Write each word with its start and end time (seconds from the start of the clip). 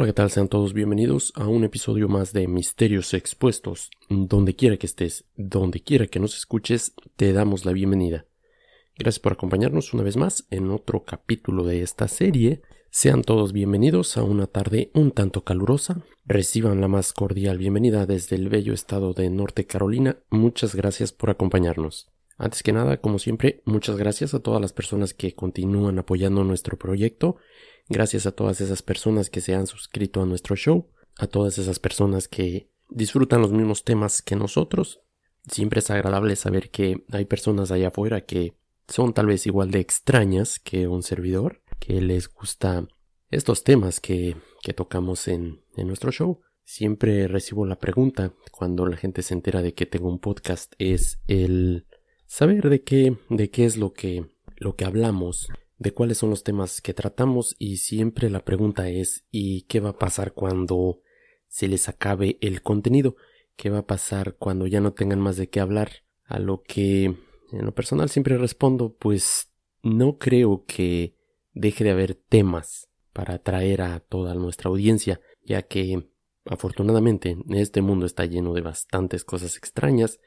Hola, 0.00 0.06
¿qué 0.06 0.14
tal? 0.14 0.30
Sean 0.30 0.48
todos 0.48 0.72
bienvenidos 0.72 1.30
a 1.36 1.46
un 1.46 1.62
episodio 1.62 2.08
más 2.08 2.32
de 2.32 2.48
Misterios 2.48 3.12
Expuestos. 3.12 3.90
Donde 4.08 4.56
quiera 4.56 4.78
que 4.78 4.86
estés, 4.86 5.26
donde 5.36 5.82
quiera 5.82 6.06
que 6.06 6.18
nos 6.18 6.38
escuches, 6.38 6.94
te 7.16 7.34
damos 7.34 7.66
la 7.66 7.72
bienvenida. 7.72 8.24
Gracias 8.96 9.18
por 9.18 9.34
acompañarnos 9.34 9.92
una 9.92 10.02
vez 10.02 10.16
más 10.16 10.46
en 10.48 10.70
otro 10.70 11.04
capítulo 11.04 11.64
de 11.64 11.82
esta 11.82 12.08
serie. 12.08 12.62
Sean 12.88 13.20
todos 13.20 13.52
bienvenidos 13.52 14.16
a 14.16 14.22
una 14.22 14.46
tarde 14.46 14.90
un 14.94 15.10
tanto 15.10 15.44
calurosa. 15.44 16.02
Reciban 16.24 16.80
la 16.80 16.88
más 16.88 17.12
cordial 17.12 17.58
bienvenida 17.58 18.06
desde 18.06 18.36
el 18.36 18.48
bello 18.48 18.72
estado 18.72 19.12
de 19.12 19.28
Norte 19.28 19.66
Carolina. 19.66 20.16
Muchas 20.30 20.74
gracias 20.74 21.12
por 21.12 21.28
acompañarnos. 21.28 22.10
Antes 22.40 22.62
que 22.62 22.72
nada, 22.72 22.96
como 22.96 23.18
siempre, 23.18 23.62
muchas 23.64 23.96
gracias 23.96 24.34
a 24.34 24.40
todas 24.40 24.60
las 24.60 24.72
personas 24.72 25.14
que 25.14 25.34
continúan 25.34 25.98
apoyando 25.98 26.42
nuestro 26.42 26.78
proyecto 26.78 27.36
Gracias 27.92 28.24
a 28.24 28.30
todas 28.30 28.60
esas 28.60 28.82
personas 28.82 29.30
que 29.30 29.40
se 29.40 29.52
han 29.52 29.66
suscrito 29.66 30.22
a 30.22 30.26
nuestro 30.26 30.54
show, 30.54 30.86
a 31.18 31.26
todas 31.26 31.58
esas 31.58 31.80
personas 31.80 32.28
que 32.28 32.70
disfrutan 32.88 33.42
los 33.42 33.50
mismos 33.50 33.82
temas 33.82 34.22
que 34.22 34.36
nosotros. 34.36 35.00
Siempre 35.48 35.80
es 35.80 35.90
agradable 35.90 36.36
saber 36.36 36.70
que 36.70 37.04
hay 37.10 37.24
personas 37.24 37.72
allá 37.72 37.88
afuera 37.88 38.20
que 38.20 38.54
son 38.86 39.12
tal 39.12 39.26
vez 39.26 39.44
igual 39.44 39.72
de 39.72 39.80
extrañas 39.80 40.60
que 40.60 40.86
un 40.86 41.02
servidor, 41.02 41.62
que 41.80 42.00
les 42.00 42.28
gusta 42.32 42.86
estos 43.28 43.64
temas 43.64 43.98
que, 43.98 44.36
que 44.62 44.72
tocamos 44.72 45.26
en, 45.26 45.64
en 45.76 45.88
nuestro 45.88 46.12
show. 46.12 46.42
Siempre 46.62 47.26
recibo 47.26 47.66
la 47.66 47.80
pregunta 47.80 48.34
cuando 48.52 48.86
la 48.86 48.96
gente 48.96 49.22
se 49.22 49.34
entera 49.34 49.62
de 49.62 49.74
que 49.74 49.86
tengo 49.86 50.08
un 50.08 50.20
podcast 50.20 50.74
es 50.78 51.20
el 51.26 51.88
saber 52.30 52.70
de 52.70 52.84
qué, 52.84 53.16
de 53.28 53.50
qué 53.50 53.64
es 53.64 53.76
lo 53.76 53.92
que, 53.92 54.24
lo 54.56 54.76
que 54.76 54.84
hablamos 54.84 55.48
de 55.78 55.90
cuáles 55.90 56.18
son 56.18 56.30
los 56.30 56.44
temas 56.44 56.80
que 56.80 56.94
tratamos 56.94 57.56
y 57.58 57.78
siempre 57.78 58.30
la 58.30 58.44
pregunta 58.44 58.88
es 58.88 59.24
¿y 59.32 59.62
qué 59.62 59.80
va 59.80 59.90
a 59.90 59.98
pasar 59.98 60.32
cuando 60.32 61.00
se 61.48 61.66
les 61.66 61.88
acabe 61.88 62.38
el 62.40 62.62
contenido? 62.62 63.16
¿Qué 63.56 63.68
va 63.68 63.78
a 63.78 63.86
pasar 63.86 64.36
cuando 64.36 64.68
ya 64.68 64.80
no 64.80 64.92
tengan 64.92 65.18
más 65.18 65.36
de 65.38 65.48
qué 65.48 65.58
hablar? 65.58 66.04
A 66.22 66.38
lo 66.38 66.62
que 66.62 67.04
en 67.04 67.64
lo 67.64 67.74
personal 67.74 68.08
siempre 68.10 68.38
respondo 68.38 68.94
pues 68.94 69.52
no 69.82 70.18
creo 70.18 70.64
que 70.66 71.16
deje 71.52 71.82
de 71.82 71.90
haber 71.90 72.14
temas 72.14 72.88
para 73.12 73.34
atraer 73.34 73.82
a 73.82 73.98
toda 73.98 74.34
nuestra 74.34 74.70
audiencia, 74.70 75.20
ya 75.42 75.62
que 75.62 76.12
afortunadamente 76.44 77.36
este 77.48 77.82
mundo 77.82 78.06
está 78.06 78.24
lleno 78.24 78.52
de 78.52 78.60
bastantes 78.60 79.24
cosas 79.24 79.56
extrañas, 79.56 80.20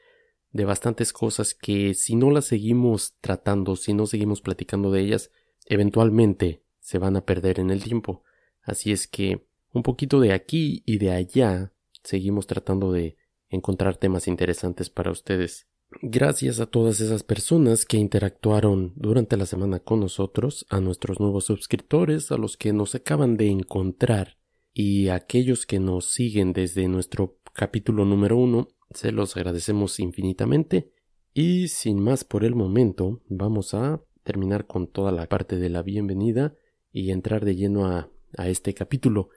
de 0.54 0.64
bastantes 0.64 1.12
cosas 1.12 1.52
que 1.52 1.94
si 1.94 2.14
no 2.14 2.30
las 2.30 2.44
seguimos 2.46 3.16
tratando, 3.20 3.74
si 3.74 3.92
no 3.92 4.06
seguimos 4.06 4.40
platicando 4.40 4.92
de 4.92 5.00
ellas, 5.00 5.32
eventualmente 5.66 6.62
se 6.78 6.98
van 6.98 7.16
a 7.16 7.26
perder 7.26 7.58
en 7.58 7.70
el 7.70 7.82
tiempo. 7.82 8.22
Así 8.62 8.92
es 8.92 9.08
que 9.08 9.48
un 9.72 9.82
poquito 9.82 10.20
de 10.20 10.32
aquí 10.32 10.84
y 10.86 10.98
de 10.98 11.10
allá 11.10 11.72
seguimos 12.04 12.46
tratando 12.46 12.92
de 12.92 13.16
encontrar 13.48 13.96
temas 13.96 14.28
interesantes 14.28 14.90
para 14.90 15.10
ustedes. 15.10 15.66
Gracias 16.02 16.60
a 16.60 16.66
todas 16.66 17.00
esas 17.00 17.24
personas 17.24 17.84
que 17.84 17.96
interactuaron 17.96 18.92
durante 18.94 19.36
la 19.36 19.46
semana 19.46 19.80
con 19.80 19.98
nosotros, 19.98 20.66
a 20.70 20.80
nuestros 20.80 21.18
nuevos 21.18 21.46
suscriptores, 21.46 22.30
a 22.30 22.36
los 22.36 22.56
que 22.56 22.72
nos 22.72 22.94
acaban 22.94 23.36
de 23.36 23.48
encontrar 23.48 24.38
y 24.72 25.08
a 25.08 25.16
aquellos 25.16 25.66
que 25.66 25.80
nos 25.80 26.10
siguen 26.10 26.52
desde 26.52 26.86
nuestro 26.86 27.40
capítulo 27.54 28.04
número 28.04 28.36
uno, 28.36 28.68
se 28.94 29.12
los 29.12 29.36
agradecemos 29.36 30.00
infinitamente. 30.00 30.90
Y 31.32 31.68
sin 31.68 32.00
más 32.00 32.24
por 32.24 32.44
el 32.44 32.54
momento, 32.54 33.20
vamos 33.28 33.74
a 33.74 34.02
terminar 34.22 34.66
con 34.66 34.86
toda 34.86 35.12
la 35.12 35.28
parte 35.28 35.56
de 35.56 35.68
la 35.68 35.82
bienvenida 35.82 36.54
y 36.92 37.10
entrar 37.10 37.44
de 37.44 37.56
lleno 37.56 37.86
a, 37.86 38.10
a 38.36 38.48
este 38.48 38.72
capítulo. 38.72 39.30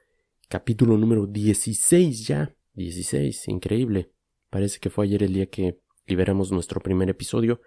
Capítulo 0.47 0.97
número 0.97 1.25
16 1.25 2.27
ya. 2.27 2.55
16, 2.75 3.47
increíble. 3.47 4.11
Parece 4.49 4.79
que 4.79 4.91
fue 4.91 5.05
ayer 5.05 5.23
el 5.23 5.33
día 5.33 5.47
que 5.47 5.79
liberamos 6.05 6.51
nuestro 6.51 6.79
primer 6.79 7.09
episodio, 7.09 7.59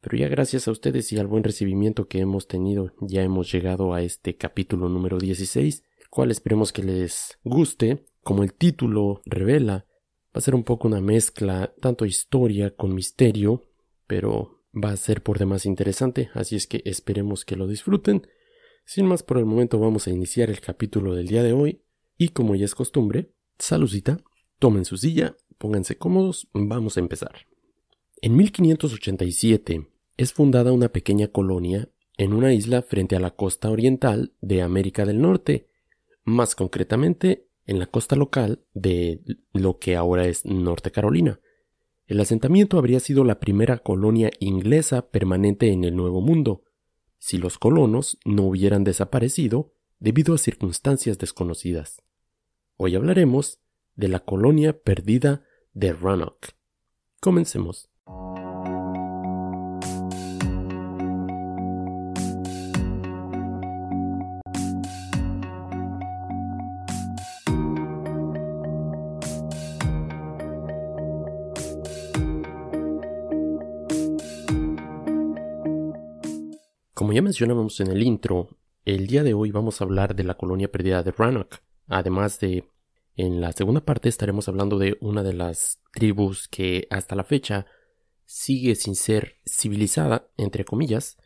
pero 0.00 0.16
ya 0.16 0.28
gracias 0.28 0.68
a 0.68 0.70
ustedes 0.70 1.12
y 1.12 1.18
al 1.18 1.26
buen 1.26 1.44
recibimiento 1.44 2.08
que 2.08 2.20
hemos 2.20 2.46
tenido, 2.46 2.92
ya 3.00 3.22
hemos 3.22 3.50
llegado 3.50 3.92
a 3.92 4.02
este 4.02 4.36
capítulo 4.36 4.88
número 4.88 5.18
16, 5.18 5.82
el 5.98 6.08
cual 6.08 6.30
esperemos 6.30 6.72
que 6.72 6.82
les 6.82 7.38
guste, 7.42 8.04
como 8.22 8.42
el 8.42 8.54
título 8.54 9.20
revela, 9.26 9.86
va 10.34 10.38
a 10.38 10.40
ser 10.40 10.54
un 10.54 10.64
poco 10.64 10.88
una 10.88 11.00
mezcla, 11.00 11.72
tanto 11.80 12.04
historia 12.04 12.74
con 12.74 12.94
misterio, 12.94 13.62
pero 14.06 14.64
va 14.74 14.90
a 14.90 14.96
ser 14.96 15.22
por 15.22 15.38
demás 15.38 15.64
interesante, 15.64 16.30
así 16.34 16.56
es 16.56 16.66
que 16.66 16.82
esperemos 16.84 17.44
que 17.44 17.56
lo 17.56 17.68
disfruten. 17.68 18.26
Sin 18.84 19.06
más 19.06 19.22
por 19.22 19.38
el 19.38 19.44
momento 19.44 19.78
vamos 19.78 20.08
a 20.08 20.10
iniciar 20.10 20.50
el 20.50 20.60
capítulo 20.60 21.14
del 21.14 21.28
día 21.28 21.42
de 21.44 21.52
hoy 21.52 21.82
y 22.18 22.30
como 22.30 22.56
ya 22.56 22.64
es 22.64 22.74
costumbre, 22.74 23.30
saludita, 23.58 24.18
tomen 24.58 24.84
su 24.84 24.96
silla, 24.96 25.36
pónganse 25.58 25.96
cómodos, 25.96 26.48
vamos 26.52 26.96
a 26.96 27.00
empezar. 27.00 27.46
En 28.20 28.36
1587 28.36 29.86
es 30.16 30.32
fundada 30.32 30.72
una 30.72 30.88
pequeña 30.88 31.28
colonia 31.28 31.88
en 32.16 32.32
una 32.32 32.52
isla 32.52 32.82
frente 32.82 33.16
a 33.16 33.20
la 33.20 33.30
costa 33.30 33.70
oriental 33.70 34.32
de 34.40 34.62
América 34.62 35.04
del 35.04 35.20
Norte, 35.20 35.68
más 36.24 36.54
concretamente 36.54 37.46
en 37.66 37.78
la 37.78 37.86
costa 37.86 38.16
local 38.16 38.64
de 38.74 39.20
lo 39.52 39.78
que 39.78 39.96
ahora 39.96 40.26
es 40.26 40.44
Norte 40.44 40.90
Carolina. 40.90 41.40
El 42.06 42.20
asentamiento 42.20 42.78
habría 42.78 43.00
sido 43.00 43.24
la 43.24 43.40
primera 43.40 43.78
colonia 43.78 44.30
inglesa 44.38 45.08
permanente 45.08 45.72
en 45.72 45.84
el 45.84 45.96
Nuevo 45.96 46.20
Mundo, 46.20 46.64
si 47.18 47.38
los 47.38 47.58
colonos 47.58 48.18
no 48.26 48.42
hubieran 48.44 48.84
desaparecido 48.84 49.72
debido 49.98 50.34
a 50.34 50.38
circunstancias 50.38 51.18
desconocidas. 51.18 52.02
Hoy 52.76 52.94
hablaremos 52.94 53.60
de 53.94 54.08
la 54.08 54.20
colonia 54.20 54.78
perdida 54.78 55.44
de 55.72 55.92
Roanoke. 55.92 56.50
Comencemos. 57.20 57.93
Mencionamos 77.24 77.80
en 77.80 77.88
el 77.88 78.02
intro, 78.02 78.50
el 78.84 79.06
día 79.06 79.22
de 79.22 79.32
hoy 79.32 79.50
vamos 79.50 79.80
a 79.80 79.84
hablar 79.84 80.14
de 80.14 80.24
la 80.24 80.34
colonia 80.34 80.70
perdida 80.70 81.02
de 81.02 81.10
Roanoke. 81.10 81.56
Además 81.88 82.38
de, 82.38 82.68
en 83.16 83.40
la 83.40 83.52
segunda 83.52 83.80
parte 83.80 84.10
estaremos 84.10 84.46
hablando 84.46 84.78
de 84.78 84.98
una 85.00 85.22
de 85.22 85.32
las 85.32 85.80
tribus 85.94 86.48
que 86.48 86.86
hasta 86.90 87.16
la 87.16 87.24
fecha 87.24 87.66
sigue 88.26 88.74
sin 88.74 88.94
ser 88.94 89.38
civilizada, 89.46 90.28
entre 90.36 90.66
comillas, 90.66 91.16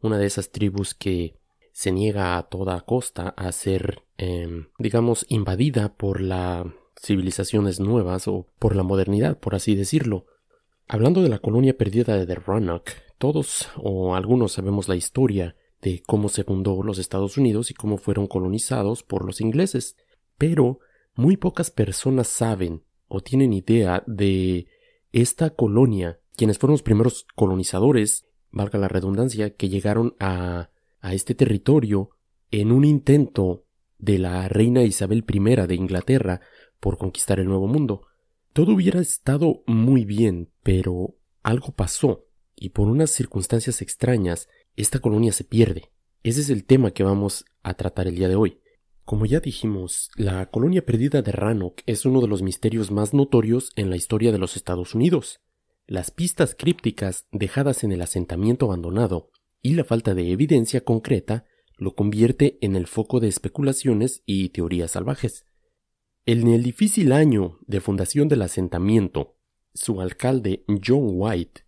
una 0.00 0.16
de 0.16 0.26
esas 0.26 0.50
tribus 0.52 0.94
que 0.94 1.34
se 1.72 1.90
niega 1.90 2.38
a 2.38 2.44
toda 2.44 2.80
costa 2.82 3.30
a 3.30 3.50
ser, 3.50 4.04
em, 4.16 4.68
digamos, 4.78 5.26
invadida 5.28 5.92
por 5.96 6.20
las 6.20 6.66
civilizaciones 7.00 7.80
nuevas 7.80 8.28
o 8.28 8.46
por 8.60 8.76
la 8.76 8.84
modernidad, 8.84 9.38
por 9.38 9.56
así 9.56 9.74
decirlo. 9.74 10.26
Hablando 10.86 11.20
de 11.20 11.28
la 11.28 11.40
colonia 11.40 11.76
perdida 11.76 12.16
de 12.16 12.26
todos 13.18 13.68
o 13.76 14.14
algunos 14.14 14.52
sabemos 14.52 14.88
la 14.88 14.96
historia 14.96 15.56
de 15.82 16.02
cómo 16.06 16.28
se 16.28 16.44
fundó 16.44 16.82
los 16.82 16.98
Estados 16.98 17.36
Unidos 17.36 17.70
y 17.70 17.74
cómo 17.74 17.98
fueron 17.98 18.26
colonizados 18.26 19.02
por 19.02 19.24
los 19.24 19.40
ingleses, 19.40 19.96
pero 20.36 20.80
muy 21.14 21.36
pocas 21.36 21.70
personas 21.70 22.28
saben 22.28 22.84
o 23.08 23.20
tienen 23.20 23.52
idea 23.52 24.02
de 24.06 24.66
esta 25.12 25.50
colonia, 25.50 26.20
quienes 26.36 26.58
fueron 26.58 26.74
los 26.74 26.82
primeros 26.82 27.26
colonizadores, 27.34 28.26
valga 28.50 28.78
la 28.78 28.88
redundancia, 28.88 29.54
que 29.54 29.68
llegaron 29.68 30.14
a, 30.20 30.70
a 31.00 31.14
este 31.14 31.34
territorio 31.34 32.10
en 32.50 32.72
un 32.72 32.84
intento 32.84 33.64
de 33.98 34.18
la 34.18 34.48
reina 34.48 34.82
Isabel 34.82 35.24
I 35.28 35.66
de 35.66 35.74
Inglaterra 35.74 36.40
por 36.80 36.98
conquistar 36.98 37.40
el 37.40 37.48
Nuevo 37.48 37.66
Mundo. 37.66 38.06
Todo 38.52 38.74
hubiera 38.74 39.00
estado 39.00 39.62
muy 39.66 40.04
bien, 40.04 40.50
pero 40.62 41.16
algo 41.42 41.72
pasó 41.72 42.27
y 42.60 42.70
por 42.70 42.88
unas 42.88 43.10
circunstancias 43.10 43.82
extrañas, 43.82 44.48
esta 44.76 44.98
colonia 44.98 45.32
se 45.32 45.44
pierde. 45.44 45.90
Ese 46.22 46.40
es 46.40 46.50
el 46.50 46.64
tema 46.64 46.90
que 46.90 47.04
vamos 47.04 47.44
a 47.62 47.74
tratar 47.74 48.08
el 48.08 48.16
día 48.16 48.28
de 48.28 48.36
hoy. 48.36 48.60
Como 49.04 49.24
ya 49.24 49.40
dijimos, 49.40 50.10
la 50.16 50.50
colonia 50.50 50.84
perdida 50.84 51.22
de 51.22 51.32
Rannoch 51.32 51.80
es 51.86 52.04
uno 52.04 52.20
de 52.20 52.28
los 52.28 52.42
misterios 52.42 52.90
más 52.90 53.14
notorios 53.14 53.70
en 53.76 53.88
la 53.88 53.96
historia 53.96 54.32
de 54.32 54.38
los 54.38 54.56
Estados 54.56 54.94
Unidos. 54.94 55.40
Las 55.86 56.10
pistas 56.10 56.54
crípticas 56.54 57.26
dejadas 57.32 57.84
en 57.84 57.92
el 57.92 58.02
asentamiento 58.02 58.66
abandonado 58.66 59.30
y 59.62 59.74
la 59.74 59.84
falta 59.84 60.14
de 60.14 60.30
evidencia 60.30 60.82
concreta 60.82 61.46
lo 61.78 61.94
convierte 61.94 62.58
en 62.60 62.76
el 62.76 62.86
foco 62.86 63.20
de 63.20 63.28
especulaciones 63.28 64.22
y 64.26 64.50
teorías 64.50 64.90
salvajes. 64.90 65.46
En 66.26 66.46
el 66.48 66.62
difícil 66.62 67.12
año 67.12 67.58
de 67.66 67.80
fundación 67.80 68.28
del 68.28 68.42
asentamiento, 68.42 69.36
su 69.72 70.00
alcalde 70.02 70.64
John 70.84 71.06
White 71.12 71.62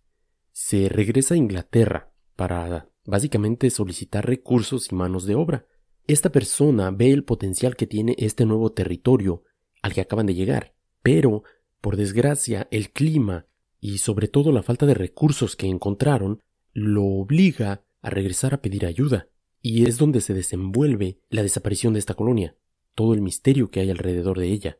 se 0.61 0.89
regresa 0.89 1.33
a 1.33 1.37
Inglaterra 1.37 2.13
para 2.35 2.87
básicamente 3.03 3.71
solicitar 3.71 4.27
recursos 4.27 4.91
y 4.91 4.95
manos 4.95 5.25
de 5.25 5.33
obra. 5.33 5.65
esta 6.05 6.31
persona 6.31 6.91
ve 6.91 7.11
el 7.11 7.23
potencial 7.23 7.75
que 7.75 7.87
tiene 7.87 8.15
este 8.19 8.45
nuevo 8.45 8.71
territorio 8.71 9.43
al 9.81 9.93
que 9.93 10.01
acaban 10.01 10.27
de 10.27 10.35
llegar, 10.35 10.75
pero, 11.01 11.43
por 11.81 11.97
desgracia, 11.97 12.67
el 12.69 12.91
clima 12.91 13.47
y 13.79 13.97
sobre 13.97 14.27
todo 14.27 14.51
la 14.51 14.61
falta 14.61 14.85
de 14.85 14.93
recursos 14.93 15.55
que 15.55 15.67
encontraron 15.67 16.41
lo 16.73 17.05
obliga 17.05 17.83
a 18.01 18.09
regresar 18.11 18.53
a 18.53 18.61
pedir 18.61 18.85
ayuda, 18.85 19.29
y 19.61 19.87
es 19.87 19.97
donde 19.97 20.21
se 20.21 20.35
desenvuelve 20.35 21.19
la 21.29 21.41
desaparición 21.41 21.93
de 21.93 21.99
esta 21.99 22.13
colonia, 22.13 22.55
todo 22.93 23.13
el 23.13 23.21
misterio 23.21 23.71
que 23.71 23.79
hay 23.79 23.89
alrededor 23.89 24.37
de 24.37 24.47
ella. 24.47 24.77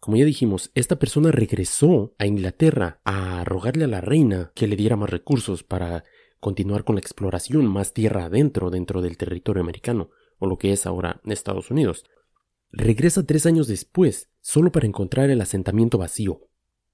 Como 0.00 0.16
ya 0.16 0.24
dijimos, 0.24 0.70
esta 0.74 0.98
persona 0.98 1.30
regresó 1.30 2.14
a 2.18 2.26
Inglaterra 2.26 3.00
a 3.04 3.44
rogarle 3.44 3.84
a 3.84 3.88
la 3.88 4.00
reina 4.00 4.50
que 4.54 4.66
le 4.66 4.76
diera 4.76 4.96
más 4.96 5.10
recursos 5.10 5.62
para 5.62 6.04
continuar 6.40 6.84
con 6.84 6.96
la 6.96 7.00
exploración 7.00 7.66
más 7.66 7.92
tierra 7.92 8.24
adentro 8.24 8.70
dentro 8.70 9.02
del 9.02 9.18
territorio 9.18 9.62
americano, 9.62 10.08
o 10.38 10.46
lo 10.46 10.56
que 10.56 10.72
es 10.72 10.86
ahora 10.86 11.20
Estados 11.26 11.70
Unidos. 11.70 12.04
Regresa 12.72 13.26
tres 13.26 13.44
años 13.44 13.68
después, 13.68 14.30
solo 14.40 14.72
para 14.72 14.86
encontrar 14.86 15.28
el 15.28 15.42
asentamiento 15.42 15.98
vacío. 15.98 16.48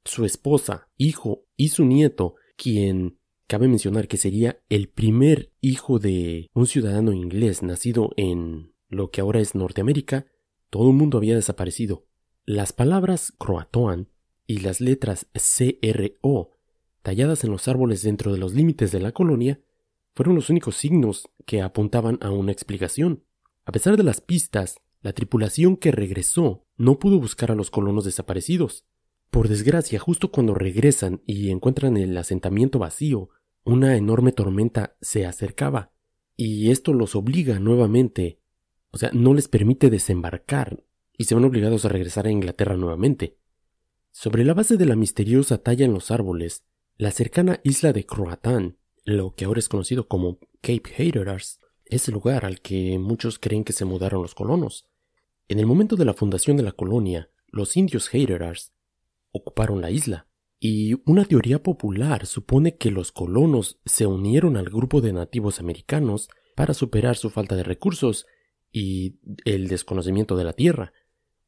Su 0.05 0.25
esposa, 0.25 0.89
hijo 0.97 1.47
y 1.57 1.69
su 1.69 1.85
nieto, 1.85 2.35
quien 2.57 3.21
cabe 3.47 3.69
mencionar 3.69 4.09
que 4.09 4.17
sería 4.17 4.59
el 4.69 4.89
primer 4.89 5.53
hijo 5.61 6.01
de 6.01 6.49
un 6.55 6.67
ciudadano 6.67 7.13
inglés 7.13 7.63
nacido 7.63 8.11
en 8.17 8.75
lo 8.89 9.11
que 9.11 9.21
ahora 9.21 9.41
es 9.41 9.55
Norteamérica, 9.55 10.27
todo 10.71 10.91
el 10.91 10.97
mundo 10.97 11.19
había 11.19 11.37
desaparecido. 11.37 12.07
Las 12.49 12.73
palabras 12.73 13.33
croatoan 13.39 14.07
y 14.47 14.59
las 14.59 14.81
letras 14.81 15.27
CRO 15.33 16.53
talladas 17.03 17.43
en 17.43 17.51
los 17.51 17.67
árboles 17.67 18.05
dentro 18.05 18.33
de 18.33 18.39
los 18.39 18.55
límites 18.55 18.93
de 18.93 19.01
la 19.01 19.11
colonia 19.11 19.61
fueron 20.15 20.37
los 20.37 20.49
únicos 20.49 20.77
signos 20.77 21.29
que 21.45 21.61
apuntaban 21.61 22.21
a 22.21 22.31
una 22.31 22.53
explicación. 22.53 23.25
A 23.65 23.73
pesar 23.73 23.97
de 23.97 24.05
las 24.05 24.21
pistas, 24.21 24.79
la 25.03 25.13
tripulación 25.13 25.77
que 25.77 25.91
regresó 25.91 26.65
no 26.77 27.01
pudo 27.01 27.19
buscar 27.19 27.51
a 27.51 27.57
los 27.57 27.73
colonos 27.73 28.05
desaparecidos. 28.05 28.85
Por 29.33 29.49
desgracia, 29.49 29.99
justo 29.99 30.31
cuando 30.31 30.55
regresan 30.55 31.23
y 31.27 31.51
encuentran 31.51 31.97
el 31.97 32.17
asentamiento 32.17 32.79
vacío, 32.79 33.29
una 33.65 33.97
enorme 33.97 34.31
tormenta 34.31 34.97
se 35.01 35.27
acercaba, 35.27 35.91
y 36.37 36.71
esto 36.71 36.93
los 36.93 37.17
obliga 37.17 37.59
nuevamente, 37.59 38.39
o 38.93 38.99
sea, 38.99 39.11
no 39.13 39.35
les 39.35 39.49
permite 39.49 39.91
desembarcar 39.91 40.86
y 41.17 41.25
se 41.25 41.35
van 41.35 41.45
obligados 41.45 41.85
a 41.85 41.89
regresar 41.89 42.27
a 42.27 42.31
Inglaterra 42.31 42.77
nuevamente. 42.77 43.39
Sobre 44.11 44.45
la 44.45 44.55
base 44.55 44.77
de 44.77 44.87
la 44.87 44.97
misteriosa 44.97 45.59
talla 45.59 45.85
en 45.85 45.93
los 45.93 46.11
árboles, 46.11 46.65
la 46.97 47.11
cercana 47.11 47.61
isla 47.65 47.93
de 47.93 48.07
Croatan, 48.07 48.79
lo 49.05 49.35
que 49.35 49.45
ahora 49.45 49.61
es 49.61 49.69
conocido 49.69 50.09
como 50.09 50.39
Cape 50.61 50.91
Hatteras, 50.97 51.61
es 51.85 52.09
el 52.09 52.15
lugar 52.15 52.45
al 52.45 52.61
que 52.61 52.99
muchos 52.99 53.39
creen 53.39 53.65
que 53.65 53.73
se 53.73 53.85
mudaron 53.85 54.23
los 54.23 54.35
colonos. 54.35 54.89
En 55.49 55.59
el 55.59 55.67
momento 55.67 55.97
de 55.97 56.05
la 56.05 56.15
fundación 56.15 56.57
de 56.57 56.63
la 56.63 56.73
colonia, 56.73 57.31
los 57.49 57.77
indios 57.77 58.09
Hatteras 58.13 58.73
ocuparon 59.31 59.81
la 59.81 59.91
isla, 59.91 60.29
y 60.59 60.95
una 61.05 61.25
teoría 61.25 61.63
popular 61.63 62.27
supone 62.27 62.77
que 62.77 62.91
los 62.91 63.13
colonos 63.13 63.81
se 63.85 64.07
unieron 64.07 64.57
al 64.57 64.71
grupo 64.71 65.01
de 65.01 65.13
nativos 65.13 65.61
americanos 65.61 66.29
para 66.55 66.75
superar 66.75 67.17
su 67.17 67.31
falta 67.31 67.55
de 67.55 67.63
recursos 67.63 68.27
y 68.73 69.19
el 69.45 69.69
desconocimiento 69.69 70.37
de 70.37 70.45
la 70.45 70.55
tierra, 70.55 70.93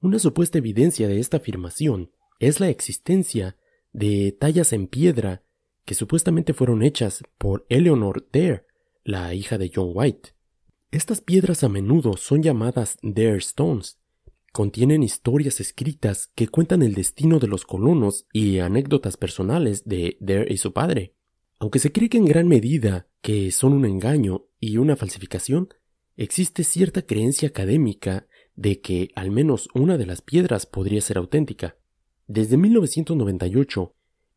una 0.01 0.19
supuesta 0.19 0.59
evidencia 0.59 1.09
de 1.09 1.19
esta 1.19 1.39
afirmación 1.39 2.13
es 2.39 2.61
la 2.61 2.69
existencia 2.69 3.57
de 3.93 4.37
tallas 4.39 4.73
en 4.73 4.87
piedra 4.87 5.43
que 5.85 5.95
supuestamente 5.95 6.55
fueron 6.55 6.83
hechas 6.83 7.23
por 7.39 7.67
Eleanor 7.69 8.29
Dare, 8.33 8.67
la 9.05 9.35
hija 9.35 9.59
de 9.59 9.73
John 9.75 9.91
White. 9.95 10.35
Estas 10.91 11.21
piedras 11.21 11.65
a 11.65 11.69
menudo 11.69 12.17
son 12.17 12.43
llamadas 12.43 12.99
Dare 13.03 13.39
Stones. 13.39 13.99
Contienen 14.53 15.03
historias 15.03 15.61
escritas 15.61 16.31
que 16.35 16.49
cuentan 16.49 16.83
el 16.83 16.95
destino 16.95 17.39
de 17.39 17.49
los 17.49 17.65
colonos 17.65 18.27
y 18.33 18.59
anécdotas 18.59 19.17
personales 19.17 19.85
de 19.85 20.17
Dare 20.21 20.53
y 20.53 20.59
su 20.59 20.73
padre. 20.73 21.15
Aunque 21.59 21.81
se 21.81 21.91
cree 21.91 22.09
que 22.09 22.19
en 22.19 22.27
gran 22.27 22.47
medida 22.47 23.09
que 23.21 23.51
son 23.51 23.73
un 23.73 23.85
engaño 23.85 24.47
y 24.61 24.77
una 24.77 24.95
falsificación, 24.95 25.69
existe 26.17 26.63
cierta 26.63 27.03
creencia 27.03 27.49
académica 27.49 28.29
de 28.59 28.81
que 28.81 29.13
al 29.15 29.31
menos 29.31 29.69
una 29.73 29.97
de 29.97 30.05
las 30.05 30.21
piedras 30.21 30.67
podría 30.67 31.01
ser 31.01 31.17
auténtica. 31.17 31.77
Desde 32.27 32.57
1998, 32.57 33.95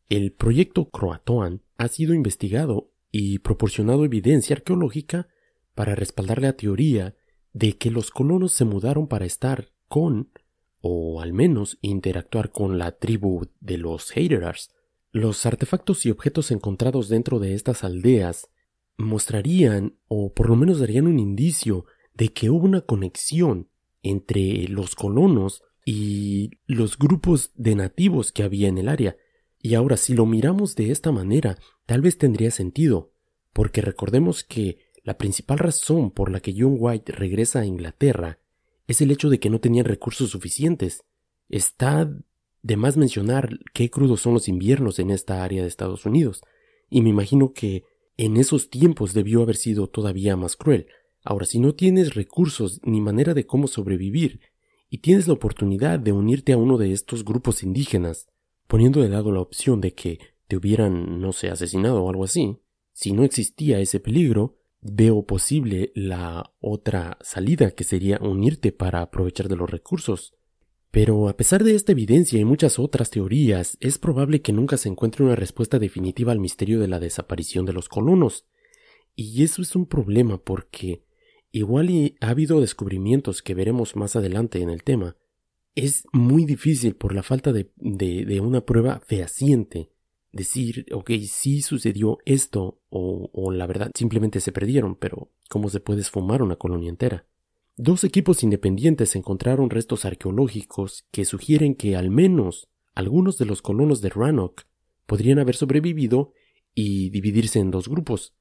el 0.08 0.32
proyecto 0.32 0.90
Croatoan 0.90 1.62
ha 1.76 1.88
sido 1.88 2.14
investigado 2.14 2.92
y 3.10 3.40
proporcionado 3.40 4.04
evidencia 4.04 4.54
arqueológica 4.54 5.26
para 5.74 5.96
respaldar 5.96 6.40
la 6.40 6.52
teoría 6.52 7.16
de 7.52 7.76
que 7.76 7.90
los 7.90 8.12
colonos 8.12 8.52
se 8.52 8.64
mudaron 8.64 9.08
para 9.08 9.26
estar 9.26 9.72
con, 9.88 10.30
o 10.80 11.20
al 11.20 11.32
menos 11.32 11.78
interactuar 11.82 12.52
con 12.52 12.78
la 12.78 12.92
tribu 12.92 13.48
de 13.58 13.76
los 13.76 14.12
Haterars. 14.12 14.70
Los 15.10 15.44
artefactos 15.46 16.06
y 16.06 16.12
objetos 16.12 16.52
encontrados 16.52 17.08
dentro 17.08 17.40
de 17.40 17.54
estas 17.54 17.82
aldeas 17.82 18.48
mostrarían, 18.96 19.96
o 20.06 20.32
por 20.32 20.48
lo 20.48 20.54
menos 20.54 20.78
darían 20.78 21.08
un 21.08 21.18
indicio, 21.18 21.86
de 22.14 22.28
que 22.28 22.50
hubo 22.50 22.64
una 22.64 22.82
conexión 22.82 23.71
entre 24.02 24.68
los 24.68 24.94
colonos 24.94 25.62
y 25.84 26.50
los 26.66 26.98
grupos 26.98 27.52
de 27.54 27.74
nativos 27.74 28.32
que 28.32 28.42
había 28.42 28.68
en 28.68 28.78
el 28.78 28.88
área. 28.88 29.16
Y 29.60 29.74
ahora, 29.74 29.96
si 29.96 30.14
lo 30.14 30.26
miramos 30.26 30.74
de 30.74 30.90
esta 30.90 31.12
manera, 31.12 31.58
tal 31.86 32.00
vez 32.00 32.18
tendría 32.18 32.50
sentido, 32.50 33.12
porque 33.52 33.80
recordemos 33.80 34.44
que 34.44 34.78
la 35.04 35.18
principal 35.18 35.58
razón 35.58 36.10
por 36.10 36.30
la 36.30 36.40
que 36.40 36.54
John 36.56 36.76
White 36.78 37.12
regresa 37.12 37.60
a 37.60 37.66
Inglaterra 37.66 38.38
es 38.86 39.00
el 39.00 39.10
hecho 39.10 39.30
de 39.30 39.40
que 39.40 39.50
no 39.50 39.60
tenían 39.60 39.84
recursos 39.84 40.30
suficientes. 40.30 41.04
Está 41.48 42.10
de 42.62 42.76
más 42.76 42.96
mencionar 42.96 43.58
qué 43.72 43.90
crudos 43.90 44.20
son 44.20 44.34
los 44.34 44.48
inviernos 44.48 44.98
en 44.98 45.10
esta 45.10 45.42
área 45.42 45.62
de 45.62 45.68
Estados 45.68 46.06
Unidos, 46.06 46.42
y 46.88 47.02
me 47.02 47.10
imagino 47.10 47.52
que 47.52 47.84
en 48.16 48.36
esos 48.36 48.70
tiempos 48.70 49.14
debió 49.14 49.42
haber 49.42 49.56
sido 49.56 49.88
todavía 49.88 50.36
más 50.36 50.56
cruel, 50.56 50.86
Ahora, 51.24 51.46
si 51.46 51.60
no 51.60 51.74
tienes 51.74 52.14
recursos 52.14 52.80
ni 52.84 53.00
manera 53.00 53.34
de 53.34 53.46
cómo 53.46 53.66
sobrevivir, 53.66 54.40
y 54.90 54.98
tienes 54.98 55.26
la 55.26 55.32
oportunidad 55.32 55.98
de 55.98 56.12
unirte 56.12 56.52
a 56.52 56.58
uno 56.58 56.76
de 56.76 56.92
estos 56.92 57.24
grupos 57.24 57.62
indígenas, 57.62 58.28
poniendo 58.66 59.00
de 59.00 59.08
lado 59.08 59.32
la 59.32 59.40
opción 59.40 59.80
de 59.80 59.94
que 59.94 60.18
te 60.48 60.56
hubieran, 60.56 61.18
no 61.18 61.32
sé, 61.32 61.48
asesinado 61.48 62.04
o 62.04 62.10
algo 62.10 62.24
así, 62.24 62.58
si 62.92 63.12
no 63.12 63.24
existía 63.24 63.80
ese 63.80 64.00
peligro, 64.00 64.58
veo 64.82 65.24
posible 65.24 65.92
la 65.94 66.52
otra 66.60 67.16
salida 67.22 67.70
que 67.70 67.84
sería 67.84 68.18
unirte 68.20 68.70
para 68.72 69.00
aprovechar 69.00 69.48
de 69.48 69.56
los 69.56 69.70
recursos. 69.70 70.34
Pero 70.90 71.30
a 71.30 71.38
pesar 71.38 71.64
de 71.64 71.74
esta 71.74 71.92
evidencia 71.92 72.38
y 72.38 72.44
muchas 72.44 72.78
otras 72.78 73.08
teorías, 73.08 73.78
es 73.80 73.96
probable 73.96 74.42
que 74.42 74.52
nunca 74.52 74.76
se 74.76 74.90
encuentre 74.90 75.24
una 75.24 75.36
respuesta 75.36 75.78
definitiva 75.78 76.32
al 76.32 76.38
misterio 76.38 76.80
de 76.80 76.88
la 76.88 77.00
desaparición 77.00 77.64
de 77.64 77.72
los 77.72 77.88
colonos. 77.88 78.44
Y 79.16 79.42
eso 79.42 79.62
es 79.62 79.74
un 79.74 79.86
problema 79.86 80.36
porque 80.36 81.02
Igual 81.52 81.90
y 81.90 82.16
ha 82.20 82.30
habido 82.30 82.60
descubrimientos 82.60 83.42
que 83.42 83.54
veremos 83.54 83.94
más 83.94 84.16
adelante 84.16 84.62
en 84.62 84.70
el 84.70 84.82
tema. 84.82 85.16
Es 85.74 86.04
muy 86.12 86.46
difícil 86.46 86.96
por 86.96 87.14
la 87.14 87.22
falta 87.22 87.52
de, 87.52 87.70
una 88.40 88.62
prueba 88.62 89.00
fehaciente 89.06 89.90
decir, 90.32 90.86
ok, 90.92 91.10
sí 91.28 91.60
sucedió 91.60 92.18
esto 92.24 92.80
o, 92.88 93.30
o 93.34 93.52
la 93.52 93.66
verdad 93.66 93.90
simplemente 93.94 94.40
se 94.40 94.50
perdieron, 94.50 94.96
pero 94.96 95.30
¿cómo 95.50 95.68
se 95.68 95.80
puede 95.80 96.00
esfumar 96.00 96.42
una 96.42 96.56
colonia 96.56 96.88
entera? 96.88 97.26
Dos 97.76 98.04
equipos 98.04 98.42
independientes 98.42 99.14
encontraron 99.14 99.68
restos 99.68 100.06
arqueológicos 100.06 101.06
que 101.10 101.26
sugieren 101.26 101.74
que 101.74 101.96
al 101.96 102.10
menos 102.10 102.68
algunos 102.94 103.36
de 103.36 103.44
los 103.44 103.60
colonos 103.60 104.00
de 104.00 104.08
Rannoch 104.08 104.62
podrían 105.06 105.38
haber 105.38 105.54
sobrevivido 105.54 106.32
y 106.74 107.10
dividirse 107.10 107.58
en 107.58 107.70
dos 107.70 107.88
grupos, 107.88 108.34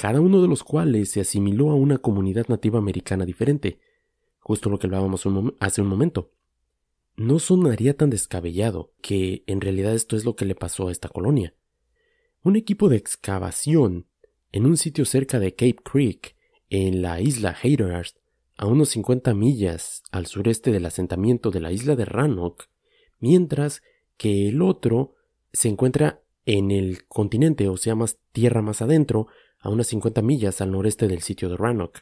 cada 0.00 0.22
uno 0.22 0.40
de 0.40 0.48
los 0.48 0.64
cuales 0.64 1.10
se 1.10 1.20
asimiló 1.20 1.70
a 1.70 1.74
una 1.74 1.98
comunidad 1.98 2.48
nativa 2.48 2.78
americana 2.78 3.26
diferente, 3.26 3.80
justo 4.38 4.70
lo 4.70 4.78
que 4.78 4.86
hablábamos 4.86 5.26
hace 5.60 5.82
un 5.82 5.88
momento. 5.88 6.32
No 7.16 7.38
sonaría 7.38 7.94
tan 7.94 8.08
descabellado 8.08 8.94
que 9.02 9.44
en 9.46 9.60
realidad 9.60 9.92
esto 9.92 10.16
es 10.16 10.24
lo 10.24 10.36
que 10.36 10.46
le 10.46 10.54
pasó 10.54 10.88
a 10.88 10.90
esta 10.90 11.10
colonia. 11.10 11.54
Un 12.42 12.56
equipo 12.56 12.88
de 12.88 12.96
excavación 12.96 14.06
en 14.52 14.64
un 14.64 14.78
sitio 14.78 15.04
cerca 15.04 15.38
de 15.38 15.54
Cape 15.54 15.82
Creek, 15.84 16.34
en 16.70 17.02
la 17.02 17.20
isla 17.20 17.54
Hatteras, 17.62 18.16
a 18.56 18.64
unos 18.64 18.88
50 18.88 19.34
millas 19.34 20.02
al 20.12 20.24
sureste 20.24 20.72
del 20.72 20.86
asentamiento 20.86 21.50
de 21.50 21.60
la 21.60 21.72
isla 21.72 21.94
de 21.94 22.06
Rannoch, 22.06 22.70
mientras 23.18 23.82
que 24.16 24.48
el 24.48 24.62
otro 24.62 25.12
se 25.52 25.68
encuentra 25.68 26.22
en 26.46 26.70
el 26.70 27.06
continente, 27.06 27.68
o 27.68 27.76
sea, 27.76 27.94
más 27.96 28.18
tierra 28.32 28.62
más 28.62 28.80
adentro, 28.80 29.26
a 29.60 29.68
unas 29.68 29.88
50 29.88 30.22
millas 30.22 30.60
al 30.60 30.72
noreste 30.72 31.06
del 31.06 31.22
sitio 31.22 31.48
de 31.48 31.56
Rannoch. 31.56 31.98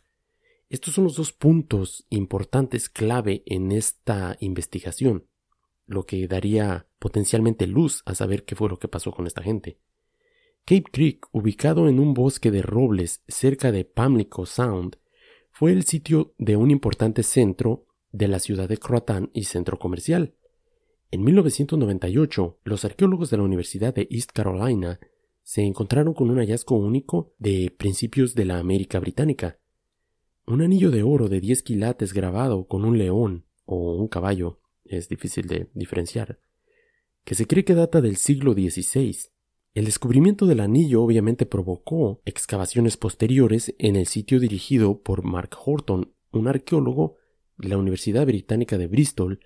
Estos 0.71 0.95
son 0.95 1.05
los 1.05 1.17
dos 1.17 1.33
puntos 1.33 2.07
importantes 2.11 2.89
clave 2.89 3.43
en 3.47 3.73
esta 3.73 4.37
investigación, 4.41 5.27
lo 5.87 6.05
que 6.05 6.29
daría 6.29 6.87
potencialmente 6.99 7.67
luz 7.67 8.03
a 8.07 8.15
saber 8.15 8.45
qué 8.45 8.55
fue 8.55 8.69
lo 8.69 8.79
que 8.79 8.89
pasó 8.89 9.13
con 9.13 9.27
esta 9.27 9.43
gente. 9.43 9.79
Cape 10.65 10.85
Creek, 10.93 11.27
ubicado 11.33 11.89
en 11.89 11.99
un 11.99 12.13
bosque 12.13 12.51
de 12.51 12.61
robles 12.61 13.23
cerca 13.27 13.73
de 13.73 13.87
Pamlico 13.87 14.45
Sound, 14.45 14.97
fue 15.51 15.73
el 15.73 15.85
sitio 15.85 16.35
de 16.37 16.57
un 16.57 16.71
importante 16.71 17.23
centro 17.23 17.87
de 18.13 18.29
la 18.29 18.39
ciudad 18.39 18.69
de 18.69 18.77
Croatán 18.77 19.31
y 19.33 19.45
centro 19.45 19.79
comercial. 19.79 20.35
En 21.11 21.25
1998, 21.25 22.59
los 22.65 22.85
arqueólogos 22.85 23.31
de 23.31 23.39
la 23.39 23.45
Universidad 23.45 23.95
de 23.95 24.07
East 24.11 24.33
Carolina 24.33 25.01
se 25.49 25.63
encontraron 25.63 26.13
con 26.13 26.29
un 26.29 26.37
hallazgo 26.37 26.77
único 26.77 27.33
de 27.39 27.75
principios 27.75 28.35
de 28.35 28.45
la 28.45 28.59
América 28.59 29.01
Británica. 29.01 29.59
Un 30.47 30.61
anillo 30.61 30.91
de 30.91 31.03
oro 31.03 31.31
de 31.31 31.41
10 31.41 31.63
quilates 31.63 32.13
grabado 32.13 32.67
con 32.67 32.85
un 32.85 32.99
león 32.99 33.47
o 33.65 33.95
un 33.95 34.09
caballo, 34.09 34.61
es 34.85 35.09
difícil 35.09 35.47
de 35.47 35.71
diferenciar, 35.73 36.39
que 37.25 37.35
se 37.35 37.47
cree 37.47 37.65
que 37.65 37.73
data 37.75 38.03
del 38.03 38.19
siglo 38.19 38.53
XVI. 38.53 39.17
El 39.73 39.87
descubrimiento 39.87 40.45
del 40.45 40.61
anillo 40.61 41.03
obviamente 41.03 41.47
provocó 41.47 42.21
excavaciones 42.27 42.99
posteriores 42.99 43.75
en 43.79 43.97
el 43.97 44.05
sitio 44.05 44.41
dirigido 44.41 45.01
por 45.01 45.25
Mark 45.25 45.57
Horton, 45.65 46.13
un 46.31 46.47
arqueólogo 46.47 47.17
de 47.57 47.71
la 47.71 47.79
Universidad 47.79 48.27
Británica 48.27 48.77
de 48.77 48.87
Bristol, 48.87 49.41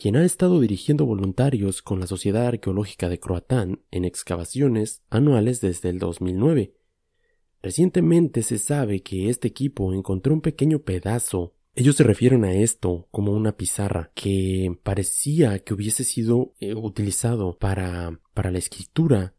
quien 0.00 0.16
ha 0.16 0.24
estado 0.24 0.60
dirigiendo 0.60 1.04
voluntarios 1.04 1.82
con 1.82 2.00
la 2.00 2.06
Sociedad 2.06 2.46
Arqueológica 2.46 3.08
de 3.08 3.20
Croatán 3.20 3.82
en 3.90 4.04
excavaciones 4.04 5.02
anuales 5.10 5.60
desde 5.60 5.90
el 5.90 5.98
2009. 5.98 6.74
Recientemente 7.62 8.42
se 8.42 8.58
sabe 8.58 9.02
que 9.02 9.28
este 9.28 9.48
equipo 9.48 9.92
encontró 9.92 10.32
un 10.32 10.40
pequeño 10.40 10.78
pedazo 10.78 11.54
ellos 11.74 11.96
se 11.96 12.02
refieren 12.02 12.44
a 12.44 12.52
esto 12.52 13.06
como 13.10 13.32
una 13.32 13.56
pizarra 13.56 14.10
que 14.14 14.76
parecía 14.82 15.60
que 15.60 15.72
hubiese 15.72 16.02
sido 16.02 16.52
eh, 16.58 16.74
utilizado 16.74 17.58
para, 17.58 18.20
para 18.34 18.50
la 18.50 18.58
escritura 18.58 19.34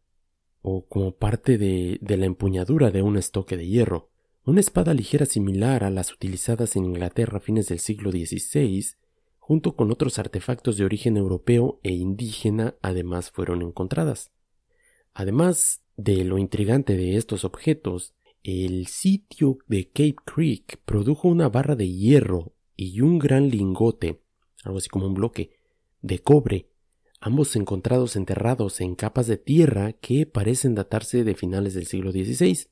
o 0.61 0.87
como 0.87 1.17
parte 1.17 1.57
de, 1.57 1.99
de 2.01 2.17
la 2.17 2.25
empuñadura 2.25 2.89
de 2.89 3.01
un 3.01 3.17
estoque 3.17 3.57
de 3.57 3.67
hierro. 3.67 4.09
Una 4.45 4.61
espada 4.61 4.93
ligera 4.93 5.25
similar 5.25 5.83
a 5.83 5.89
las 5.89 6.13
utilizadas 6.13 6.75
en 6.75 6.85
Inglaterra 6.85 7.37
a 7.37 7.41
fines 7.41 7.67
del 7.67 7.79
siglo 7.79 8.11
XVI, 8.11 8.95
junto 9.41 9.75
con 9.75 9.91
otros 9.91 10.19
artefactos 10.19 10.77
de 10.77 10.85
origen 10.85 11.17
europeo 11.17 11.79
e 11.81 11.91
indígena, 11.91 12.75
además 12.81 13.31
fueron 13.31 13.63
encontradas. 13.63 14.31
Además 15.15 15.83
de 15.97 16.23
lo 16.23 16.37
intrigante 16.37 16.95
de 16.95 17.17
estos 17.17 17.43
objetos, 17.43 18.13
el 18.43 18.85
sitio 18.85 19.57
de 19.67 19.87
Cape 19.87 20.15
Creek 20.23 20.79
produjo 20.85 21.27
una 21.27 21.49
barra 21.49 21.75
de 21.75 21.91
hierro 21.91 22.53
y 22.75 23.01
un 23.01 23.17
gran 23.17 23.49
lingote, 23.49 24.21
algo 24.63 24.77
así 24.77 24.89
como 24.89 25.07
un 25.07 25.15
bloque, 25.15 25.57
de 26.01 26.19
cobre, 26.19 26.69
ambos 27.19 27.55
encontrados 27.55 28.15
enterrados 28.15 28.79
en 28.79 28.93
capas 28.93 29.25
de 29.25 29.37
tierra 29.37 29.93
que 29.93 30.27
parecen 30.27 30.75
datarse 30.75 31.23
de 31.23 31.33
finales 31.33 31.73
del 31.73 31.87
siglo 31.87 32.11
XVI. 32.11 32.67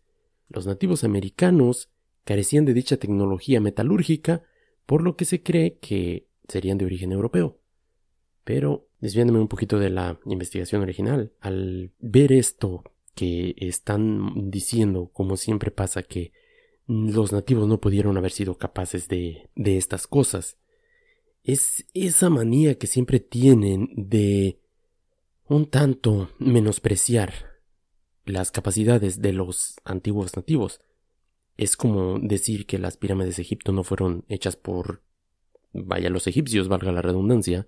Los 0.47 0.67
nativos 0.67 1.03
americanos 1.03 1.89
carecían 2.23 2.65
de 2.65 2.75
dicha 2.75 2.97
tecnología 2.97 3.59
metalúrgica, 3.59 4.43
por 4.85 5.01
lo 5.01 5.17
que 5.17 5.25
se 5.25 5.41
cree 5.41 5.79
que 5.79 6.28
serían 6.49 6.77
de 6.77 6.85
origen 6.85 7.11
europeo. 7.11 7.59
Pero, 8.43 8.87
desviándome 8.99 9.39
un 9.39 9.47
poquito 9.47 9.79
de 9.79 9.89
la 9.89 10.19
investigación 10.25 10.81
original, 10.81 11.31
al 11.39 11.91
ver 11.99 12.31
esto 12.31 12.83
que 13.15 13.55
están 13.57 14.49
diciendo, 14.49 15.09
como 15.13 15.37
siempre 15.37 15.71
pasa, 15.71 16.03
que 16.03 16.31
los 16.87 17.31
nativos 17.31 17.67
no 17.67 17.79
pudieron 17.79 18.17
haber 18.17 18.31
sido 18.31 18.57
capaces 18.57 19.07
de, 19.07 19.49
de 19.55 19.77
estas 19.77 20.07
cosas. 20.07 20.57
Es 21.43 21.85
esa 21.93 22.29
manía 22.29 22.77
que 22.77 22.87
siempre 22.87 23.19
tienen 23.19 23.89
de 23.95 24.59
un 25.47 25.67
tanto 25.69 26.31
menospreciar 26.39 27.33
las 28.25 28.51
capacidades 28.51 29.21
de 29.21 29.33
los 29.33 29.75
antiguos 29.83 30.35
nativos. 30.35 30.81
Es 31.57 31.75
como 31.75 32.19
decir 32.19 32.65
que 32.65 32.79
las 32.79 32.97
pirámides 32.97 33.35
de 33.35 33.41
Egipto 33.41 33.71
no 33.71 33.83
fueron 33.83 34.25
hechas 34.27 34.55
por 34.55 35.03
vaya 35.73 36.09
los 36.09 36.27
egipcios, 36.27 36.67
valga 36.67 36.91
la 36.91 37.01
redundancia, 37.01 37.67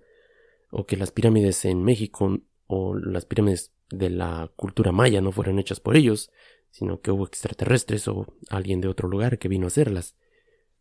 o 0.70 0.86
que 0.86 0.96
las 0.96 1.10
pirámides 1.12 1.64
en 1.64 1.82
México 1.82 2.40
o 2.66 2.94
las 2.94 3.26
pirámides 3.26 3.72
de 3.90 4.10
la 4.10 4.50
cultura 4.56 4.92
maya 4.92 5.20
no 5.20 5.32
fueron 5.32 5.58
hechas 5.58 5.80
por 5.80 5.96
ellos, 5.96 6.30
sino 6.70 7.00
que 7.00 7.10
hubo 7.10 7.26
extraterrestres 7.26 8.08
o 8.08 8.34
alguien 8.48 8.80
de 8.80 8.88
otro 8.88 9.08
lugar 9.08 9.38
que 9.38 9.48
vino 9.48 9.66
a 9.66 9.68
hacerlas. 9.68 10.16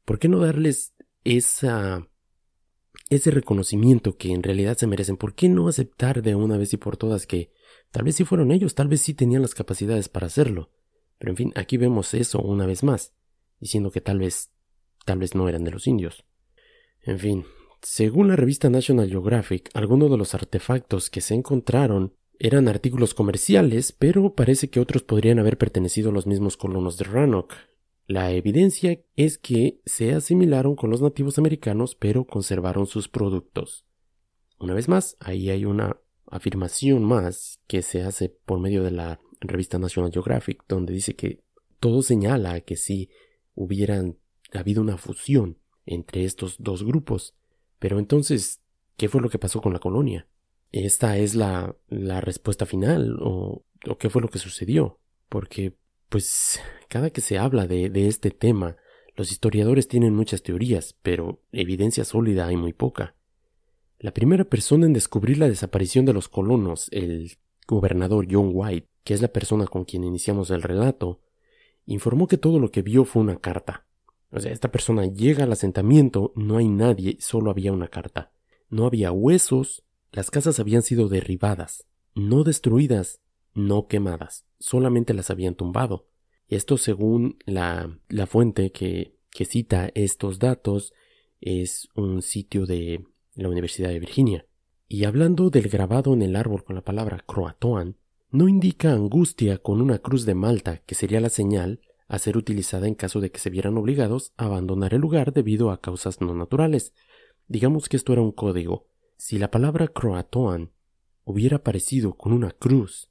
¿Por 0.06 0.18
qué 0.20 0.30
no 0.30 0.40
darles 0.40 0.94
ese 1.24 1.72
reconocimiento 3.26 4.16
que 4.16 4.32
en 4.32 4.42
realidad 4.42 4.78
se 4.78 4.88
merecen? 4.88 5.18
¿Por 5.18 5.36
qué 5.36 5.50
no 5.50 5.68
aceptar 5.68 6.22
de 6.22 6.36
una 6.36 6.58
vez 6.58 6.74
y 6.74 6.78
por 6.78 6.96
todas 6.96 7.28
que 7.28 7.52
tal 7.92 8.04
vez 8.04 8.16
sí 8.16 8.24
fueron 8.24 8.52
ellos, 8.52 8.74
tal 8.74 8.88
vez 8.88 9.02
sí 9.02 9.14
tenían 9.14 9.42
las 9.42 9.54
capacidades 9.54 10.08
para 10.08 10.28
hacerlo? 10.28 10.72
Pero 11.20 11.34
en 11.34 11.38
fin, 11.38 11.54
aquí 11.56 11.76
vemos 11.76 12.14
eso 12.14 12.42
una 12.42 12.66
vez 12.66 12.84
más, 12.84 13.14
diciendo 13.60 13.92
que 13.92 14.02
tal 14.02 14.20
vez 14.20 14.52
tal 15.06 15.20
vez 15.20 15.36
no 15.36 15.50
eran 15.50 15.64
de 15.64 15.72
los 15.72 15.88
indios. 15.88 16.26
En 17.04 17.20
fin, 17.20 17.46
según 17.82 18.28
la 18.28 18.36
revista 18.36 18.70
National 18.70 19.10
Geographic, 19.10 19.70
algunos 19.74 20.12
de 20.12 20.18
los 20.18 20.36
artefactos 20.36 21.10
que 21.10 21.22
se 21.22 21.34
encontraron 21.34 22.14
eran 22.38 22.68
artículos 22.68 23.14
comerciales, 23.14 23.92
pero 23.92 24.36
parece 24.36 24.70
que 24.70 24.80
otros 24.80 25.04
podrían 25.04 25.40
haber 25.40 25.58
pertenecido 25.58 26.10
a 26.10 26.14
los 26.14 26.28
mismos 26.28 26.58
colonos 26.58 26.98
de 26.98 27.06
Rannoch. 27.06 27.54
La 28.08 28.32
evidencia 28.32 29.00
es 29.16 29.38
que 29.38 29.80
se 29.86 30.14
asimilaron 30.14 30.76
con 30.76 30.90
los 30.90 31.02
nativos 31.02 31.38
americanos, 31.38 31.96
pero 31.96 32.26
conservaron 32.26 32.86
sus 32.86 33.08
productos. 33.08 33.86
Una 34.60 34.74
vez 34.74 34.88
más, 34.88 35.18
ahí 35.20 35.50
hay 35.50 35.66
una 35.66 35.98
afirmación 36.28 37.04
más 37.04 37.60
que 37.68 37.82
se 37.82 38.04
hace 38.04 38.30
por 38.30 38.60
medio 38.60 38.84
de 38.84 38.92
la 38.92 39.20
revista 39.40 39.80
National 39.80 40.12
Geographic, 40.12 40.64
donde 40.68 40.94
dice 40.94 41.16
que 41.16 41.44
todo 41.80 42.04
señala 42.04 42.62
que 42.62 42.76
si 42.76 43.10
hubieran 43.56 44.18
habido 44.54 44.82
una 44.82 44.98
fusión 44.98 45.58
entre 45.86 46.26
estos 46.26 46.56
dos 46.60 46.84
grupos. 46.84 47.36
Pero 47.80 48.00
entonces, 48.00 48.62
¿qué 48.98 49.10
fue 49.10 49.22
lo 49.22 49.30
que 49.30 49.40
pasó 49.40 49.62
con 49.62 49.74
la 49.74 49.80
colonia? 49.80 50.28
esta 50.72 51.18
es 51.18 51.36
la, 51.36 51.76
la 51.90 52.22
respuesta 52.22 52.66
final 52.66 53.18
o, 53.22 53.64
o, 53.88 53.98
qué 53.98 54.10
fue 54.10 54.22
lo 54.22 54.30
que 54.30 54.40
sucedió. 54.40 55.00
Porque, 55.30 55.76
pues, 56.10 56.60
cada 56.88 57.10
que 57.10 57.22
se 57.22 57.38
habla 57.38 57.68
de, 57.68 57.90
de 57.90 58.08
este 58.08 58.32
tema, 58.32 58.78
los 59.16 59.32
historiadores 59.32 59.88
tienen 59.88 60.16
muchas 60.16 60.44
teorías, 60.44 60.96
pero 61.02 61.42
evidencia 61.52 62.06
sólida 62.06 62.48
hay 62.48 62.58
muy 62.58 62.74
poca. 62.74 63.16
La 64.00 64.14
primera 64.14 64.46
persona 64.46 64.86
en 64.86 64.94
descubrir 64.94 65.38
la 65.38 65.48
desaparición 65.48 66.06
de 66.06 66.14
los 66.14 66.28
colonos, 66.28 66.88
el 66.92 67.38
gobernador 67.68 68.28
John 68.30 68.52
White, 68.54 68.88
que 69.04 69.14
es 69.14 69.22
la 69.22 69.28
persona 69.28 69.68
con 69.68 69.86
quien 69.86 70.04
iniciamos 70.04 70.50
el 70.52 70.62
relato, 70.62 71.22
informó 71.86 72.28
que 72.28 72.38
todo 72.38 72.60
lo 72.60 72.72
que 72.72 72.82
vio 72.82 73.06
fue 73.06 73.22
una 73.22 73.38
carta. 73.38 73.86
O 74.32 74.40
sea, 74.40 74.52
esta 74.52 74.72
persona 74.72 75.06
llega 75.06 75.44
al 75.44 75.52
asentamiento, 75.52 76.32
no 76.36 76.58
hay 76.58 76.70
nadie, 76.70 77.18
solo 77.20 77.52
había 77.52 77.74
una 77.74 77.90
carta. 77.90 78.32
No 78.70 78.86
había 78.86 79.12
huesos, 79.12 79.84
las 80.12 80.32
casas 80.32 80.60
habían 80.60 80.82
sido 80.82 81.10
derribadas, 81.10 81.86
no 82.16 82.44
destruidas, 82.44 83.20
no 83.54 83.88
quemadas, 83.88 84.46
solamente 84.60 85.14
las 85.14 85.30
habían 85.30 85.56
tumbado. 85.56 86.08
Esto 86.48 86.78
según 86.78 87.38
la, 87.46 88.00
la 88.08 88.28
fuente 88.28 88.72
que, 88.72 89.18
que 89.30 89.46
cita 89.46 89.92
estos 89.96 90.40
datos 90.40 90.94
es 91.42 91.90
un 91.96 92.22
sitio 92.22 92.66
de 92.66 93.06
la 93.36 93.50
Universidad 93.50 93.90
de 93.90 94.00
Virginia. 94.00 94.46
Y 94.88 95.06
hablando 95.06 95.50
del 95.50 95.70
grabado 95.70 96.14
en 96.14 96.22
el 96.22 96.36
árbol 96.36 96.64
con 96.64 96.76
la 96.76 96.84
palabra 96.84 97.24
Croatoan, 97.26 97.98
no 98.30 98.48
indica 98.48 98.94
angustia 98.94 99.58
con 99.58 99.82
una 99.82 100.00
cruz 100.00 100.26
de 100.26 100.36
Malta, 100.36 100.78
que 100.86 100.96
sería 100.96 101.20
la 101.20 101.30
señal 101.30 101.82
a 102.12 102.20
ser 102.20 102.36
utilizada 102.36 102.90
en 102.90 102.94
caso 102.94 103.22
de 103.22 103.32
que 103.32 103.40
se 103.40 103.50
vieran 103.50 103.78
obligados 103.78 104.34
a 104.36 104.44
abandonar 104.44 104.94
el 104.94 105.00
lugar 105.00 105.32
debido 105.32 105.72
a 105.72 105.80
causas 105.80 106.20
no 106.20 106.36
naturales. 106.36 106.94
Digamos 107.48 107.88
que 107.88 107.96
esto 107.96 108.12
era 108.12 108.22
un 108.22 108.34
código, 108.34 108.90
si 109.16 109.38
la 109.38 109.50
palabra 109.50 109.88
Croatoan 109.88 110.74
hubiera 111.24 111.58
aparecido 111.58 112.18
con 112.18 112.34
una 112.34 112.52
cruz, 112.52 113.10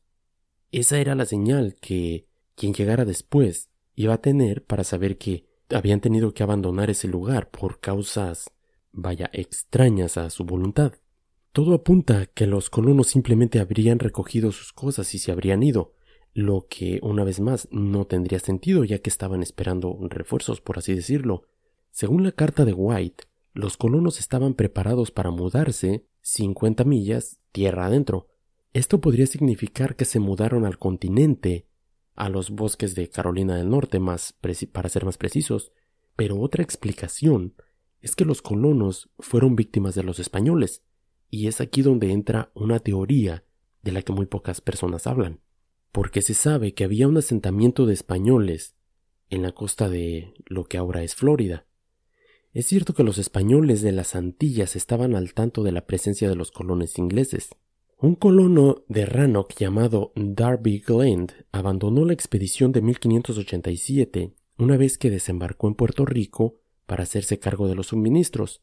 esa 0.70 0.98
era 0.98 1.14
la 1.14 1.24
señal 1.24 1.76
que 1.80 2.28
quien 2.54 2.74
llegara 2.74 3.06
después 3.06 3.70
iba 3.94 4.12
a 4.12 4.20
tener 4.20 4.66
para 4.66 4.84
saber 4.84 5.16
que 5.16 5.46
habían 5.70 6.02
tenido 6.02 6.34
que 6.34 6.42
abandonar 6.42 6.90
ese 6.90 7.08
lugar 7.08 7.48
por 7.48 7.80
causas, 7.80 8.50
vaya, 8.92 9.30
extrañas 9.32 10.18
a 10.18 10.28
su 10.28 10.44
voluntad. 10.44 10.92
Todo 11.52 11.72
apunta 11.72 12.20
a 12.20 12.26
que 12.26 12.46
los 12.46 12.68
colonos 12.68 13.06
simplemente 13.06 13.60
habrían 13.60 13.98
recogido 13.98 14.52
sus 14.52 14.74
cosas 14.74 15.14
y 15.14 15.18
se 15.18 15.32
habrían 15.32 15.62
ido, 15.62 15.94
lo 16.32 16.66
que, 16.68 17.00
una 17.02 17.24
vez 17.24 17.40
más, 17.40 17.68
no 17.70 18.06
tendría 18.06 18.38
sentido 18.38 18.84
ya 18.84 18.98
que 18.98 19.10
estaban 19.10 19.42
esperando 19.42 19.98
refuerzos, 20.08 20.60
por 20.60 20.78
así 20.78 20.94
decirlo. 20.94 21.48
Según 21.90 22.22
la 22.22 22.32
carta 22.32 22.64
de 22.64 22.72
White, 22.72 23.24
los 23.52 23.76
colonos 23.76 24.20
estaban 24.20 24.54
preparados 24.54 25.10
para 25.10 25.30
mudarse 25.30 26.06
50 26.22 26.84
millas 26.84 27.40
tierra 27.52 27.86
adentro. 27.86 28.28
Esto 28.72 29.00
podría 29.00 29.26
significar 29.26 29.96
que 29.96 30.04
se 30.04 30.20
mudaron 30.20 30.64
al 30.64 30.78
continente, 30.78 31.66
a 32.14 32.28
los 32.28 32.50
bosques 32.50 32.94
de 32.94 33.08
Carolina 33.08 33.56
del 33.56 33.70
Norte, 33.70 33.98
más 33.98 34.36
para 34.72 34.88
ser 34.88 35.04
más 35.04 35.18
precisos, 35.18 35.72
pero 36.14 36.38
otra 36.38 36.62
explicación 36.62 37.54
es 38.00 38.14
que 38.14 38.24
los 38.24 38.42
colonos 38.42 39.10
fueron 39.18 39.56
víctimas 39.56 39.94
de 39.94 40.04
los 40.04 40.18
españoles, 40.20 40.84
y 41.28 41.48
es 41.48 41.60
aquí 41.60 41.82
donde 41.82 42.12
entra 42.12 42.50
una 42.54 42.78
teoría 42.78 43.44
de 43.82 43.92
la 43.92 44.02
que 44.02 44.12
muy 44.12 44.26
pocas 44.26 44.60
personas 44.60 45.06
hablan, 45.06 45.40
porque 45.92 46.22
se 46.22 46.34
sabe 46.34 46.74
que 46.74 46.84
había 46.84 47.08
un 47.08 47.16
asentamiento 47.16 47.86
de 47.86 47.94
españoles 47.94 48.74
en 49.28 49.42
la 49.42 49.52
costa 49.52 49.88
de 49.88 50.34
lo 50.46 50.64
que 50.64 50.78
ahora 50.78 51.02
es 51.02 51.14
Florida. 51.14 51.66
Es 52.52 52.66
cierto 52.66 52.94
que 52.94 53.04
los 53.04 53.18
españoles 53.18 53.80
de 53.80 53.92
las 53.92 54.16
Antillas 54.16 54.74
estaban 54.74 55.14
al 55.14 55.34
tanto 55.34 55.62
de 55.62 55.72
la 55.72 55.86
presencia 55.86 56.28
de 56.28 56.34
los 56.34 56.50
colones 56.50 56.98
ingleses. 56.98 57.50
Un 57.98 58.16
colono 58.16 58.84
de 58.88 59.06
Rannoch 59.06 59.54
llamado 59.56 60.12
Darby 60.16 60.80
Glend 60.80 61.32
abandonó 61.52 62.04
la 62.04 62.12
expedición 62.12 62.72
de 62.72 62.82
1587 62.82 64.34
una 64.58 64.76
vez 64.76 64.98
que 64.98 65.10
desembarcó 65.10 65.68
en 65.68 65.74
Puerto 65.74 66.04
Rico 66.04 66.56
para 66.86 67.04
hacerse 67.04 67.38
cargo 67.38 67.68
de 67.68 67.74
los 67.74 67.88
suministros. 67.88 68.62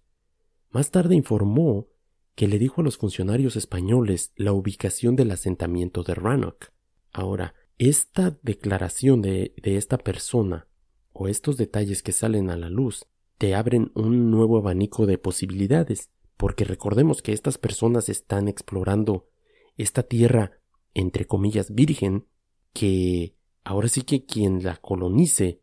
Más 0.69 0.91
tarde 0.91 1.15
informó 1.15 1.87
que 2.35 2.47
le 2.47 2.59
dijo 2.59 2.81
a 2.81 2.83
los 2.83 2.97
funcionarios 2.97 3.55
españoles 3.55 4.33
la 4.35 4.53
ubicación 4.53 5.15
del 5.15 5.31
asentamiento 5.31 6.03
de 6.03 6.13
Rannoch. 6.13 6.71
Ahora, 7.11 7.55
esta 7.77 8.37
declaración 8.41 9.21
de, 9.21 9.53
esta 9.63 9.97
persona 9.97 10.67
o 11.13 11.27
estos 11.27 11.57
detalles 11.57 12.03
que 12.03 12.11
salen 12.11 12.49
a 12.49 12.57
la 12.57 12.69
luz 12.69 13.05
te 13.37 13.53
abren 13.53 13.91
un 13.93 14.31
nuevo 14.31 14.57
abanico 14.57 15.05
de 15.05 15.17
posibilidades, 15.17 16.09
porque 16.37 16.63
recordemos 16.63 17.21
que 17.21 17.33
estas 17.33 17.57
personas 17.57 18.09
están 18.09 18.47
explorando 18.47 19.27
esta 19.77 20.03
tierra, 20.03 20.59
entre 20.93 21.25
comillas, 21.25 21.73
virgen, 21.73 22.25
que 22.73 23.35
ahora 23.63 23.89
sí 23.89 24.01
que 24.01 24.25
quien 24.25 24.63
la 24.63 24.77
colonice 24.77 25.61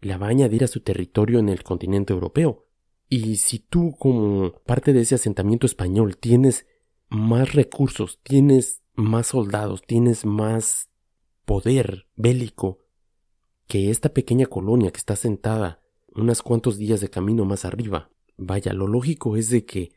la 0.00 0.18
va 0.18 0.26
a 0.26 0.30
añadir 0.30 0.64
a 0.64 0.68
su 0.68 0.80
territorio 0.80 1.38
en 1.38 1.48
el 1.48 1.62
continente 1.62 2.12
europeo. 2.12 2.66
Y 3.08 3.36
si 3.36 3.58
tú 3.58 3.96
como 3.98 4.52
parte 4.66 4.92
de 4.92 5.00
ese 5.00 5.14
asentamiento 5.14 5.66
español 5.66 6.16
tienes 6.18 6.66
más 7.08 7.54
recursos, 7.54 8.20
tienes 8.22 8.82
más 8.94 9.28
soldados, 9.28 9.82
tienes 9.82 10.24
más 10.24 10.88
poder 11.44 12.06
bélico 12.16 12.78
que 13.66 13.90
esta 13.90 14.10
pequeña 14.10 14.46
colonia 14.46 14.90
que 14.90 14.98
está 14.98 15.16
sentada 15.16 15.82
unos 16.14 16.42
cuantos 16.42 16.78
días 16.78 17.00
de 17.00 17.10
camino 17.10 17.44
más 17.44 17.64
arriba. 17.64 18.10
Vaya, 18.36 18.72
lo 18.72 18.86
lógico 18.86 19.36
es 19.36 19.50
de 19.50 19.64
que 19.64 19.92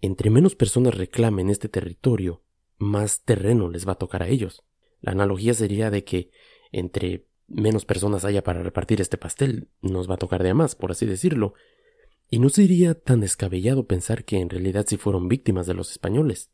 entre 0.00 0.30
menos 0.30 0.54
personas 0.54 0.96
reclamen 0.96 1.48
este 1.48 1.68
territorio, 1.68 2.42
más 2.78 3.22
terreno 3.22 3.68
les 3.68 3.86
va 3.86 3.92
a 3.92 3.98
tocar 3.98 4.22
a 4.22 4.28
ellos. 4.28 4.64
La 5.00 5.12
analogía 5.12 5.54
sería 5.54 5.90
de 5.90 6.04
que 6.04 6.30
entre 6.72 7.26
menos 7.46 7.84
personas 7.84 8.24
haya 8.24 8.42
para 8.42 8.62
repartir 8.62 9.00
este 9.00 9.18
pastel, 9.18 9.68
nos 9.80 10.10
va 10.10 10.14
a 10.14 10.18
tocar 10.18 10.42
de 10.42 10.50
a 10.50 10.54
más, 10.54 10.74
por 10.74 10.90
así 10.90 11.06
decirlo. 11.06 11.54
Y 12.28 12.38
no 12.38 12.48
sería 12.48 12.94
tan 12.94 13.20
descabellado 13.20 13.86
pensar 13.86 14.24
que 14.24 14.38
en 14.38 14.48
realidad 14.48 14.86
sí 14.88 14.96
fueron 14.96 15.28
víctimas 15.28 15.66
de 15.66 15.74
los 15.74 15.90
españoles. 15.90 16.50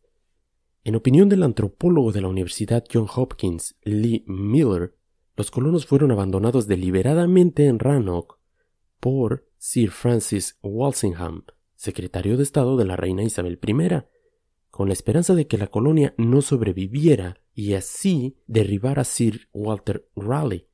En 0.85 0.95
opinión 0.95 1.29
del 1.29 1.43
antropólogo 1.43 2.13
de 2.13 2.21
la 2.21 2.29
Universidad 2.29 2.85
John 2.91 3.07
Hopkins, 3.15 3.77
Lee 3.83 4.25
Miller, 4.27 4.95
los 5.37 5.51
colonos 5.51 5.87
fueron 5.87 6.11
abandonados 6.11 6.67
deliberadamente 6.67 7.67
en 7.67 7.79
Rannoch 7.79 8.39
por 9.01 9.49
Sir 9.59 9.91
Francis 9.91 10.59
Walsingham, 10.63 11.45
secretario 11.77 12.37
de 12.37 12.43
Estado 12.43 12.77
de 12.77 12.85
la 12.85 12.97
reina 12.97 13.23
Isabel 13.23 13.59
I, 13.65 14.03
con 14.71 14.89
la 14.89 14.95
esperanza 14.95 15.35
de 15.35 15.47
que 15.47 15.59
la 15.59 15.67
colonia 15.67 16.15
no 16.17 16.43
sobreviviera 16.43 17.41
y 17.55 17.75
así 17.75 18.37
derribar 18.47 18.99
a 18.99 19.05
Sir 19.05 19.49
Walter 19.53 20.09
Raleigh, 20.15 20.69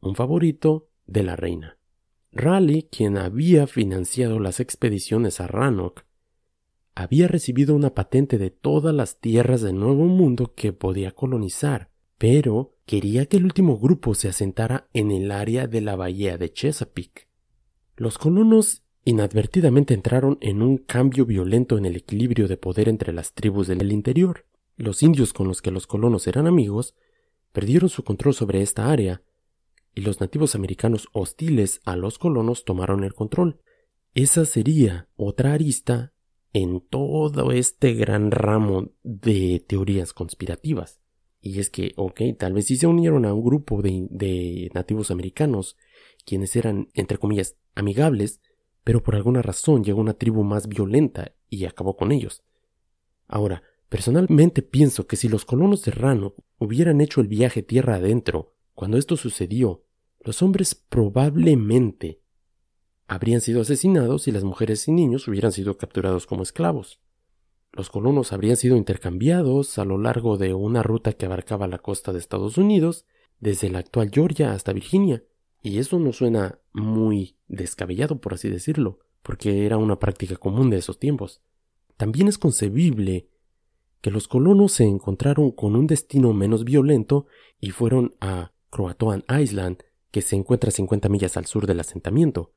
un 0.00 0.14
favorito 0.14 0.88
de 1.06 1.22
la 1.22 1.36
reina. 1.36 1.78
Raleigh, 2.32 2.88
quien 2.90 3.16
había 3.16 3.66
financiado 3.66 4.38
las 4.38 4.60
expediciones 4.60 5.40
a 5.40 5.46
Rannoch, 5.46 6.05
había 6.96 7.28
recibido 7.28 7.76
una 7.76 7.94
patente 7.94 8.38
de 8.38 8.50
todas 8.50 8.94
las 8.94 9.20
tierras 9.20 9.60
del 9.60 9.78
Nuevo 9.78 10.06
Mundo 10.06 10.54
que 10.56 10.72
podía 10.72 11.12
colonizar, 11.12 11.90
pero 12.16 12.74
quería 12.86 13.26
que 13.26 13.36
el 13.36 13.44
último 13.44 13.78
grupo 13.78 14.14
se 14.14 14.28
asentara 14.28 14.88
en 14.94 15.10
el 15.10 15.30
área 15.30 15.66
de 15.66 15.82
la 15.82 15.94
bahía 15.94 16.38
de 16.38 16.50
Chesapeake. 16.50 17.28
Los 17.96 18.16
colonos 18.16 18.82
inadvertidamente 19.04 19.92
entraron 19.92 20.38
en 20.40 20.62
un 20.62 20.78
cambio 20.78 21.26
violento 21.26 21.76
en 21.76 21.84
el 21.84 21.96
equilibrio 21.96 22.48
de 22.48 22.56
poder 22.56 22.88
entre 22.88 23.12
las 23.12 23.34
tribus 23.34 23.66
del 23.66 23.92
interior. 23.92 24.46
Los 24.76 25.02
indios 25.02 25.34
con 25.34 25.48
los 25.48 25.60
que 25.60 25.70
los 25.70 25.86
colonos 25.86 26.26
eran 26.26 26.46
amigos 26.46 26.94
perdieron 27.52 27.90
su 27.90 28.04
control 28.04 28.32
sobre 28.32 28.62
esta 28.62 28.90
área, 28.90 29.22
y 29.94 30.00
los 30.00 30.20
nativos 30.20 30.54
americanos 30.54 31.08
hostiles 31.12 31.80
a 31.84 31.94
los 31.94 32.18
colonos 32.18 32.64
tomaron 32.64 33.04
el 33.04 33.12
control. 33.12 33.60
Esa 34.14 34.46
sería 34.46 35.08
otra 35.16 35.52
arista 35.52 36.14
en 36.56 36.80
todo 36.80 37.52
este 37.52 37.92
gran 37.92 38.30
ramo 38.30 38.88
de 39.02 39.62
teorías 39.68 40.14
conspirativas. 40.14 41.02
Y 41.42 41.60
es 41.60 41.68
que, 41.68 41.92
ok, 41.96 42.22
tal 42.38 42.54
vez 42.54 42.64
sí 42.64 42.76
se 42.76 42.86
unieron 42.86 43.26
a 43.26 43.34
un 43.34 43.44
grupo 43.44 43.82
de, 43.82 44.70
nativos 44.72 45.10
americanos, 45.10 45.76
quienes 46.24 46.56
eran, 46.56 46.88
entre 46.94 47.18
comillas, 47.18 47.56
amigables, 47.74 48.40
pero 48.84 49.02
por 49.02 49.16
alguna 49.16 49.42
razón 49.42 49.84
llegó 49.84 50.00
una 50.00 50.14
tribu 50.14 50.44
más 50.44 50.66
violenta 50.66 51.34
y 51.50 51.66
acabó 51.66 51.94
con 51.94 52.10
ellos. 52.10 52.42
Ahora, 53.28 53.62
personalmente 53.90 54.62
pienso 54.62 55.06
que 55.06 55.16
si 55.16 55.28
los 55.28 55.44
colonos 55.44 55.84
de 55.84 55.90
Rano 55.90 56.36
hubieran 56.58 57.02
hecho 57.02 57.20
el 57.20 57.28
viaje 57.28 57.62
tierra 57.62 57.96
adentro, 57.96 58.54
cuando 58.72 58.96
esto 58.96 59.18
sucedió, 59.18 59.84
los 60.20 60.40
hombres 60.40 60.74
probablemente 60.74 62.22
habrían 63.06 63.40
sido 63.40 63.60
asesinados 63.60 64.28
y 64.28 64.32
las 64.32 64.44
mujeres 64.44 64.86
y 64.88 64.92
niños 64.92 65.28
hubieran 65.28 65.52
sido 65.52 65.76
capturados 65.76 66.26
como 66.26 66.42
esclavos. 66.42 67.00
Los 67.72 67.90
colonos 67.90 68.32
habrían 68.32 68.56
sido 68.56 68.76
intercambiados 68.76 69.78
a 69.78 69.84
lo 69.84 69.98
largo 69.98 70.38
de 70.38 70.54
una 70.54 70.82
ruta 70.82 71.12
que 71.12 71.26
abarcaba 71.26 71.68
la 71.68 71.78
costa 71.78 72.12
de 72.12 72.18
Estados 72.18 72.56
Unidos, 72.56 73.04
desde 73.38 73.68
la 73.68 73.80
actual 73.80 74.10
Georgia 74.12 74.52
hasta 74.52 74.72
Virginia, 74.72 75.22
y 75.62 75.78
eso 75.78 75.98
no 75.98 76.12
suena 76.12 76.58
muy 76.72 77.36
descabellado, 77.48 78.20
por 78.20 78.34
así 78.34 78.48
decirlo, 78.48 79.00
porque 79.22 79.66
era 79.66 79.76
una 79.76 79.98
práctica 79.98 80.36
común 80.36 80.70
de 80.70 80.78
esos 80.78 80.98
tiempos. 80.98 81.42
También 81.96 82.28
es 82.28 82.38
concebible 82.38 83.28
que 84.00 84.10
los 84.10 84.28
colonos 84.28 84.72
se 84.72 84.84
encontraron 84.84 85.50
con 85.50 85.76
un 85.76 85.86
destino 85.86 86.32
menos 86.32 86.64
violento 86.64 87.26
y 87.60 87.70
fueron 87.70 88.14
a 88.20 88.52
Croatoan 88.70 89.24
Island, 89.28 89.82
que 90.10 90.22
se 90.22 90.36
encuentra 90.36 90.68
a 90.68 90.72
50 90.72 91.08
millas 91.08 91.36
al 91.36 91.46
sur 91.46 91.66
del 91.66 91.80
asentamiento. 91.80 92.52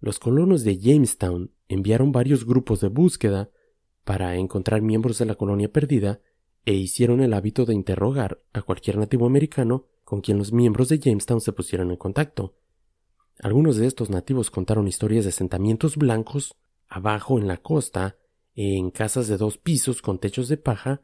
Los 0.00 0.18
colonos 0.18 0.64
de 0.64 0.78
Jamestown 0.78 1.52
enviaron 1.68 2.12
varios 2.12 2.46
grupos 2.46 2.80
de 2.80 2.88
búsqueda 2.88 3.50
para 4.04 4.36
encontrar 4.36 4.80
miembros 4.80 5.18
de 5.18 5.26
la 5.26 5.34
colonia 5.34 5.72
perdida 5.72 6.20
e 6.64 6.74
hicieron 6.74 7.20
el 7.20 7.34
hábito 7.34 7.64
de 7.66 7.74
interrogar 7.74 8.42
a 8.52 8.62
cualquier 8.62 8.96
nativo 8.96 9.26
americano 9.26 9.86
con 10.04 10.20
quien 10.20 10.38
los 10.38 10.52
miembros 10.52 10.88
de 10.88 10.98
Jamestown 10.98 11.40
se 11.40 11.52
pusieron 11.52 11.90
en 11.90 11.96
contacto. 11.96 12.54
Algunos 13.40 13.76
de 13.76 13.86
estos 13.86 14.08
nativos 14.10 14.50
contaron 14.50 14.88
historias 14.88 15.24
de 15.24 15.30
asentamientos 15.30 15.96
blancos 15.96 16.56
abajo 16.88 17.38
en 17.38 17.46
la 17.46 17.58
costa, 17.58 18.16
en 18.54 18.90
casas 18.90 19.28
de 19.28 19.36
dos 19.36 19.58
pisos 19.58 20.00
con 20.00 20.18
techos 20.18 20.48
de 20.48 20.56
paja. 20.56 21.02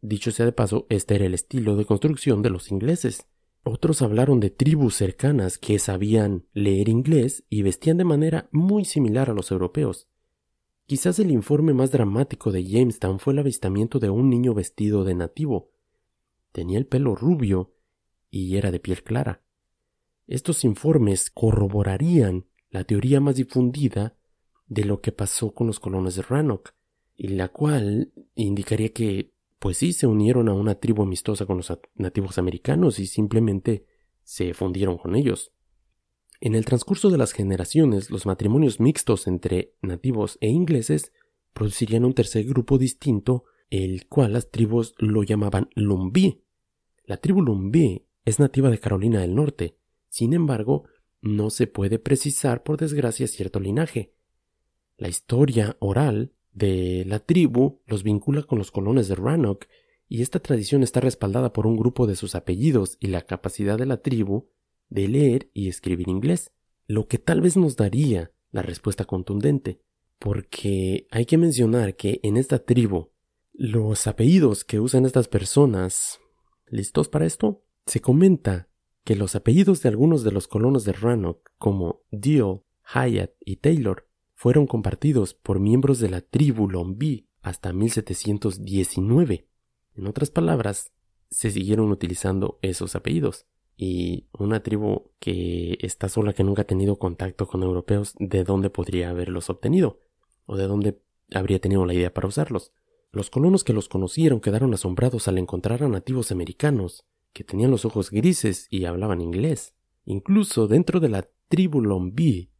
Dicho 0.00 0.30
sea 0.30 0.46
de 0.46 0.52
paso, 0.52 0.86
este 0.88 1.16
era 1.16 1.26
el 1.26 1.34
estilo 1.34 1.76
de 1.76 1.84
construcción 1.84 2.42
de 2.42 2.50
los 2.50 2.70
ingleses. 2.70 3.26
Otros 3.68 4.00
hablaron 4.00 4.38
de 4.38 4.50
tribus 4.50 4.94
cercanas 4.94 5.58
que 5.58 5.80
sabían 5.80 6.46
leer 6.52 6.88
inglés 6.88 7.42
y 7.50 7.62
vestían 7.62 7.96
de 7.96 8.04
manera 8.04 8.48
muy 8.52 8.84
similar 8.84 9.28
a 9.28 9.34
los 9.34 9.50
europeos. 9.50 10.06
Quizás 10.86 11.18
el 11.18 11.32
informe 11.32 11.74
más 11.74 11.90
dramático 11.90 12.52
de 12.52 12.64
Jamestown 12.64 13.18
fue 13.18 13.32
el 13.32 13.40
avistamiento 13.40 13.98
de 13.98 14.08
un 14.08 14.30
niño 14.30 14.54
vestido 14.54 15.02
de 15.02 15.16
nativo. 15.16 15.72
Tenía 16.52 16.78
el 16.78 16.86
pelo 16.86 17.16
rubio 17.16 17.74
y 18.30 18.56
era 18.56 18.70
de 18.70 18.78
piel 18.78 19.02
clara. 19.02 19.42
Estos 20.28 20.62
informes 20.62 21.28
corroborarían 21.28 22.46
la 22.70 22.84
teoría 22.84 23.20
más 23.20 23.34
difundida 23.34 24.16
de 24.68 24.84
lo 24.84 25.00
que 25.00 25.10
pasó 25.10 25.54
con 25.54 25.66
los 25.66 25.80
colonos 25.80 26.14
de 26.14 26.22
Rannoch, 26.22 26.70
y 27.16 27.28
la 27.28 27.48
cual 27.48 28.12
indicaría 28.36 28.92
que, 28.92 29.34
pues 29.58 29.78
sí, 29.78 29.92
se 29.92 30.06
unieron 30.06 30.48
a 30.48 30.54
una 30.54 30.76
tribu 30.76 31.02
amistosa 31.02 31.46
con 31.46 31.58
los 31.58 31.72
nativos 31.94 32.38
americanos 32.38 32.98
y 32.98 33.06
simplemente 33.06 33.86
se 34.22 34.54
fundieron 34.54 34.98
con 34.98 35.16
ellos. 35.16 35.52
En 36.40 36.54
el 36.54 36.64
transcurso 36.64 37.08
de 37.10 37.18
las 37.18 37.32
generaciones, 37.32 38.10
los 38.10 38.26
matrimonios 38.26 38.80
mixtos 38.80 39.26
entre 39.26 39.74
nativos 39.80 40.36
e 40.40 40.48
ingleses 40.48 41.12
producirían 41.54 42.04
un 42.04 42.12
tercer 42.12 42.44
grupo 42.44 42.76
distinto, 42.76 43.44
el 43.70 44.06
cual 44.06 44.34
las 44.34 44.50
tribus 44.50 44.94
lo 44.98 45.22
llamaban 45.22 45.70
Lumbí. 45.74 46.44
La 47.04 47.16
tribu 47.16 47.40
Lumbí 47.40 48.06
es 48.26 48.38
nativa 48.38 48.68
de 48.68 48.78
Carolina 48.78 49.20
del 49.20 49.34
Norte. 49.34 49.78
Sin 50.08 50.34
embargo, 50.34 50.84
no 51.22 51.48
se 51.48 51.66
puede 51.66 51.98
precisar 51.98 52.62
por 52.62 52.76
desgracia 52.76 53.26
cierto 53.26 53.58
linaje. 53.58 54.12
La 54.98 55.08
historia 55.08 55.76
oral 55.80 56.32
de 56.56 57.04
la 57.06 57.18
tribu 57.18 57.82
los 57.86 58.02
vincula 58.02 58.42
con 58.42 58.58
los 58.58 58.70
colones 58.70 59.08
de 59.08 59.14
Rannoch 59.14 59.66
y 60.08 60.22
esta 60.22 60.40
tradición 60.40 60.82
está 60.82 61.00
respaldada 61.00 61.52
por 61.52 61.66
un 61.66 61.76
grupo 61.76 62.06
de 62.06 62.16
sus 62.16 62.34
apellidos 62.34 62.96
y 62.98 63.08
la 63.08 63.20
capacidad 63.20 63.76
de 63.76 63.84
la 63.84 63.98
tribu 63.98 64.48
de 64.88 65.06
leer 65.06 65.50
y 65.52 65.68
escribir 65.68 66.08
inglés, 66.08 66.52
lo 66.86 67.08
que 67.08 67.18
tal 67.18 67.42
vez 67.42 67.58
nos 67.58 67.76
daría 67.76 68.32
la 68.52 68.62
respuesta 68.62 69.04
contundente, 69.04 69.82
porque 70.18 71.06
hay 71.10 71.26
que 71.26 71.36
mencionar 71.36 71.94
que 71.94 72.20
en 72.22 72.38
esta 72.38 72.58
tribu 72.64 73.10
los 73.52 74.06
apellidos 74.06 74.64
que 74.64 74.80
usan 74.80 75.04
estas 75.04 75.28
personas 75.28 76.20
¿listos 76.68 77.08
para 77.08 77.26
esto? 77.26 77.64
Se 77.84 78.00
comenta 78.00 78.70
que 79.04 79.14
los 79.14 79.36
apellidos 79.36 79.82
de 79.82 79.90
algunos 79.90 80.24
de 80.24 80.32
los 80.32 80.48
colonos 80.48 80.84
de 80.84 80.92
Rannoch, 80.92 81.40
como 81.58 82.02
Deal, 82.10 82.62
Hyatt 82.94 83.32
y 83.44 83.56
Taylor, 83.56 84.08
fueron 84.36 84.66
compartidos 84.66 85.32
por 85.32 85.58
miembros 85.58 85.98
de 85.98 86.10
la 86.10 86.20
tribu 86.20 86.68
Lombí 86.68 87.26
hasta 87.40 87.72
1719. 87.72 89.48
En 89.94 90.06
otras 90.06 90.30
palabras, 90.30 90.92
se 91.30 91.50
siguieron 91.50 91.90
utilizando 91.90 92.58
esos 92.60 92.94
apellidos. 92.94 93.46
Y 93.78 94.28
una 94.32 94.62
tribu 94.62 95.10
que 95.18 95.78
está 95.80 96.10
sola, 96.10 96.34
que 96.34 96.44
nunca 96.44 96.62
ha 96.62 96.66
tenido 96.66 96.98
contacto 96.98 97.46
con 97.46 97.62
europeos, 97.62 98.14
¿de 98.18 98.44
dónde 98.44 98.68
podría 98.68 99.08
haberlos 99.08 99.48
obtenido? 99.48 100.00
¿O 100.44 100.56
de 100.56 100.66
dónde 100.66 101.00
habría 101.32 101.58
tenido 101.58 101.86
la 101.86 101.94
idea 101.94 102.12
para 102.12 102.28
usarlos? 102.28 102.72
Los 103.12 103.30
colonos 103.30 103.64
que 103.64 103.72
los 103.72 103.88
conocieron 103.88 104.40
quedaron 104.40 104.74
asombrados 104.74 105.28
al 105.28 105.38
encontrar 105.38 105.82
a 105.82 105.88
nativos 105.88 106.30
americanos, 106.30 107.06
que 107.32 107.42
tenían 107.42 107.70
los 107.70 107.86
ojos 107.86 108.10
grises 108.10 108.66
y 108.70 108.84
hablaban 108.84 109.22
inglés. 109.22 109.74
Incluso 110.04 110.68
dentro 110.68 111.00
de 111.00 111.08
la 111.08 111.28
tribu 111.48 111.80
Lombí, 111.80 112.50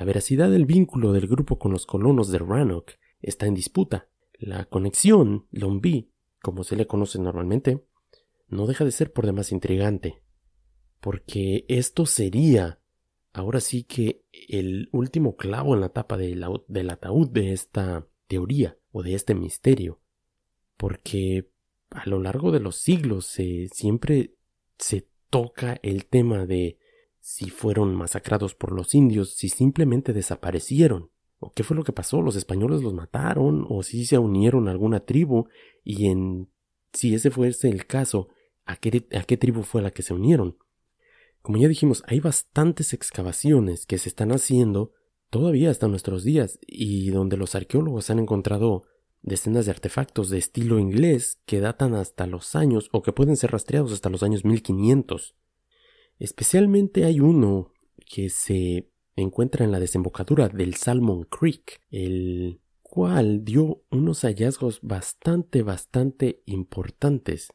la 0.00 0.06
veracidad 0.06 0.50
del 0.50 0.64
vínculo 0.64 1.12
del 1.12 1.28
grupo 1.28 1.58
con 1.58 1.72
los 1.72 1.84
colonos 1.84 2.30
de 2.30 2.38
Rannoch 2.38 2.92
está 3.20 3.44
en 3.44 3.52
disputa. 3.52 4.08
La 4.32 4.64
conexión 4.64 5.46
Lombí, 5.50 6.10
como 6.40 6.64
se 6.64 6.74
le 6.74 6.86
conoce 6.86 7.18
normalmente, 7.18 7.84
no 8.48 8.66
deja 8.66 8.86
de 8.86 8.92
ser 8.92 9.12
por 9.12 9.26
demás 9.26 9.52
intrigante, 9.52 10.22
porque 11.00 11.66
esto 11.68 12.06
sería 12.06 12.80
ahora 13.34 13.60
sí 13.60 13.84
que 13.84 14.24
el 14.48 14.88
último 14.90 15.36
clavo 15.36 15.74
en 15.74 15.82
la 15.82 15.90
tapa 15.90 16.16
del, 16.16 16.46
del 16.66 16.88
ataúd 16.88 17.28
de 17.28 17.52
esta 17.52 18.08
teoría 18.26 18.78
o 18.92 19.02
de 19.02 19.14
este 19.14 19.34
misterio, 19.34 20.00
porque 20.78 21.50
a 21.90 22.08
lo 22.08 22.22
largo 22.22 22.52
de 22.52 22.60
los 22.60 22.76
siglos 22.76 23.26
se, 23.26 23.68
siempre 23.68 24.34
se 24.78 25.10
toca 25.28 25.78
el 25.82 26.06
tema 26.06 26.46
de 26.46 26.78
si 27.20 27.50
fueron 27.50 27.94
masacrados 27.94 28.54
por 28.54 28.72
los 28.72 28.94
indios, 28.94 29.34
si 29.34 29.48
simplemente 29.48 30.12
desaparecieron, 30.12 31.10
o 31.38 31.52
qué 31.52 31.62
fue 31.62 31.76
lo 31.76 31.84
que 31.84 31.92
pasó, 31.92 32.20
los 32.20 32.36
españoles 32.36 32.82
los 32.82 32.94
mataron, 32.94 33.66
o 33.68 33.82
si 33.82 34.04
se 34.04 34.18
unieron 34.18 34.68
a 34.68 34.70
alguna 34.70 35.00
tribu, 35.00 35.46
y 35.84 36.06
en 36.06 36.50
si 36.92 37.14
ese 37.14 37.30
fuese 37.30 37.68
el 37.68 37.86
caso, 37.86 38.28
¿a 38.64 38.76
qué, 38.76 38.90
tribu 39.36 39.62
fue 39.62 39.82
la 39.82 39.90
que 39.90 40.02
se 40.02 40.14
unieron. 40.14 40.58
Como 41.42 41.58
ya 41.58 41.68
dijimos, 41.68 42.02
hay 42.06 42.20
bastantes 42.20 42.92
excavaciones 42.92 43.86
que 43.86 43.98
se 43.98 44.08
están 44.08 44.32
haciendo 44.32 44.92
todavía 45.30 45.70
hasta 45.70 45.88
nuestros 45.88 46.24
días, 46.24 46.58
y 46.66 47.10
donde 47.10 47.36
los 47.36 47.54
arqueólogos 47.54 48.10
han 48.10 48.18
encontrado 48.18 48.82
decenas 49.22 49.66
de 49.66 49.72
artefactos 49.72 50.30
de 50.30 50.38
estilo 50.38 50.78
inglés 50.78 51.40
que 51.46 51.60
datan 51.60 51.94
hasta 51.94 52.26
los 52.26 52.54
años 52.54 52.88
o 52.92 53.02
que 53.02 53.12
pueden 53.12 53.36
ser 53.36 53.52
rastreados 53.52 53.92
hasta 53.92 54.10
los 54.10 54.22
años 54.22 54.44
1500. 54.44 55.36
Especialmente 56.20 57.06
hay 57.06 57.18
uno 57.18 57.72
que 58.06 58.28
se 58.28 58.90
encuentra 59.16 59.64
en 59.64 59.72
la 59.72 59.80
desembocadura 59.80 60.50
del 60.50 60.74
Salmon 60.74 61.24
Creek, 61.24 61.80
el 61.90 62.60
cual 62.82 63.42
dio 63.42 63.82
unos 63.90 64.20
hallazgos 64.20 64.80
bastante, 64.82 65.62
bastante 65.62 66.42
importantes. 66.44 67.48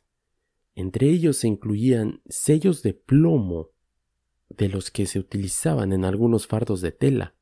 Entre 0.73 1.09
ellos 1.09 1.37
se 1.37 1.47
incluían 1.47 2.21
sellos 2.27 2.81
de 2.81 2.95
plomo 2.95 3.69
de 4.49 4.67
los 4.67 4.89
que 4.89 5.05
se 5.05 5.19
utilizaban 5.19 5.93
en 5.93 6.03
algunos 6.03 6.47
fardos 6.47 6.81
de 6.81 6.91
tela, 6.91 7.35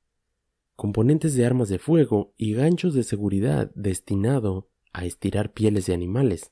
componentes 0.76 1.36
de 1.36 1.46
armas 1.46 1.70
de 1.70 1.80
fuego 1.80 2.34
y 2.36 2.54
ganchos 2.54 2.94
de 2.96 3.04
seguridad 3.04 3.72
destinado 3.76 4.70
a 4.92 5.06
estirar 5.06 5.54
pieles 5.54 5.86
de 5.86 5.94
animales. 5.94 6.52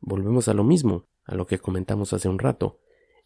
Volvemos 0.00 0.48
a 0.48 0.54
lo 0.54 0.64
mismo, 0.64 1.06
a 1.24 1.34
lo 1.34 1.46
que 1.46 1.58
comentamos 1.58 2.14
hace 2.14 2.30
un 2.30 2.38
rato. 2.38 2.80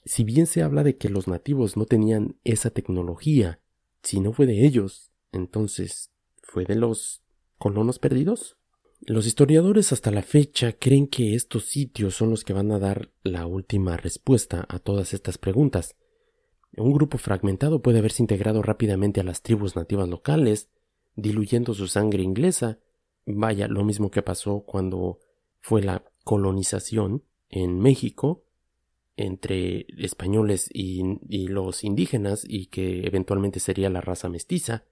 Si 0.05 0.25
bien 0.25 0.47
se 0.47 0.63
habla 0.63 0.83
de 0.83 0.97
que 0.97 1.09
los 1.09 1.29
nativos 1.29 1.77
no 1.77 1.85
tenían 1.85 2.37
esa 2.45 2.71
tecnología, 2.71 3.61
si 4.03 4.21
no 4.21 4.33
fue 4.33 4.47
de 4.47 4.65
ellos, 4.67 5.11
entonces 5.33 6.11
¿fue 6.43 6.65
de 6.65 6.75
los 6.75 7.23
colonos 7.59 7.99
perdidos? 7.99 8.57
Los 9.01 9.27
historiadores 9.27 9.93
hasta 9.93 10.11
la 10.11 10.23
fecha 10.23 10.73
creen 10.73 11.07
que 11.07 11.35
estos 11.35 11.65
sitios 11.67 12.15
son 12.15 12.31
los 12.31 12.45
que 12.45 12.53
van 12.53 12.71
a 12.73 12.79
dar 12.79 13.11
la 13.23 13.47
última 13.47 13.97
respuesta 13.97 14.67
a 14.69 14.79
todas 14.79 15.15
estas 15.15 15.39
preguntas, 15.39 15.97
un 16.77 16.93
grupo 16.93 17.19
fragmentado 17.19 17.83
puede 17.83 17.99
haberse 17.99 18.23
integrado 18.23 18.63
rápidamente 18.63 19.21
a 19.21 19.25
las 19.25 19.43
tribus 19.43 19.77
nativas 19.77 20.09
locales, 20.09 20.71
diluyendo 21.17 21.75
su 21.75 21.89
sangre 21.89 22.23
inglesa. 22.23 22.79
Vaya, 23.27 23.67
lo 23.69 23.85
mismo 23.85 24.11
que 24.11 24.23
pasó 24.23 24.61
cuando 24.61 25.19
fue 25.61 25.83
la 25.83 26.05
colonización 26.25 27.25
en 27.49 27.79
México 27.81 28.45
entre 29.20 29.87
españoles 29.98 30.70
y, 30.72 31.02
los 31.48 31.85
indígenas 31.85 32.44
y 32.48 32.66
que 32.66 33.06
eventualmente 33.06 33.61
sería 33.61 33.90
la 33.90 34.00
raza 34.00 34.28
mestiza. 34.28 34.85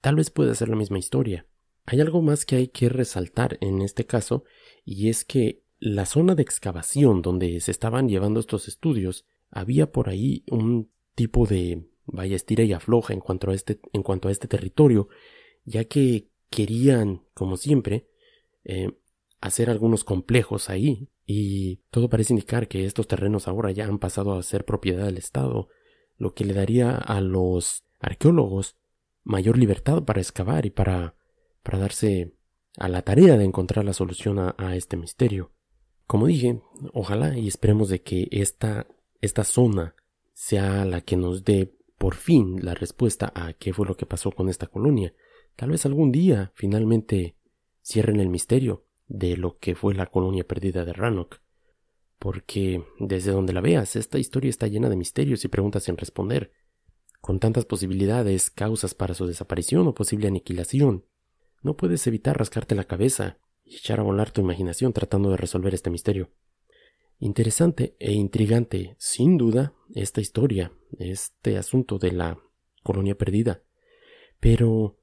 Tal 0.00 0.16
vez 0.16 0.30
pueda 0.30 0.54
ser 0.54 0.68
la 0.68 0.76
misma 0.76 0.98
historia. 0.98 1.46
Hay 1.86 2.00
algo 2.00 2.20
más 2.20 2.44
que 2.44 2.56
hay 2.56 2.68
que 2.68 2.88
resaltar 2.88 3.56
en 3.60 3.80
este 3.80 4.04
caso 4.04 4.44
y 4.84 5.08
es 5.08 5.24
que 5.24 5.62
la 5.78 6.04
zona 6.04 6.34
de 6.34 6.42
excavación 6.42 7.22
donde 7.22 7.60
se 7.60 7.70
estaban 7.70 8.08
llevando 8.08 8.40
estos 8.40 8.68
estudios 8.68 9.24
había 9.50 9.90
por 9.92 10.08
ahí 10.08 10.44
un 10.50 10.90
tipo 11.14 11.46
de 11.46 11.88
vaya 12.04 12.36
estira 12.36 12.64
y 12.64 12.72
afloja 12.72 13.14
en 13.14 13.20
cuanto 13.20 13.50
a 13.50 13.54
este, 13.54 13.80
en 13.92 14.02
cuanto 14.02 14.28
a 14.28 14.30
este 14.30 14.48
territorio, 14.48 15.08
ya 15.64 15.84
que 15.84 16.28
querían, 16.50 17.22
como 17.34 17.56
siempre, 17.56 18.08
eh, 18.64 18.92
hacer 19.40 19.70
algunos 19.70 20.04
complejos 20.04 20.68
ahí, 20.68 21.08
y 21.30 21.82
todo 21.90 22.08
parece 22.08 22.32
indicar 22.32 22.68
que 22.68 22.86
estos 22.86 23.06
terrenos 23.06 23.48
ahora 23.48 23.70
ya 23.70 23.84
han 23.84 23.98
pasado 23.98 24.32
a 24.32 24.42
ser 24.42 24.64
propiedad 24.64 25.04
del 25.04 25.18
Estado, 25.18 25.68
lo 26.16 26.32
que 26.32 26.46
le 26.46 26.54
daría 26.54 26.96
a 26.96 27.20
los 27.20 27.84
arqueólogos 28.00 28.78
mayor 29.24 29.58
libertad 29.58 30.02
para 30.04 30.22
excavar 30.22 30.64
y 30.64 30.70
para, 30.70 31.16
para 31.62 31.80
darse 31.80 32.32
a 32.78 32.88
la 32.88 33.02
tarea 33.02 33.36
de 33.36 33.44
encontrar 33.44 33.84
la 33.84 33.92
solución 33.92 34.38
a, 34.38 34.74
este 34.74 34.96
misterio. 34.96 35.52
Como 36.06 36.28
dije, 36.28 36.62
ojalá 36.94 37.36
y 37.36 37.46
esperemos 37.46 37.90
de 37.90 38.00
que 38.00 38.28
esta 38.30 38.86
esta 39.20 39.44
zona 39.44 39.94
sea 40.32 40.86
la 40.86 41.02
que 41.02 41.18
nos 41.18 41.44
dé 41.44 41.76
por 41.98 42.14
fin 42.14 42.64
la 42.64 42.72
respuesta 42.72 43.30
a 43.34 43.52
qué 43.52 43.74
fue 43.74 43.86
lo 43.86 43.98
que 43.98 44.06
pasó 44.06 44.32
con 44.32 44.48
esta 44.48 44.68
colonia. 44.68 45.12
Tal 45.56 45.72
vez 45.72 45.84
algún 45.84 46.10
día 46.10 46.52
finalmente 46.54 47.36
cierren 47.82 48.18
el 48.18 48.30
misterio 48.30 48.87
de 49.08 49.36
lo 49.36 49.58
que 49.58 49.74
fue 49.74 49.94
la 49.94 50.06
colonia 50.06 50.46
perdida 50.46 50.84
de 50.84 50.92
Rannoch. 50.92 51.40
Porque 52.18 52.84
desde 52.98 53.32
donde 53.32 53.52
la 53.52 53.60
veas, 53.60 53.96
esta 53.96 54.18
historia 54.18 54.50
está 54.50 54.66
llena 54.66 54.88
de 54.88 54.96
misterios 54.96 55.44
y 55.44 55.48
preguntas 55.48 55.84
sin 55.84 55.96
responder, 55.96 56.52
con 57.20 57.40
tantas 57.40 57.64
posibilidades, 57.64 58.50
causas 58.50 58.94
para 58.94 59.14
su 59.14 59.26
desaparición 59.26 59.86
o 59.88 59.94
posible 59.94 60.28
aniquilación. 60.28 61.04
No 61.62 61.76
puedes 61.76 62.06
evitar 62.06 62.38
rascarte 62.38 62.74
la 62.74 62.84
cabeza 62.84 63.38
y 63.64 63.76
echar 63.76 64.00
a 64.00 64.04
volar 64.04 64.30
tu 64.30 64.40
imaginación 64.40 64.92
tratando 64.92 65.30
de 65.30 65.36
resolver 65.36 65.74
este 65.74 65.90
misterio. 65.90 66.30
Interesante 67.18 67.96
e 67.98 68.12
intrigante, 68.12 68.94
sin 68.98 69.36
duda, 69.38 69.74
esta 69.94 70.20
historia, 70.20 70.72
este 70.98 71.56
asunto 71.56 71.98
de 71.98 72.12
la 72.12 72.38
colonia 72.84 73.16
perdida. 73.16 73.62
Pero, 74.38 74.97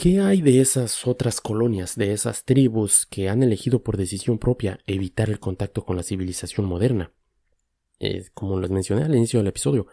¿qué 0.00 0.18
hay 0.20 0.40
de 0.40 0.62
esas 0.62 1.06
otras 1.06 1.42
colonias, 1.42 1.94
de 1.94 2.12
esas 2.12 2.46
tribus 2.46 3.04
que 3.04 3.28
han 3.28 3.42
elegido 3.42 3.82
por 3.82 3.98
decisión 3.98 4.38
propia 4.38 4.80
evitar 4.86 5.28
el 5.28 5.38
contacto 5.38 5.84
con 5.84 5.96
la 5.96 6.02
civilización 6.02 6.66
moderna? 6.66 7.12
como 8.32 8.58
les 8.58 8.70
mencioné 8.70 9.02
al 9.02 9.14
inicio 9.14 9.40
del 9.40 9.48
episodio, 9.48 9.86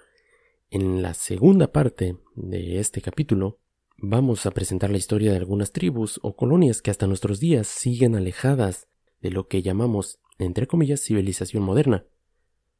en 0.70 1.02
la 1.02 1.14
segunda 1.14 1.74
parte 1.74 2.16
de 2.36 2.80
este 2.80 3.02
capítulo 3.02 3.60
vamos 3.98 4.46
a 4.46 4.52
presentar 4.52 4.92
la 4.92 4.98
historia 4.98 5.32
de 5.32 5.38
algunas 5.38 5.74
tribus 5.74 6.22
o 6.24 6.38
colonias 6.38 6.82
que 6.82 6.90
hasta 6.90 7.06
nuestros 7.06 7.42
días 7.42 7.68
siguen 7.68 8.16
alejadas 8.16 8.88
de 9.20 9.32
lo 9.32 9.50
que 9.50 9.62
llamamos 9.62 10.22
entre 10.40 10.68
comillas, 10.68 11.02
civilización 11.02 11.64
moderna. 11.64 12.06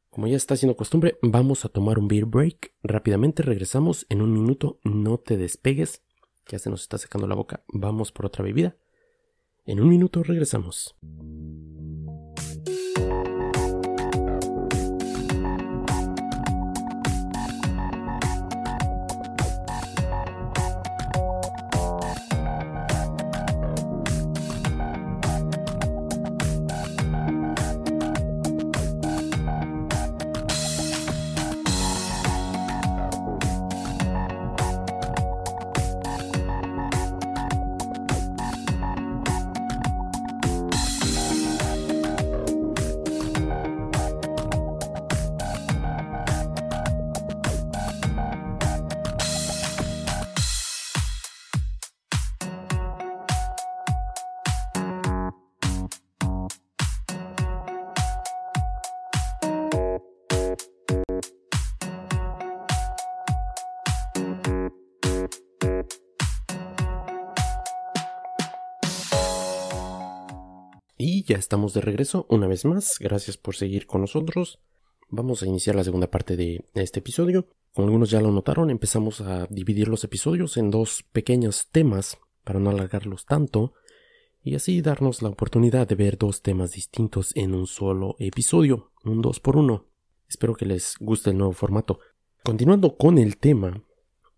Como 0.08 0.28
ya 0.28 0.36
está 0.36 0.56
siendo 0.56 0.78
costumbre, 0.78 1.18
vamos 1.20 1.66
a 1.66 1.68
tomar 1.68 1.98
un 1.98 2.08
beer 2.08 2.24
break. 2.24 2.72
Rápidamente 2.82 3.42
regresamos 3.42 4.06
en 4.08 4.22
un 4.22 4.32
minuto. 4.32 4.80
No 4.82 5.18
te 5.18 5.36
despegues. 5.36 6.02
Ya 6.48 6.58
se 6.58 6.70
nos 6.70 6.82
está 6.82 6.98
secando 6.98 7.26
la 7.26 7.34
boca. 7.34 7.62
Vamos 7.68 8.10
por 8.10 8.26
otra 8.26 8.42
bebida. 8.42 8.76
En 9.66 9.80
un 9.80 9.88
minuto 9.88 10.22
regresamos. 10.22 10.96
Estamos 71.38 71.74
de 71.74 71.80
regreso 71.80 72.26
una 72.28 72.46
vez 72.46 72.64
más. 72.64 72.98
Gracias 72.98 73.36
por 73.36 73.56
seguir 73.56 73.86
con 73.86 74.02
nosotros. 74.02 74.60
Vamos 75.08 75.42
a 75.42 75.46
iniciar 75.46 75.76
la 75.76 75.84
segunda 75.84 76.10
parte 76.10 76.36
de 76.36 76.64
este 76.74 76.98
episodio. 77.00 77.46
Como 77.72 77.88
algunos 77.88 78.10
ya 78.10 78.20
lo 78.20 78.30
notaron, 78.30 78.70
empezamos 78.70 79.20
a 79.20 79.46
dividir 79.48 79.88
los 79.88 80.04
episodios 80.04 80.56
en 80.56 80.70
dos 80.70 81.04
pequeños 81.12 81.68
temas 81.70 82.18
para 82.44 82.60
no 82.60 82.70
alargarlos 82.70 83.24
tanto 83.24 83.74
y 84.42 84.54
así 84.54 84.80
darnos 84.80 85.22
la 85.22 85.28
oportunidad 85.28 85.86
de 85.86 85.94
ver 85.94 86.18
dos 86.18 86.42
temas 86.42 86.72
distintos 86.72 87.32
en 87.36 87.54
un 87.54 87.66
solo 87.66 88.16
episodio, 88.18 88.92
un 89.04 89.20
2 89.20 89.40
por 89.40 89.56
1 89.56 89.88
Espero 90.28 90.54
que 90.54 90.66
les 90.66 90.96
guste 91.00 91.30
el 91.30 91.38
nuevo 91.38 91.54
formato. 91.54 92.00
Continuando 92.44 92.96
con 92.96 93.18
el 93.18 93.38
tema, 93.38 93.82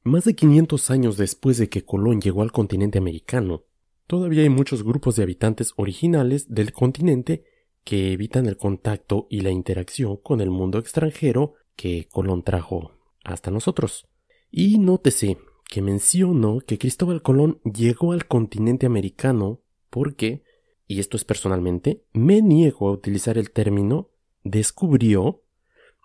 más 0.04 0.24
de 0.24 0.34
500 0.34 0.90
años 0.90 1.16
después 1.16 1.58
de 1.58 1.68
que 1.68 1.84
Colón 1.84 2.20
llegó 2.20 2.42
al 2.42 2.52
continente 2.52 2.98
americano, 2.98 3.64
Todavía 4.10 4.42
hay 4.42 4.48
muchos 4.48 4.82
grupos 4.82 5.14
de 5.14 5.22
habitantes 5.22 5.72
originales 5.76 6.52
del 6.52 6.72
continente 6.72 7.44
que 7.84 8.10
evitan 8.12 8.46
el 8.46 8.56
contacto 8.56 9.28
y 9.30 9.42
la 9.42 9.50
interacción 9.50 10.16
con 10.16 10.40
el 10.40 10.50
mundo 10.50 10.80
extranjero 10.80 11.54
que 11.76 12.08
Colón 12.10 12.42
trajo 12.42 12.90
hasta 13.22 13.52
nosotros. 13.52 14.08
Y 14.50 14.78
nótese 14.78 15.38
que 15.68 15.80
menciono 15.80 16.58
que 16.58 16.76
Cristóbal 16.76 17.22
Colón 17.22 17.60
llegó 17.62 18.10
al 18.10 18.26
continente 18.26 18.84
americano 18.84 19.60
porque, 19.90 20.42
y 20.88 20.98
esto 20.98 21.16
es 21.16 21.24
personalmente, 21.24 22.02
me 22.12 22.42
niego 22.42 22.88
a 22.88 22.92
utilizar 22.94 23.38
el 23.38 23.52
término 23.52 24.10
descubrió 24.42 25.44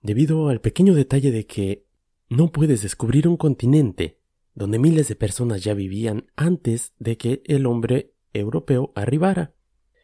debido 0.03 0.49
al 0.49 0.61
pequeño 0.61 0.93
detalle 0.93 1.31
de 1.31 1.47
que 1.47 1.87
no 2.29 2.51
puedes 2.51 2.83
descubrir 2.83 3.27
un 3.27 3.37
continente 3.37 4.19
donde 4.55 4.79
miles 4.79 5.07
de 5.07 5.15
personas 5.15 5.63
ya 5.63 5.73
vivían 5.73 6.31
antes 6.35 6.93
de 6.97 7.17
que 7.17 7.43
el 7.45 7.65
hombre 7.65 8.13
europeo 8.33 8.91
arribara. 8.95 9.53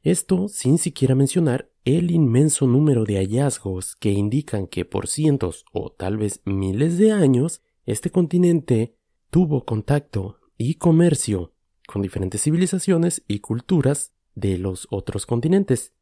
Esto 0.03 0.47
sin 0.47 0.77
siquiera 0.77 1.15
mencionar 1.15 1.71
el 1.85 2.11
inmenso 2.11 2.67
número 2.67 3.05
de 3.05 3.17
hallazgos 3.17 3.95
que 3.95 4.11
indican 4.11 4.67
que 4.67 4.85
por 4.85 5.07
cientos 5.07 5.65
o 5.71 5.91
tal 5.91 6.17
vez 6.17 6.41
miles 6.45 6.97
de 6.97 7.11
años 7.11 7.61
este 7.85 8.11
continente 8.11 8.95
tuvo 9.29 9.65
contacto 9.65 10.39
y 10.57 10.75
comercio 10.75 11.53
con 11.87 12.01
diferentes 12.01 12.41
civilizaciones 12.43 13.23
y 13.27 13.39
culturas 13.39 14.13
de 14.35 14.57
los 14.57 14.87
otros 14.91 15.25
continentes. 15.25 15.93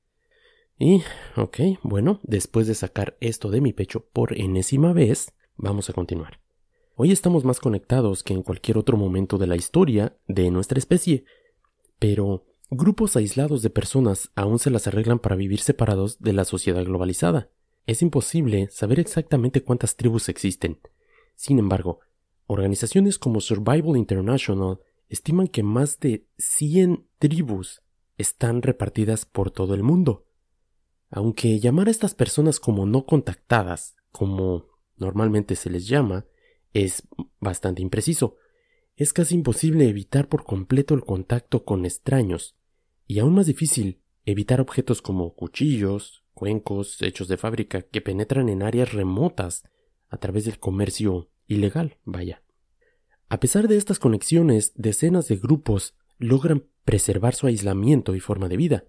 Y, 0.78 1.04
ok, 1.36 1.60
bueno, 1.84 2.20
después 2.24 2.68
de 2.68 2.76
sacar 2.76 3.18
esto 3.20 3.50
de 3.50 3.62
mi 3.62 3.74
pecho 3.74 4.06
por 4.14 4.38
enésima 4.38 4.94
vez, 4.94 5.34
vamos 5.56 5.90
a 5.90 5.94
continuar. 5.94 6.40
Hoy 7.02 7.14
estamos 7.14 7.46
más 7.46 7.62
conectados 7.62 8.24
que 8.24 8.34
en 8.34 8.44
cualquier 8.44 8.78
otro 8.78 8.98
momento 8.98 9.38
de 9.38 9.48
la 9.48 9.56
historia 9.56 10.18
de 10.28 10.52
nuestra 10.52 10.78
especie, 10.78 11.24
pero 11.98 12.44
grupos 12.70 13.16
aislados 13.16 13.62
de 13.62 13.70
personas 13.70 14.32
aún 14.36 14.60
se 14.60 14.70
las 14.70 14.86
arreglan 14.86 15.18
para 15.18 15.38
vivir 15.38 15.62
separados 15.62 16.20
de 16.20 16.34
la 16.34 16.44
sociedad 16.44 16.84
globalizada. 16.84 17.52
Es 17.86 18.02
imposible 18.02 18.68
saber 18.70 19.00
exactamente 19.00 19.64
cuántas 19.64 19.96
tribus 19.96 20.28
existen. 20.28 20.78
Sin 21.36 21.58
embargo, 21.58 22.02
organizaciones 22.48 23.18
como 23.18 23.40
Survival 23.40 23.96
International 23.96 24.80
estiman 25.08 25.48
que 25.48 25.64
más 25.64 26.02
de 26.02 26.26
100 26.38 27.08
tribus 27.18 27.82
están 28.18 28.62
repartidas 28.62 29.24
por 29.24 29.52
todo 29.52 29.74
el 29.74 29.84
mundo. 29.84 30.26
Aunque 31.10 31.62
llamar 31.62 31.88
a 31.88 31.92
estas 31.92 32.14
personas 32.14 32.60
como 32.60 32.86
no 32.86 33.06
contactadas, 33.06 33.96
como 34.12 34.66
normalmente 34.98 35.56
se 35.56 35.70
les 35.70 35.88
llama, 35.88 36.26
es 36.74 37.04
bastante 37.40 37.82
impreciso. 37.82 38.38
Es 38.96 39.14
casi 39.14 39.36
imposible 39.36 39.88
evitar 39.88 40.28
por 40.28 40.44
completo 40.44 40.94
el 40.94 41.02
contacto 41.02 41.64
con 41.64 41.86
extraños, 41.86 42.56
y 43.08 43.20
aún 43.20 43.34
más 43.34 43.48
difícil 43.48 44.02
evitar 44.26 44.62
objetos 44.62 45.02
como 45.02 45.34
cuchillos, 45.34 46.24
cuencos 46.34 47.02
hechos 47.02 47.28
de 47.28 47.38
fábrica 47.38 47.82
que 47.82 48.02
penetran 48.02 48.50
en 48.50 48.64
áreas 48.64 48.94
remotas 48.94 49.64
a 50.10 50.18
través 50.18 50.46
del 50.46 50.60
comercio 50.60 51.30
ilegal, 51.48 51.98
vaya. 52.06 52.44
A 53.30 53.40
pesar 53.40 53.68
de 53.68 53.78
estas 53.78 54.00
conexiones, 54.00 54.74
decenas 54.76 55.28
de 55.28 55.38
grupos 55.38 55.96
logran 56.18 56.66
preservar 56.84 57.36
su 57.36 57.48
aislamiento 57.48 58.16
y 58.16 58.20
forma 58.20 58.50
de 58.50 58.58
vida. 58.58 58.86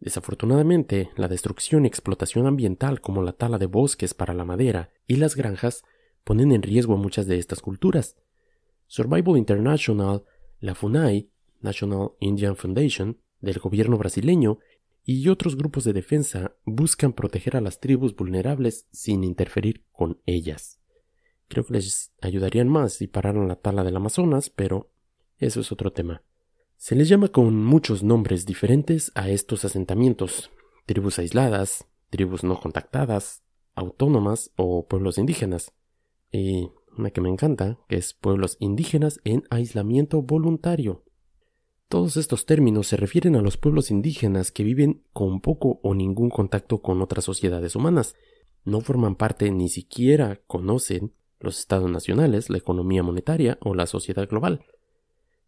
Desafortunadamente, 0.00 1.10
la 1.16 1.28
destrucción 1.28 1.84
y 1.84 1.88
explotación 1.88 2.46
ambiental 2.46 3.00
como 3.00 3.22
la 3.22 3.32
tala 3.32 3.58
de 3.58 3.66
bosques 3.66 4.14
para 4.14 4.34
la 4.34 4.44
madera 4.44 4.90
y 5.06 5.16
las 5.16 5.36
granjas 5.36 5.84
ponen 6.24 6.52
en 6.52 6.62
riesgo 6.62 6.94
a 6.94 6.98
muchas 6.98 7.26
de 7.26 7.38
estas 7.38 7.60
culturas. 7.60 8.16
Survival 8.86 9.36
International, 9.36 10.24
la 10.60 10.74
FUNAI, 10.74 11.30
National 11.60 12.12
Indian 12.20 12.56
Foundation, 12.56 13.18
del 13.40 13.58
gobierno 13.58 13.98
brasileño, 13.98 14.58
y 15.04 15.28
otros 15.28 15.56
grupos 15.56 15.84
de 15.84 15.92
defensa 15.92 16.54
buscan 16.64 17.12
proteger 17.12 17.56
a 17.56 17.60
las 17.60 17.80
tribus 17.80 18.14
vulnerables 18.14 18.86
sin 18.92 19.24
interferir 19.24 19.84
con 19.92 20.20
ellas. 20.26 20.80
Creo 21.48 21.64
que 21.64 21.74
les 21.74 22.12
ayudarían 22.20 22.68
más 22.68 22.92
si 22.92 23.06
pararan 23.06 23.48
la 23.48 23.56
tala 23.56 23.82
del 23.82 23.96
Amazonas, 23.96 24.50
pero 24.50 24.90
eso 25.38 25.60
es 25.60 25.72
otro 25.72 25.92
tema. 25.92 26.22
Se 26.76 26.94
les 26.94 27.08
llama 27.08 27.28
con 27.28 27.64
muchos 27.64 28.02
nombres 28.02 28.46
diferentes 28.46 29.10
a 29.14 29.30
estos 29.30 29.64
asentamientos, 29.64 30.50
tribus 30.86 31.18
aisladas, 31.18 31.86
tribus 32.08 32.44
no 32.44 32.60
contactadas, 32.60 33.42
autónomas 33.74 34.52
o 34.56 34.86
pueblos 34.86 35.18
indígenas 35.18 35.72
y 36.32 36.70
una 36.96 37.10
que 37.10 37.20
me 37.20 37.28
encanta, 37.28 37.78
que 37.88 37.96
es 37.96 38.14
pueblos 38.14 38.56
indígenas 38.60 39.20
en 39.24 39.44
aislamiento 39.50 40.22
voluntario. 40.22 41.04
Todos 41.88 42.16
estos 42.16 42.46
términos 42.46 42.86
se 42.86 42.96
refieren 42.96 43.34
a 43.36 43.42
los 43.42 43.56
pueblos 43.56 43.90
indígenas 43.90 44.52
que 44.52 44.62
viven 44.62 45.02
con 45.12 45.40
poco 45.40 45.80
o 45.82 45.94
ningún 45.94 46.30
contacto 46.30 46.82
con 46.82 47.02
otras 47.02 47.24
sociedades 47.24 47.74
humanas, 47.74 48.14
no 48.64 48.80
forman 48.80 49.16
parte 49.16 49.50
ni 49.50 49.68
siquiera 49.68 50.40
conocen 50.46 51.12
los 51.38 51.58
estados 51.58 51.90
nacionales, 51.90 52.50
la 52.50 52.58
economía 52.58 53.02
monetaria 53.02 53.58
o 53.62 53.74
la 53.74 53.86
sociedad 53.86 54.28
global. 54.28 54.64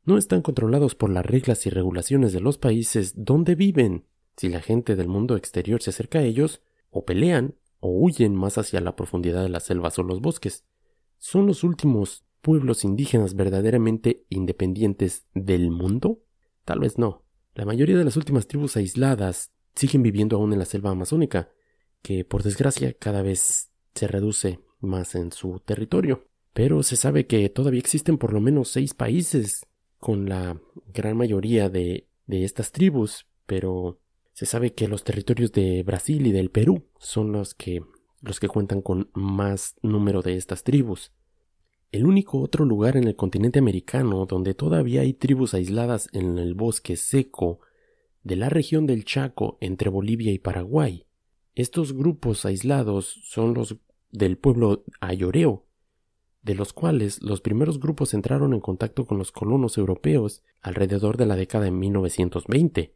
No 0.04 0.16
están 0.16 0.42
controlados 0.42 0.94
por 0.94 1.10
las 1.10 1.24
reglas 1.24 1.66
y 1.66 1.70
regulaciones 1.70 2.32
de 2.32 2.40
los 2.40 2.58
países 2.58 3.12
donde 3.16 3.54
viven. 3.54 4.06
Si 4.36 4.48
la 4.48 4.60
gente 4.60 4.96
del 4.96 5.08
mundo 5.08 5.36
exterior 5.36 5.82
se 5.82 5.90
acerca 5.90 6.20
a 6.20 6.22
ellos, 6.22 6.62
o 6.90 7.04
pelean 7.04 7.54
o 7.80 7.90
huyen 7.90 8.34
más 8.34 8.58
hacia 8.58 8.80
la 8.80 8.96
profundidad 8.96 9.42
de 9.42 9.48
las 9.48 9.64
selvas 9.64 9.98
o 9.98 10.02
los 10.02 10.20
bosques. 10.20 10.64
¿Son 11.24 11.46
los 11.46 11.62
últimos 11.62 12.24
pueblos 12.40 12.82
indígenas 12.82 13.36
verdaderamente 13.36 14.24
independientes 14.28 15.24
del 15.34 15.70
mundo? 15.70 16.24
Tal 16.64 16.80
vez 16.80 16.98
no. 16.98 17.22
La 17.54 17.64
mayoría 17.64 17.96
de 17.96 18.02
las 18.02 18.16
últimas 18.16 18.48
tribus 18.48 18.76
aisladas 18.76 19.52
siguen 19.76 20.02
viviendo 20.02 20.34
aún 20.36 20.52
en 20.52 20.58
la 20.58 20.64
selva 20.64 20.90
amazónica, 20.90 21.48
que 22.02 22.24
por 22.24 22.42
desgracia 22.42 22.92
cada 22.94 23.22
vez 23.22 23.70
se 23.94 24.08
reduce 24.08 24.58
más 24.80 25.14
en 25.14 25.30
su 25.30 25.60
territorio. 25.60 26.26
Pero 26.54 26.82
se 26.82 26.96
sabe 26.96 27.28
que 27.28 27.48
todavía 27.50 27.78
existen 27.78 28.18
por 28.18 28.32
lo 28.32 28.40
menos 28.40 28.70
seis 28.70 28.92
países 28.92 29.64
con 29.98 30.28
la 30.28 30.60
gran 30.92 31.16
mayoría 31.16 31.68
de, 31.68 32.08
estas 32.26 32.72
tribus, 32.72 33.28
pero 33.46 34.00
se 34.32 34.44
sabe 34.44 34.74
que 34.74 34.88
los 34.88 35.04
territorios 35.04 35.52
de 35.52 35.84
Brasil 35.84 36.26
y 36.26 36.32
del 36.32 36.50
Perú 36.50 36.88
son 36.98 37.30
los 37.30 37.54
que 37.54 37.80
los 38.22 38.40
que 38.40 38.48
cuentan 38.48 38.80
con 38.80 39.10
más 39.12 39.74
número 39.82 40.22
de 40.22 40.36
estas 40.36 40.62
tribus. 40.62 41.12
El 41.90 42.06
único 42.06 42.40
otro 42.40 42.64
lugar 42.64 42.96
en 42.96 43.06
el 43.06 43.16
continente 43.16 43.58
americano 43.58 44.24
donde 44.24 44.54
todavía 44.54 45.02
hay 45.02 45.12
tribus 45.12 45.52
aisladas 45.52 46.08
en 46.12 46.38
el 46.38 46.54
bosque 46.54 46.96
seco 46.96 47.60
de 48.22 48.36
la 48.36 48.48
región 48.48 48.86
del 48.86 49.04
Chaco 49.04 49.58
entre 49.60 49.90
Bolivia 49.90 50.32
y 50.32 50.38
Paraguay. 50.38 51.06
Estos 51.54 51.92
grupos 51.92 52.46
aislados 52.46 53.20
son 53.24 53.52
los 53.52 53.76
del 54.10 54.38
pueblo 54.38 54.84
ayoreo, 55.00 55.66
de 56.42 56.54
los 56.54 56.72
cuales 56.72 57.22
los 57.22 57.40
primeros 57.40 57.80
grupos 57.80 58.14
entraron 58.14 58.54
en 58.54 58.60
contacto 58.60 59.04
con 59.04 59.18
los 59.18 59.32
colonos 59.32 59.76
europeos 59.76 60.42
alrededor 60.60 61.16
de 61.16 61.26
la 61.26 61.36
década 61.36 61.64
de 61.64 61.72
1920. 61.72 62.94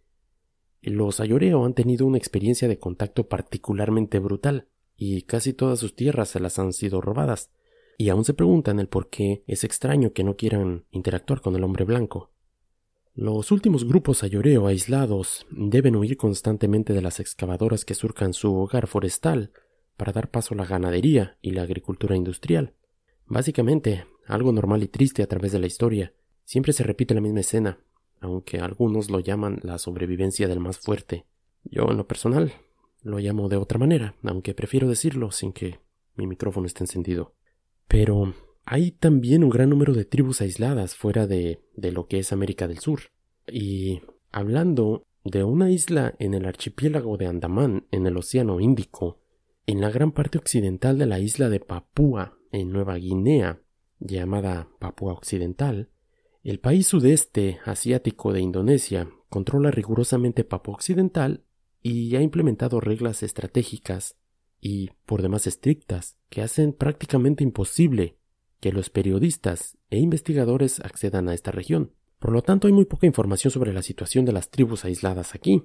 Los 0.83 1.21
ayoreo 1.21 1.65
han 1.65 1.75
tenido 1.75 2.07
una 2.07 2.19
experiencia 2.19 2.69
de 2.69 2.79
contacto 2.79 3.29
particularmente 3.29 4.21
brutal 4.21 4.69
y 4.97 5.23
casi 5.23 5.53
todas 5.53 5.79
sus 5.79 5.95
tierras 5.95 6.31
se 6.31 6.41
las 6.41 6.59
han 6.59 6.73
sido 6.73 7.01
robadas, 7.01 7.51
y 7.99 8.09
aún 8.09 8.25
se 8.25 8.35
preguntan 8.35 8.79
el 8.79 8.89
por 8.89 9.09
qué 9.09 9.43
es 9.47 9.65
extraño 9.65 10.13
que 10.13 10.25
no 10.25 10.37
quieran 10.37 10.85
interactuar 10.91 11.41
con 11.41 11.57
el 11.57 11.65
hombre 11.65 11.85
blanco. 11.85 12.31
Los 13.15 13.51
últimos 13.51 13.89
grupos 13.89 14.23
ayoreo 14.23 14.67
aislados 14.67 15.47
deben 15.51 15.97
huir 15.97 16.19
constantemente 16.19 16.93
de 16.93 17.01
las 17.01 17.19
excavadoras 17.19 17.87
que 17.87 17.95
surcan 17.95 18.35
su 18.35 18.55
hogar 18.55 18.87
forestal 18.87 19.53
para 19.97 20.13
dar 20.13 20.31
paso 20.31 20.53
a 20.53 20.59
la 20.59 20.67
ganadería 20.67 21.39
y 21.41 21.53
la 21.53 21.63
agricultura 21.63 22.15
industrial. 22.15 22.75
Básicamente, 23.25 24.07
algo 24.27 24.53
normal 24.53 24.83
y 24.83 24.89
triste 24.89 25.23
a 25.23 25.27
través 25.27 25.53
de 25.53 25.59
la 25.59 25.67
historia. 25.67 26.13
Siempre 26.45 26.75
se 26.75 26.85
repite 26.85 27.15
la 27.15 27.23
misma 27.23 27.41
escena, 27.41 27.79
aunque 28.21 28.59
algunos 28.59 29.11
lo 29.11 29.21
llaman 29.21 29.61
la 29.63 29.79
sobrevivencia 29.79 30.47
del 30.47 30.61
más 30.61 30.79
fuerte. 30.79 31.25
Yo, 31.65 31.91
en 31.91 31.97
lo 31.97 32.07
personal, 32.07 32.53
lo 33.07 33.19
llamo 33.19 33.49
de 33.49 33.57
otra 33.57 33.79
manera, 33.79 34.16
aunque 34.25 34.53
prefiero 34.53 34.88
decirlo 34.88 35.31
sin 35.31 35.53
que 35.53 35.79
mi 36.16 36.27
micrófono 36.27 36.66
esté 36.66 36.83
encendido. 36.83 37.35
Pero 37.87 38.35
hay 38.64 38.90
también 38.90 39.45
un 39.45 39.51
gran 39.51 39.71
número 39.71 39.95
de 39.95 40.05
tribus 40.05 40.40
aisladas 40.40 40.97
fuera 40.97 41.27
de, 41.27 41.62
de 41.75 41.92
lo 41.92 42.09
que 42.09 42.19
es 42.19 42.33
América 42.33 42.66
del 42.66 42.79
Sur. 42.79 43.01
Y 43.47 44.01
hablando 44.33 45.07
de 45.25 45.45
una 45.45 45.71
isla 45.71 46.14
en 46.19 46.35
el 46.35 46.47
archipiélago 46.47 47.16
de 47.16 47.27
Andamán, 47.27 47.87
en 47.92 48.07
el 48.07 48.16
Océano 48.16 48.59
Índico, 48.59 49.21
en 49.66 49.81
la 49.81 49.90
gran 49.90 50.11
parte 50.11 50.38
occidental 50.38 50.99
de 50.99 51.07
la 51.07 51.21
isla 51.21 51.49
de 51.49 51.61
Papúa, 51.61 52.38
en 52.51 52.73
Nueva 52.73 52.97
Guinea, 52.97 53.61
llamada 54.01 54.69
Papúa 54.81 55.12
Occidental, 55.12 55.90
el 56.42 56.59
país 56.59 56.88
sudeste 56.88 57.59
asiático 57.64 58.33
de 58.33 58.40
Indonesia 58.40 59.09
controla 59.29 59.71
rigurosamente 59.71 60.45
Papúa 60.45 60.75
Occidental 60.75 61.46
y 61.88 62.16
ha 62.16 62.20
implementado 62.20 62.81
reglas 62.81 63.22
estratégicas 63.22 64.16
y 64.61 64.90
por 65.05 65.22
demás 65.22 65.46
estrictas 65.46 66.16
que 66.31 66.42
hacen 66.42 66.72
prácticamente 66.72 67.44
imposible 67.44 68.18
que 68.59 68.72
los 68.72 68.90
periodistas 68.90 69.79
e 69.88 70.01
investigadores 70.01 70.81
accedan 70.81 71.29
a 71.29 71.35
esta 71.35 71.53
región. 71.53 71.92
Por 72.18 72.33
lo 72.33 72.42
tanto, 72.42 72.66
hay 72.66 72.72
muy 72.72 72.87
poca 72.87 73.07
información 73.07 73.53
sobre 73.53 73.72
la 73.72 73.83
situación 73.83 74.25
de 74.25 74.33
las 74.33 74.51
tribus 74.51 74.85
aisladas 74.85 75.37
aquí. 75.37 75.62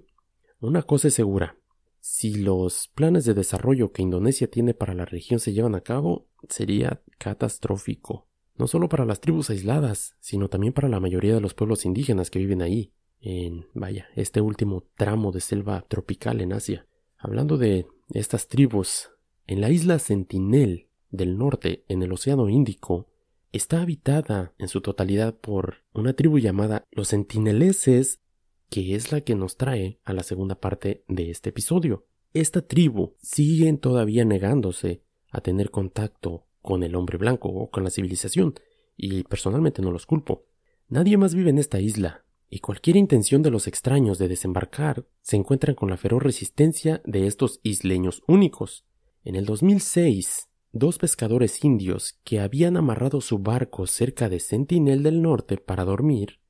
Una 0.60 0.84
cosa 0.84 1.08
es 1.08 1.16
segura. 1.16 1.58
Si 2.02 2.36
los 2.36 2.90
planes 2.90 3.26
de 3.26 3.34
desarrollo 3.34 3.92
que 3.92 4.04
Indonesia 4.04 4.48
tiene 4.48 4.76
para 4.76 4.94
la 4.94 5.06
región 5.06 5.40
se 5.40 5.54
llevan 5.54 5.74
a 5.74 5.82
cabo, 5.82 6.28
sería 6.50 7.02
catastrófico. 7.18 8.28
No 8.58 8.68
solo 8.68 8.90
para 8.90 9.06
las 9.06 9.22
tribus 9.22 9.50
aisladas, 9.50 10.18
sino 10.20 10.50
también 10.50 10.74
para 10.74 10.88
la 10.88 11.00
mayoría 11.00 11.34
de 11.34 11.42
los 11.42 11.56
pueblos 11.56 11.84
indígenas 11.84 12.30
que 12.30 12.38
viven 12.38 12.62
ahí, 12.62 12.94
en, 13.22 13.68
vaya, 13.74 14.08
este 14.16 14.42
último 14.42 14.84
tramo 14.96 15.32
de 15.32 15.42
selva 15.42 15.86
tropical 15.88 16.42
en 16.42 16.54
Asia. 16.54 16.88
Hablando 17.18 17.58
de 17.58 17.86
estas 18.14 18.48
tribus, 18.48 19.10
en 19.48 19.62
la 19.62 19.70
isla 19.70 20.00
Sentinel 20.00 20.88
del 21.10 21.38
norte, 21.38 21.84
en 21.88 22.04
el 22.04 22.12
Océano 22.12 22.50
Índico, 22.50 23.08
está 23.52 23.82
habitada 23.82 24.54
en 24.58 24.68
su 24.68 24.82
totalidad 24.82 25.36
por 25.36 25.84
una 25.94 26.14
tribu 26.14 26.40
llamada 26.40 26.86
los 26.92 27.10
Sentineleses, 27.10 28.22
que 28.70 28.96
es 28.96 29.12
la 29.12 29.22
que 29.22 29.36
nos 29.36 29.58
trae 29.58 30.00
a 30.04 30.14
la 30.14 30.24
segunda 30.24 30.56
parte 30.56 31.04
de 31.08 31.30
este 31.30 31.50
episodio. 31.50 32.06
Esta 32.34 32.62
tribu 32.62 33.16
sigue 33.22 33.72
todavía 33.74 34.24
negándose 34.24 35.04
a 35.32 35.42
tener 35.42 35.70
contacto 35.70 36.46
con 36.62 36.84
el 36.84 36.96
hombre 36.96 37.18
blanco 37.18 37.50
o 37.50 37.70
con 37.70 37.84
la 37.84 37.90
civilización, 37.90 38.56
y 38.96 39.24
personalmente 39.24 39.82
no 39.82 39.92
los 39.92 40.06
culpo. 40.06 40.46
Nadie 40.88 41.18
más 41.18 41.36
vive 41.36 41.50
en 41.50 41.58
esta 41.58 41.80
isla, 41.82 42.24
y 42.54 42.60
cualquier 42.60 42.98
intención 42.98 43.42
de 43.42 43.50
los 43.50 43.66
extraños 43.66 44.18
de 44.20 44.28
desembarcar 44.28 45.08
se 45.22 45.38
encuentran 45.38 45.74
con 45.74 45.90
la 45.90 45.96
feroz 45.96 46.22
resistencia 46.22 47.02
de 47.06 47.26
estos 47.26 47.62
isleños 47.64 48.24
únicos. 48.28 48.86
En 49.24 49.38
el 49.38 49.46
2006, 49.46 50.50
dos 50.74 50.98
pescadores 50.98 51.64
indios 51.64 52.20
que 52.26 52.42
habían 52.42 52.76
amarrado 52.76 53.22
su 53.22 53.40
barco 53.40 53.88
cerca 53.88 54.28
de 54.28 54.42
Sentinel 54.42 55.02
del 55.02 55.22
Norte 55.22 55.56
para 55.56 55.86
dormir, 55.86 56.42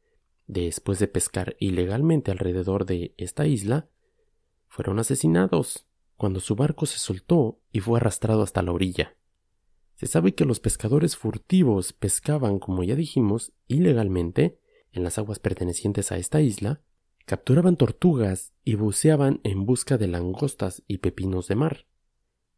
después 0.47 0.97
de 0.97 1.07
pescar 1.07 1.55
ilegalmente 1.59 2.31
alrededor 2.31 2.87
de 2.87 3.13
esta 3.17 3.45
isla, 3.45 3.87
fueron 4.67 4.97
asesinados 4.97 5.85
cuando 6.17 6.39
su 6.39 6.55
barco 6.55 6.87
se 6.87 6.97
soltó 6.97 7.59
y 7.71 7.79
fue 7.79 7.99
arrastrado 7.99 8.41
hasta 8.41 8.63
la 8.63 8.71
orilla. 8.71 9.15
Se 9.97 10.07
sabe 10.07 10.33
que 10.33 10.45
los 10.45 10.59
pescadores 10.59 11.15
furtivos 11.15 11.93
pescaban, 11.93 12.57
como 12.57 12.83
ya 12.83 12.95
dijimos, 12.95 13.53
ilegalmente 13.67 14.60
en 14.91 15.03
las 15.03 15.17
aguas 15.17 15.39
pertenecientes 15.39 16.11
a 16.11 16.17
esta 16.17 16.41
isla, 16.41 16.81
capturaban 17.25 17.77
tortugas 17.77 18.53
y 18.63 18.75
buceaban 18.75 19.39
en 19.43 19.65
busca 19.65 19.97
de 19.97 20.07
langostas 20.07 20.83
y 20.87 20.97
pepinos 20.97 21.47
de 21.47 21.55
mar. 21.55 21.87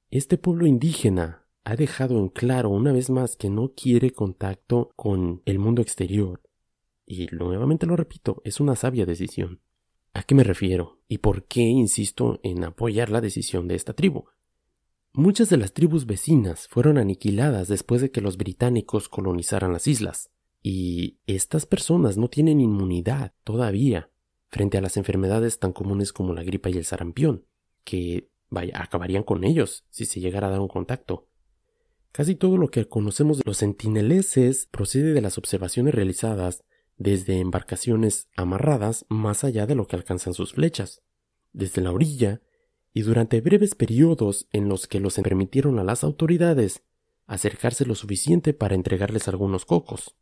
Este 0.10 0.38
pueblo 0.38 0.65
indígena 0.65 1.46
ha 1.63 1.76
dejado 1.76 2.17
en 2.19 2.30
claro 2.30 2.69
una 2.69 2.91
vez 2.91 3.10
más 3.10 3.36
que 3.36 3.50
no 3.50 3.74
quiere 3.74 4.12
contacto 4.12 4.91
con 4.96 5.41
el 5.46 5.60
mundo 5.60 5.82
exterior. 5.82 6.41
Y 7.06 7.28
nuevamente 7.32 7.86
lo 7.86 7.96
repito, 7.96 8.41
es 8.43 8.60
una 8.60 8.76
sabia 8.76 9.06
decisión. 9.06 9.62
¿A 10.13 10.24
qué 10.24 10.36
me 10.36 10.43
refiero? 10.43 11.02
¿Y 11.08 11.19
por 11.19 11.46
qué 11.46 11.62
insisto 11.62 12.39
en 12.43 12.63
apoyar 12.63 13.10
la 13.10 13.22
decisión 13.22 13.67
de 13.67 13.76
esta 13.76 13.93
tribu? 13.93 14.26
Muchas 15.13 15.50
de 15.50 15.58
las 15.58 15.74
tribus 15.74 16.06
vecinas 16.06 16.67
fueron 16.67 16.98
aniquiladas 16.98 17.67
después 17.67 18.02
de 18.02 18.12
que 18.12 18.22
los 18.22 18.38
británicos 18.38 19.10
colonizaran 19.10 19.72
las 19.72 19.88
islas, 19.88 20.32
y 20.63 21.19
estas 21.28 21.65
personas 21.65 22.17
no 22.17 22.30
tienen 22.30 22.62
inmunidad 22.62 23.34
todavía 23.43 24.10
frente 24.47 24.78
a 24.78 24.82
las 24.82 24.95
enfermedades 24.95 25.60
tan 25.60 25.73
comunes 25.73 26.13
como 26.13 26.34
la 26.34 26.43
gripa 26.43 26.69
y 26.69 26.78
el 26.78 26.86
sarampión, 26.86 27.45
que, 27.84 28.30
vaya, 28.49 28.82
acabarían 28.82 29.23
con 29.23 29.43
ellos 29.43 29.86
si 29.89 30.06
se 30.06 30.21
llegara 30.21 30.47
a 30.47 30.52
dar 30.52 30.62
un 30.62 30.69
contacto. 30.69 31.28
Casi 32.13 32.36
todo 32.36 32.58
lo 32.58 32.69
que 32.69 32.88
conocemos 32.88 33.39
de 33.39 33.43
los 33.45 33.58
sentineleses 33.58 34.67
procede 34.71 35.13
de 35.13 35.21
las 35.21 35.38
observaciones 35.38 35.93
realizadas 35.93 36.63
desde 36.95 37.39
embarcaciones 37.39 38.30
amarradas 38.38 39.06
más 39.10 39.43
allá 39.43 39.65
de 39.65 39.76
lo 39.76 39.88
que 39.88 39.97
alcanzan 39.97 40.34
sus 40.34 40.54
flechas, 40.54 41.02
desde 41.52 41.82
la 41.82 41.91
orilla, 41.91 42.41
y 42.93 43.02
durante 43.02 43.41
breves 43.41 43.76
periodos 43.76 44.47
en 44.52 44.69
los 44.69 44.88
que 44.88 44.99
los 44.99 45.15
permitieron 45.15 45.80
a 45.80 45.84
las 45.84 46.04
autoridades 46.04 46.84
acercarse 47.26 47.86
lo 47.86 47.95
suficiente 47.95 48.54
para 48.54 48.76
entregarles 48.76 49.28
algunos 49.28 49.65
cocos. 49.65 50.15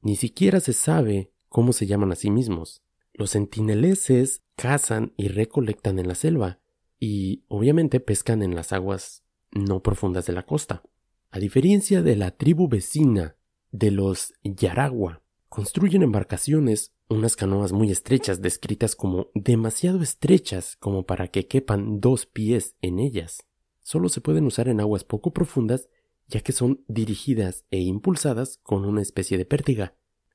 Ni 0.00 0.16
siquiera 0.16 0.60
se 0.60 0.72
sabe 0.72 1.32
cómo 1.48 1.72
se 1.72 1.86
llaman 1.86 2.12
a 2.12 2.16
sí 2.16 2.30
mismos. 2.30 2.82
Los 3.12 3.30
sentineleses 3.30 4.42
cazan 4.56 5.12
y 5.16 5.28
recolectan 5.28 5.98
en 5.98 6.08
la 6.08 6.14
selva, 6.14 6.60
y 7.00 7.44
obviamente 7.48 8.00
pescan 8.00 8.42
en 8.42 8.54
las 8.54 8.72
aguas 8.72 9.24
no 9.52 9.82
profundas 9.82 10.26
de 10.26 10.32
la 10.32 10.44
costa. 10.44 10.82
A 11.30 11.38
diferencia 11.38 12.02
de 12.02 12.16
la 12.16 12.30
tribu 12.32 12.68
vecina 12.68 13.36
de 13.70 13.90
los 13.90 14.34
Yaragua, 14.42 15.22
construyen 15.48 16.02
embarcaciones, 16.02 16.94
unas 17.08 17.36
canoas 17.36 17.72
muy 17.72 17.90
estrechas 17.90 18.40
descritas 18.40 18.94
como 18.94 19.28
demasiado 19.34 20.02
estrechas 20.02 20.76
como 20.76 21.06
para 21.06 21.28
que 21.28 21.46
quepan 21.46 22.00
dos 22.00 22.26
pies 22.26 22.76
en 22.82 22.98
ellas. 22.98 23.46
Solo 23.80 24.08
se 24.08 24.20
pueden 24.20 24.46
usar 24.46 24.68
en 24.68 24.80
aguas 24.80 25.04
poco 25.04 25.32
profundas 25.32 25.88
ya 26.28 26.40
que 26.40 26.52
son 26.52 26.84
dirigidas 26.88 27.64
e 27.70 27.80
impulsadas 27.80 28.60
con 28.62 28.84
una 28.84 29.02
especie 29.02 29.38
de 29.38 29.46
pértiga. 29.46 29.94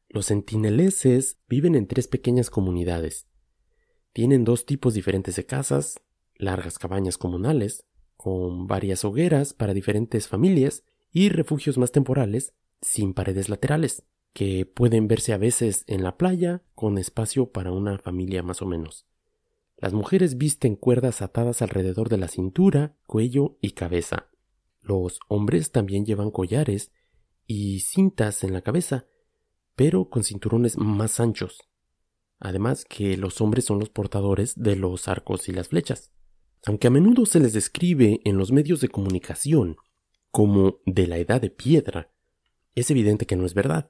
Los 0.10 0.28
sentineleses 0.28 1.38
viven 1.48 1.76
en 1.76 1.88
tres 1.88 2.08
pequeñas 2.08 2.50
comunidades. 2.50 3.28
Tienen 4.12 4.44
dos 4.44 4.66
tipos 4.66 4.94
diferentes 4.94 5.36
de 5.36 5.46
casas, 5.46 6.00
largas 6.36 6.78
cabañas 6.78 7.18
comunales, 7.18 7.86
con 8.18 8.68
varias 8.68 9.06
hogueras 9.06 9.54
para 9.54 9.74
diferentes 9.74 10.28
familias 10.28 10.84
y 11.12 11.30
refugios 11.30 11.78
más 11.78 11.92
temporales 11.92 12.54
sin 12.82 13.14
paredes 13.14 13.50
laterales, 13.50 14.04
que 14.34 14.66
pueden 14.66 15.08
verse 15.08 15.34
a 15.34 15.38
veces 15.38 15.84
en 15.88 16.04
la 16.04 16.18
playa 16.18 16.64
con 16.76 16.98
espacio 16.98 17.52
para 17.52 17.72
una 17.72 17.98
familia 18.00 18.44
más 18.44 18.62
o 18.62 18.66
menos. 18.66 19.06
Las 19.78 19.94
mujeres 19.94 20.38
visten 20.38 20.76
cuerdas 20.76 21.22
atadas 21.22 21.62
alrededor 21.62 22.10
de 22.10 22.18
la 22.18 22.28
cintura, 22.28 22.96
cuello 23.06 23.58
y 23.62 23.72
cabeza. 23.72 24.33
Los 24.84 25.20
hombres 25.30 25.72
también 25.72 26.06
llevan 26.06 26.30
collares 26.30 26.92
y 27.48 27.80
cintas 27.80 28.44
en 28.44 28.54
la 28.54 28.62
cabeza, 28.62 29.08
pero 29.76 30.10
con 30.10 30.24
cinturones 30.24 30.78
más 30.78 31.20
anchos. 31.22 31.58
Además 32.40 32.84
que 32.84 33.16
los 33.16 33.40
hombres 33.40 33.64
son 33.64 33.80
los 33.80 33.90
portadores 33.90 34.54
de 34.56 34.76
los 34.76 35.08
arcos 35.08 35.48
y 35.48 35.54
las 35.54 35.70
flechas. 35.70 36.12
Aunque 36.66 36.88
a 36.88 36.92
menudo 36.92 37.26
se 37.26 37.40
les 37.40 37.54
describe 37.54 38.20
en 38.26 38.38
los 38.38 38.52
medios 38.52 38.82
de 38.82 38.90
comunicación 38.90 39.78
como 40.32 40.80
de 40.86 41.08
la 41.08 41.18
edad 41.18 41.40
de 41.40 41.50
piedra, 41.50 42.12
es 42.76 42.92
evidente 42.92 43.26
que 43.26 43.38
no 43.38 43.46
es 43.46 43.54
verdad. 43.54 43.90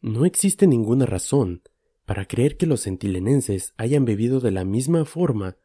No 0.00 0.24
existe 0.24 0.68
ninguna 0.68 1.06
razón 1.06 1.62
para 2.04 2.26
creer 2.26 2.56
que 2.56 2.66
los 2.66 2.82
centilenenses 2.82 3.74
hayan 3.76 4.04
bebido 4.04 4.38
de 4.40 4.52
la 4.52 4.64
misma 4.64 5.04
forma 5.04 5.56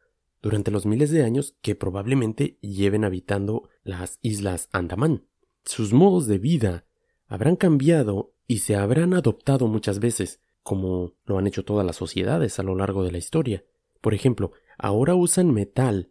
durante 0.42 0.70
los 0.70 0.86
miles 0.86 1.10
de 1.10 1.22
años 1.22 1.56
que 1.62 1.74
probablemente 1.74 2.58
lleven 2.60 3.04
habitando 3.04 3.68
las 3.86 4.18
islas 4.20 4.68
Andamán. 4.72 5.24
Sus 5.64 5.92
modos 5.92 6.26
de 6.26 6.38
vida 6.38 6.84
habrán 7.26 7.56
cambiado 7.56 8.34
y 8.46 8.58
se 8.58 8.76
habrán 8.76 9.14
adoptado 9.14 9.68
muchas 9.68 9.98
veces, 9.98 10.40
como 10.62 11.14
lo 11.24 11.38
han 11.38 11.46
hecho 11.46 11.64
todas 11.64 11.86
las 11.86 11.96
sociedades 11.96 12.58
a 12.58 12.62
lo 12.62 12.74
largo 12.74 13.04
de 13.04 13.12
la 13.12 13.18
historia. 13.18 13.64
Por 14.00 14.14
ejemplo, 14.14 14.52
ahora 14.78 15.14
usan 15.14 15.52
metal 15.52 16.10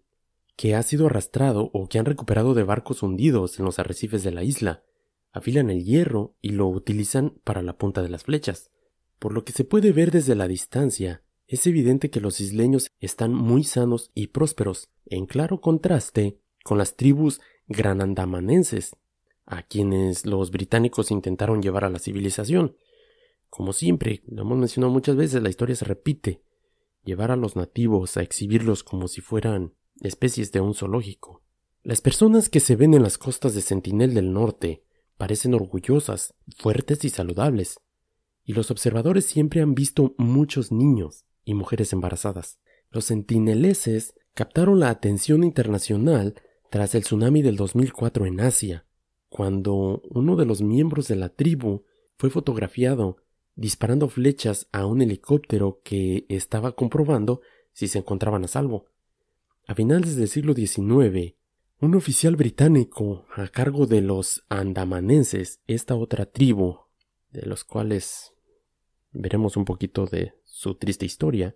que 0.55 0.75
ha 0.75 0.83
sido 0.83 1.07
arrastrado 1.07 1.69
o 1.73 1.87
que 1.87 1.99
han 1.99 2.05
recuperado 2.05 2.53
de 2.53 2.63
barcos 2.63 3.03
hundidos 3.03 3.59
en 3.59 3.65
los 3.65 3.77
arrecifes 3.77 4.23
de 4.23 4.31
la 4.31 4.43
isla, 4.43 4.83
afilan 5.31 5.69
el 5.69 5.83
hierro 5.83 6.35
y 6.41 6.49
lo 6.49 6.67
utilizan 6.67 7.39
para 7.43 7.61
la 7.61 7.77
punta 7.77 8.01
de 8.01 8.09
las 8.09 8.23
flechas. 8.23 8.71
Por 9.19 9.33
lo 9.33 9.43
que 9.43 9.51
se 9.51 9.65
puede 9.65 9.91
ver 9.91 10.11
desde 10.11 10.35
la 10.35 10.47
distancia, 10.47 11.23
es 11.47 11.67
evidente 11.67 12.09
que 12.09 12.21
los 12.21 12.39
isleños 12.39 12.87
están 12.99 13.33
muy 13.33 13.63
sanos 13.63 14.11
y 14.15 14.27
prósperos, 14.27 14.89
en 15.05 15.25
claro 15.25 15.61
contraste 15.61 16.39
con 16.63 16.77
las 16.77 16.95
tribus 16.95 17.41
granandamanenses, 17.67 18.95
a 19.45 19.63
quienes 19.63 20.25
los 20.25 20.51
británicos 20.51 21.11
intentaron 21.11 21.61
llevar 21.61 21.83
a 21.83 21.89
la 21.89 21.99
civilización. 21.99 22.75
Como 23.49 23.73
siempre, 23.73 24.23
lo 24.27 24.41
hemos 24.41 24.57
mencionado 24.57 24.91
muchas 24.91 25.15
veces, 25.15 25.41
la 25.41 25.49
historia 25.49 25.75
se 25.75 25.85
repite. 25.85 26.41
Llevar 27.03 27.31
a 27.31 27.35
los 27.35 27.55
nativos 27.55 28.17
a 28.17 28.23
exhibirlos 28.23 28.83
como 28.83 29.07
si 29.07 29.21
fueran 29.21 29.73
especies 30.01 30.51
de 30.51 30.61
un 30.61 30.73
zoológico. 30.73 31.43
Las 31.83 32.01
personas 32.01 32.49
que 32.49 32.59
se 32.59 32.75
ven 32.75 32.95
en 32.95 33.03
las 33.03 33.17
costas 33.17 33.53
de 33.53 33.61
Sentinel 33.61 34.15
del 34.15 34.33
Norte 34.33 34.83
parecen 35.17 35.53
orgullosas, 35.53 36.33
fuertes 36.57 37.05
y 37.05 37.09
saludables, 37.09 37.79
y 38.43 38.53
los 38.53 38.71
observadores 38.71 39.25
siempre 39.25 39.61
han 39.61 39.75
visto 39.75 40.15
muchos 40.17 40.71
niños 40.71 41.25
y 41.43 41.53
mujeres 41.53 41.93
embarazadas. 41.93 42.59
Los 42.89 43.05
sentineleses 43.05 44.15
captaron 44.33 44.79
la 44.79 44.89
atención 44.89 45.43
internacional 45.43 46.35
tras 46.75 46.93
el 46.93 47.03
tsunami 47.03 47.41
del 47.41 47.55
2004 47.55 48.25
en 48.25 48.41
Asia, 48.41 48.85
cuando 49.29 50.01
uno 50.09 50.35
de 50.35 50.45
los 50.45 50.61
miembros 50.61 51.07
de 51.07 51.15
la 51.15 51.29
tribu 51.29 51.85
fue 52.17 52.29
fotografiado 52.29 53.15
disparando 53.55 54.09
flechas 54.09 54.67
a 54.73 54.85
un 54.85 55.01
helicóptero 55.01 55.79
que 55.85 56.25
estaba 56.27 56.73
comprobando 56.73 57.39
si 57.71 57.87
se 57.87 57.99
encontraban 57.99 58.43
a 58.43 58.49
salvo. 58.49 58.87
A 59.67 59.73
finales 59.73 60.17
del 60.17 60.27
siglo 60.27 60.53
XIX, 60.53 61.35
un 61.79 61.95
oficial 61.95 62.35
británico 62.35 63.25
a 63.33 63.47
cargo 63.47 63.85
de 63.85 64.01
los 64.01 64.43
andamanenses, 64.49 65.61
esta 65.67 65.95
otra 65.95 66.25
tribu, 66.25 66.79
de 67.31 67.43
los 67.43 67.63
cuales 67.63 68.33
veremos 69.13 69.55
un 69.55 69.63
poquito 69.63 70.07
de 70.07 70.33
su 70.43 70.75
triste 70.75 71.05
historia, 71.05 71.55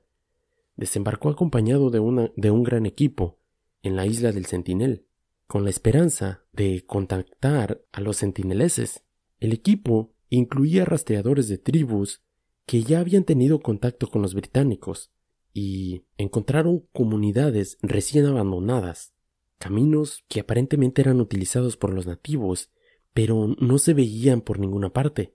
desembarcó 0.78 1.28
acompañado 1.28 1.90
de, 1.90 2.32
de 2.38 2.52
un 2.52 2.64
gran 2.64 2.86
equipo 2.86 3.38
en 3.84 3.98
la 3.98 4.06
isla 4.06 4.32
del 4.32 4.46
Sentinel, 4.46 5.08
con 5.50 5.64
la 5.64 5.72
esperanza 5.72 6.44
de 6.54 6.86
contactar 6.86 7.84
a 7.92 8.02
los 8.02 8.18
sentineleses. 8.18 9.04
El 9.40 9.52
equipo 9.52 10.14
incluía 10.30 10.86
rastreadores 10.86 11.48
de 11.48 11.58
tribus 11.58 12.22
que 12.68 12.84
ya 12.84 13.00
habían 13.00 13.24
tenido 13.24 13.60
contacto 13.60 14.06
con 14.12 14.22
los 14.22 14.36
británicos 14.36 15.12
y 15.52 16.04
encontraron 16.18 16.86
comunidades 16.94 17.80
recién 17.82 18.28
abandonadas, 18.28 19.16
caminos 19.58 20.24
que 20.28 20.42
aparentemente 20.42 21.02
eran 21.02 21.20
utilizados 21.20 21.78
por 21.78 21.96
los 21.96 22.06
nativos, 22.06 22.70
pero 23.16 23.56
no 23.60 23.80
se 23.80 23.96
veían 23.96 24.42
por 24.42 24.60
ninguna 24.60 24.94
parte. 24.94 25.34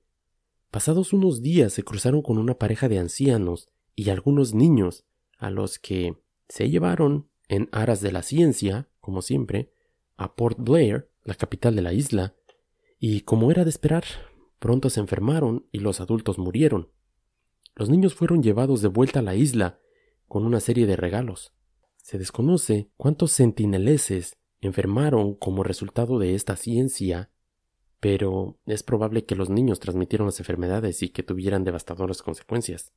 Pasados 0.70 1.12
unos 1.12 1.42
días 1.42 1.72
se 1.72 1.82
cruzaron 1.82 2.22
con 2.22 2.38
una 2.38 2.56
pareja 2.56 2.88
de 2.88 3.00
ancianos 3.00 3.66
y 3.96 4.10
algunos 4.10 4.54
niños, 4.54 5.06
a 5.38 5.50
los 5.50 5.80
que 5.80 6.22
se 6.48 6.70
llevaron, 6.70 7.28
en 7.48 7.68
aras 7.72 8.00
de 8.00 8.12
la 8.12 8.22
ciencia, 8.22 8.88
como 9.00 9.20
siempre, 9.20 9.73
a 10.16 10.34
Port 10.34 10.58
Blair, 10.60 11.10
la 11.24 11.34
capital 11.34 11.74
de 11.76 11.82
la 11.82 11.92
isla, 11.92 12.34
y 12.98 13.22
como 13.22 13.50
era 13.50 13.64
de 13.64 13.70
esperar, 13.70 14.04
pronto 14.58 14.90
se 14.90 15.00
enfermaron 15.00 15.66
y 15.72 15.80
los 15.80 16.00
adultos 16.00 16.38
murieron. 16.38 16.90
Los 17.74 17.90
niños 17.90 18.14
fueron 18.14 18.42
llevados 18.42 18.82
de 18.82 18.88
vuelta 18.88 19.18
a 19.18 19.22
la 19.22 19.34
isla 19.34 19.80
con 20.28 20.46
una 20.46 20.60
serie 20.60 20.86
de 20.86 20.96
regalos. 20.96 21.52
Se 21.96 22.18
desconoce 22.18 22.90
cuántos 22.96 23.32
sentineleses 23.32 24.36
enfermaron 24.60 25.34
como 25.34 25.62
resultado 25.62 26.18
de 26.18 26.34
esta 26.34 26.56
ciencia, 26.56 27.30
pero 28.00 28.58
es 28.66 28.82
probable 28.82 29.24
que 29.24 29.34
los 29.34 29.50
niños 29.50 29.80
transmitieron 29.80 30.26
las 30.26 30.38
enfermedades 30.38 31.02
y 31.02 31.08
que 31.08 31.22
tuvieran 31.22 31.64
devastadoras 31.64 32.22
consecuencias. 32.22 32.92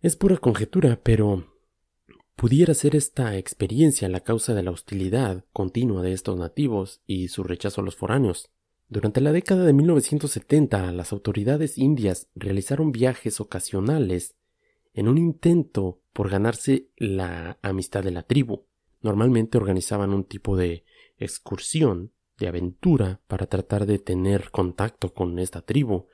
Es 0.00 0.16
pura 0.16 0.36
conjetura, 0.36 1.00
pero 1.02 1.51
pudiera 2.36 2.74
ser 2.74 2.96
esta 2.96 3.36
experiencia 3.36 4.08
la 4.08 4.20
causa 4.20 4.54
de 4.54 4.62
la 4.62 4.70
hostilidad 4.70 5.44
continua 5.52 6.02
de 6.02 6.12
estos 6.12 6.38
nativos 6.38 7.00
y 7.06 7.28
su 7.28 7.42
rechazo 7.42 7.80
a 7.80 7.84
los 7.84 7.96
foráneos. 7.96 8.50
Durante 8.88 9.20
la 9.20 9.32
década 9.32 9.64
de 9.64 9.72
1970, 9.72 10.92
las 10.92 11.12
autoridades 11.12 11.78
indias 11.78 12.28
realizaron 12.34 12.92
viajes 12.92 13.40
ocasionales 13.40 14.36
en 14.92 15.08
un 15.08 15.18
intento 15.18 16.00
por 16.12 16.28
ganarse 16.28 16.88
la 16.96 17.58
amistad 17.62 18.02
de 18.04 18.10
la 18.10 18.22
tribu. 18.22 18.66
Normalmente 19.00 19.56
organizaban 19.56 20.12
un 20.12 20.24
tipo 20.24 20.56
de 20.56 20.84
excursión, 21.16 22.12
de 22.38 22.48
aventura, 22.48 23.20
para 23.28 23.46
tratar 23.46 23.86
de 23.86 23.98
tener 23.98 24.50
contacto 24.50 25.14
con 25.14 25.38
esta 25.38 25.62
tribu, 25.62 26.06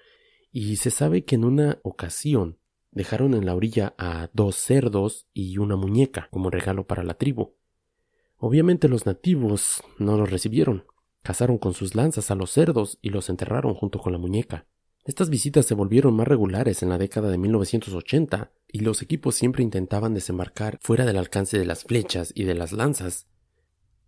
y 0.53 0.77
se 0.77 0.91
sabe 0.91 1.25
que 1.25 1.35
en 1.35 1.45
una 1.45 1.79
ocasión 1.83 2.59
dejaron 2.91 3.35
en 3.35 3.47
la 3.47 3.55
orilla 3.55 3.95
a 3.99 4.31
dos 4.33 4.57
cerdos 4.57 5.27
y 5.33 5.59
una 5.59 5.77
muñeca 5.77 6.29
como 6.31 6.51
regalo 6.51 6.87
para 6.87 7.05
la 7.05 7.15
tribu. 7.15 7.55
Obviamente 8.37 8.89
los 8.89 9.07
nativos 9.07 9.83
no 9.99 10.17
los 10.17 10.31
recibieron, 10.31 10.85
cazaron 11.23 11.59
con 11.59 11.75
sus 11.75 11.95
lanzas 11.95 12.31
a 12.31 12.35
los 12.35 12.51
cerdos 12.51 12.99
y 13.03 13.11
los 13.11 13.29
enterraron 13.29 13.75
junto 13.75 13.99
con 13.99 14.13
la 14.13 14.19
muñeca. 14.19 14.67
Estas 15.05 15.31
visitas 15.31 15.65
se 15.65 15.75
volvieron 15.75 16.15
más 16.15 16.29
regulares 16.29 16.83
en 16.83 16.91
la 16.91 16.99
década 16.99 17.31
de 17.31 17.39
1980 17.39 18.53
y 18.69 18.81
los 18.81 19.01
equipos 19.01 19.35
siempre 19.35 19.63
intentaban 19.63 20.13
desembarcar 20.13 20.79
fuera 20.83 21.07
del 21.07 21.17
alcance 21.17 21.59
de 21.59 21.65
las 21.65 21.85
flechas 21.85 22.33
y 22.35 22.45
de 22.45 22.55
las 22.55 22.73
lanzas 22.73 23.27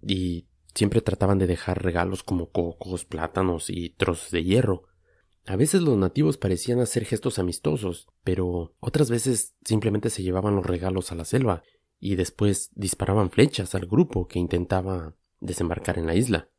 y 0.07 0.47
siempre 0.74 1.01
trataban 1.01 1.39
de 1.39 1.47
dejar 1.47 1.83
regalos 1.83 2.22
como 2.22 2.51
cocos, 2.51 3.05
plátanos 3.05 3.70
y 3.70 3.91
trozos 3.91 4.31
de 4.31 4.45
hierro. 4.45 4.85
A 5.51 5.57
veces 5.57 5.82
los 5.82 5.98
nativos 5.98 6.36
parecían 6.36 6.78
hacer 6.78 7.05
gestos 7.05 7.40
amistosos, 7.40 8.07
pero 8.22 8.76
otras 8.78 9.11
veces 9.11 9.57
simplemente 9.64 10.09
se 10.09 10.22
llevaban 10.22 10.55
los 10.55 10.64
regalos 10.64 11.11
a 11.11 11.16
la 11.16 11.24
selva 11.24 11.64
y 11.98 12.14
después 12.14 12.70
disparaban 12.76 13.30
flechas 13.30 13.74
al 13.74 13.86
grupo 13.86 14.28
que 14.28 14.38
intentaba 14.38 15.16
desembarcar 15.40 15.98
en 15.98 16.07
la 16.07 16.14
isla. 16.14 16.51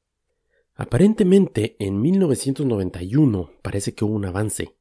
Aparentemente, 0.75 1.77
en 1.79 2.01
1991 2.01 3.51
parece 3.61 3.95
que 3.95 4.03
hubo 4.03 4.13
un 4.13 4.25
avance. 4.25 4.75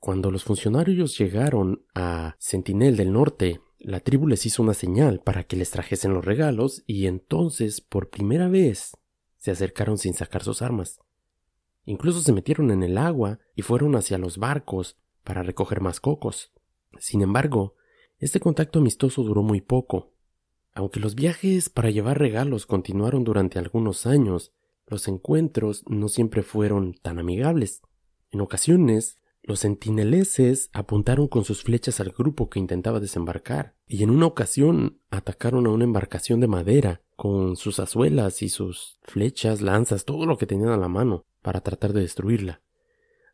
Cuando 0.00 0.30
los 0.30 0.44
funcionarios 0.44 1.16
llegaron 1.16 1.82
a 1.94 2.36
Sentinel 2.38 2.98
del 2.98 3.10
Norte, 3.10 3.62
la 3.78 4.00
tribu 4.00 4.26
les 4.26 4.44
hizo 4.44 4.62
una 4.62 4.74
señal 4.74 5.22
para 5.22 5.44
que 5.44 5.56
les 5.56 5.70
trajesen 5.70 6.12
los 6.12 6.26
regalos 6.26 6.84
y 6.86 7.06
entonces, 7.06 7.80
por 7.80 8.10
primera 8.10 8.48
vez, 8.48 8.98
se 9.38 9.50
acercaron 9.50 9.96
sin 9.96 10.12
sacar 10.12 10.44
sus 10.44 10.60
armas. 10.60 11.00
Incluso 11.86 12.20
se 12.20 12.32
metieron 12.32 12.70
en 12.70 12.82
el 12.82 12.98
agua 12.98 13.38
y 13.54 13.62
fueron 13.62 13.94
hacia 13.96 14.18
los 14.18 14.38
barcos 14.38 14.98
para 15.24 15.42
recoger 15.42 15.80
más 15.80 16.00
cocos. 16.00 16.52
Sin 16.98 17.22
embargo, 17.22 17.74
este 18.18 18.40
contacto 18.40 18.80
amistoso 18.80 19.22
duró 19.22 19.42
muy 19.42 19.60
poco. 19.60 20.12
Aunque 20.74 21.00
los 21.00 21.14
viajes 21.14 21.70
para 21.70 21.90
llevar 21.90 22.18
regalos 22.18 22.66
continuaron 22.66 23.24
durante 23.24 23.58
algunos 23.58 24.04
años, 24.04 24.52
los 24.86 25.08
encuentros 25.08 25.84
no 25.88 26.08
siempre 26.08 26.42
fueron 26.42 26.94
tan 26.94 27.18
amigables. 27.18 27.82
En 28.30 28.40
ocasiones, 28.40 29.18
los 29.42 29.60
sentineleses 29.60 30.70
apuntaron 30.72 31.28
con 31.28 31.44
sus 31.44 31.62
flechas 31.62 32.00
al 32.00 32.10
grupo 32.10 32.50
que 32.50 32.58
intentaba 32.58 32.98
desembarcar, 32.98 33.76
y 33.86 34.02
en 34.02 34.10
una 34.10 34.26
ocasión 34.26 35.00
atacaron 35.10 35.66
a 35.66 35.70
una 35.70 35.84
embarcación 35.84 36.40
de 36.40 36.48
madera 36.48 37.02
con 37.14 37.56
sus 37.56 37.78
azuelas 37.78 38.42
y 38.42 38.48
sus 38.48 38.98
flechas, 39.02 39.62
lanzas, 39.62 40.04
todo 40.04 40.26
lo 40.26 40.36
que 40.36 40.46
tenían 40.46 40.70
a 40.70 40.76
la 40.76 40.88
mano, 40.88 41.24
para 41.46 41.60
tratar 41.60 41.92
de 41.92 42.00
destruirla. 42.00 42.60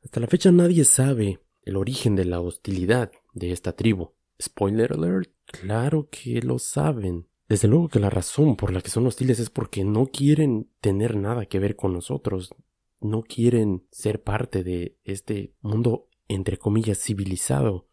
Hasta 0.04 0.20
la 0.20 0.26
fecha 0.26 0.52
nadie 0.52 0.84
sabe 0.84 1.40
el 1.62 1.76
origen 1.76 2.14
de 2.14 2.26
la 2.26 2.40
hostilidad 2.40 3.10
de 3.32 3.52
esta 3.52 3.72
tribu. 3.72 4.10
Spoiler 4.38 4.92
alert, 4.92 5.30
claro 5.46 6.10
que 6.10 6.42
lo 6.42 6.58
saben. 6.58 7.26
Desde 7.48 7.68
luego 7.68 7.88
que 7.88 8.00
la 8.00 8.10
razón 8.10 8.56
por 8.56 8.70
la 8.70 8.82
que 8.82 8.90
son 8.90 9.06
hostiles 9.06 9.38
es 9.38 9.48
porque 9.48 9.82
no 9.82 10.08
quieren 10.08 10.68
tener 10.82 11.16
nada 11.16 11.46
que 11.46 11.58
ver 11.58 11.74
con 11.74 11.94
nosotros, 11.94 12.54
no 13.00 13.22
quieren 13.22 13.86
ser 13.90 14.22
parte 14.22 14.62
de 14.62 14.98
este 15.04 15.54
mundo 15.62 16.10
entre 16.28 16.58
comillas 16.58 16.98
civilizado 16.98 17.88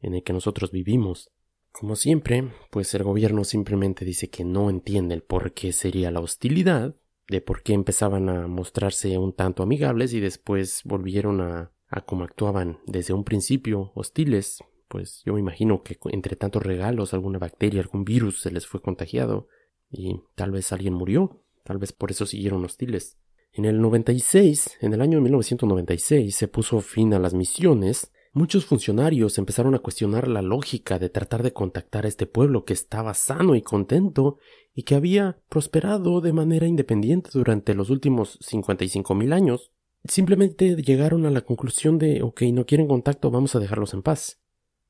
en 0.00 0.14
el 0.14 0.24
que 0.24 0.32
nosotros 0.32 0.72
vivimos. 0.72 1.30
Como 1.70 1.94
siempre, 1.94 2.50
pues 2.72 2.92
el 2.94 3.04
gobierno 3.04 3.44
simplemente 3.44 4.04
dice 4.04 4.30
que 4.30 4.44
no 4.44 4.68
entiende 4.68 5.14
el 5.14 5.22
por 5.22 5.52
qué 5.52 5.72
sería 5.72 6.10
la 6.10 6.18
hostilidad, 6.18 6.96
de 7.30 7.40
por 7.40 7.62
qué 7.62 7.74
empezaban 7.74 8.28
a 8.28 8.48
mostrarse 8.48 9.16
un 9.16 9.32
tanto 9.32 9.62
amigables 9.62 10.12
y 10.12 10.20
después 10.20 10.82
volvieron 10.84 11.40
a, 11.40 11.70
como 12.04 12.24
actuaban 12.24 12.80
desde 12.86 13.14
un 13.14 13.22
principio 13.22 13.92
hostiles, 13.94 14.58
pues 14.88 15.22
yo 15.24 15.34
me 15.34 15.40
imagino 15.40 15.84
que 15.84 15.96
entre 16.10 16.34
tantos 16.34 16.64
regalos 16.64 17.14
alguna 17.14 17.38
bacteria, 17.38 17.80
algún 17.80 18.04
virus 18.04 18.40
se 18.40 18.50
les 18.50 18.66
fue 18.66 18.82
contagiado 18.82 19.46
y 19.92 20.20
tal 20.34 20.50
vez 20.50 20.72
alguien 20.72 20.94
murió, 20.94 21.40
tal 21.62 21.78
vez 21.78 21.92
por 21.92 22.10
eso 22.10 22.26
siguieron 22.26 22.64
hostiles. 22.64 23.16
En 23.52 23.64
el 23.64 23.80
96, 23.80 24.78
en 24.80 24.92
el 24.92 25.00
año 25.00 25.20
1996, 25.20 26.34
se 26.34 26.48
puso 26.48 26.80
fin 26.80 27.14
a 27.14 27.20
las 27.20 27.34
misiones. 27.34 28.12
Muchos 28.32 28.64
funcionarios 28.64 29.38
empezaron 29.38 29.74
a 29.74 29.80
cuestionar 29.80 30.28
la 30.28 30.42
lógica 30.42 30.98
de 30.98 31.10
tratar 31.10 31.42
de 31.42 31.52
contactar 31.52 32.04
a 32.04 32.08
este 32.08 32.26
pueblo 32.26 32.64
que 32.64 32.72
estaba 32.72 33.14
sano 33.14 33.56
y 33.56 33.62
contento 33.62 34.38
y 34.74 34.84
que 34.84 34.94
había 34.94 35.40
prosperado 35.48 36.20
de 36.20 36.32
manera 36.32 36.66
independiente 36.66 37.30
durante 37.32 37.74
los 37.74 37.90
últimos 37.90 38.38
55 38.40 39.14
mil 39.14 39.32
años. 39.32 39.72
Simplemente 40.04 40.76
llegaron 40.76 41.26
a 41.26 41.30
la 41.30 41.40
conclusión 41.40 41.98
de 41.98 42.22
ok, 42.22 42.42
no 42.52 42.66
quieren 42.66 42.86
contacto, 42.86 43.30
vamos 43.30 43.54
a 43.54 43.58
dejarlos 43.58 43.94
en 43.94 44.02
paz 44.02 44.40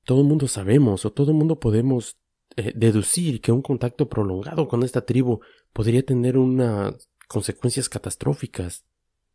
todo 0.05 0.23
el 0.23 0.27
mundo 0.27 0.49
sabemos 0.49 1.05
o 1.05 1.13
todo 1.13 1.31
el 1.31 1.37
mundo 1.37 1.61
podemos 1.61 2.19
eh, 2.57 2.73
deducir 2.75 3.41
que 3.41 3.53
un 3.53 3.63
contacto 3.63 4.09
prolongado 4.09 4.69
con 4.69 4.83
esta 4.83 5.05
tribu 5.05 5.41
podría 5.73 6.05
tener 6.05 6.37
unas 6.37 7.09
consecuencias 7.29 7.89
catastróficas. 7.89 8.85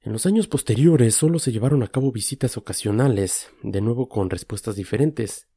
En 0.05 0.13
los 0.13 0.27
años 0.27 0.47
posteriores 0.47 1.15
solo 1.15 1.39
se 1.39 1.51
llevaron 1.51 1.81
a 1.81 1.87
cabo 1.87 2.11
visitas 2.11 2.57
ocasionales, 2.57 3.49
de 3.63 3.81
nuevo 3.81 4.07
con 4.07 4.29
respuestas 4.29 4.75
diferentes. 4.75 5.47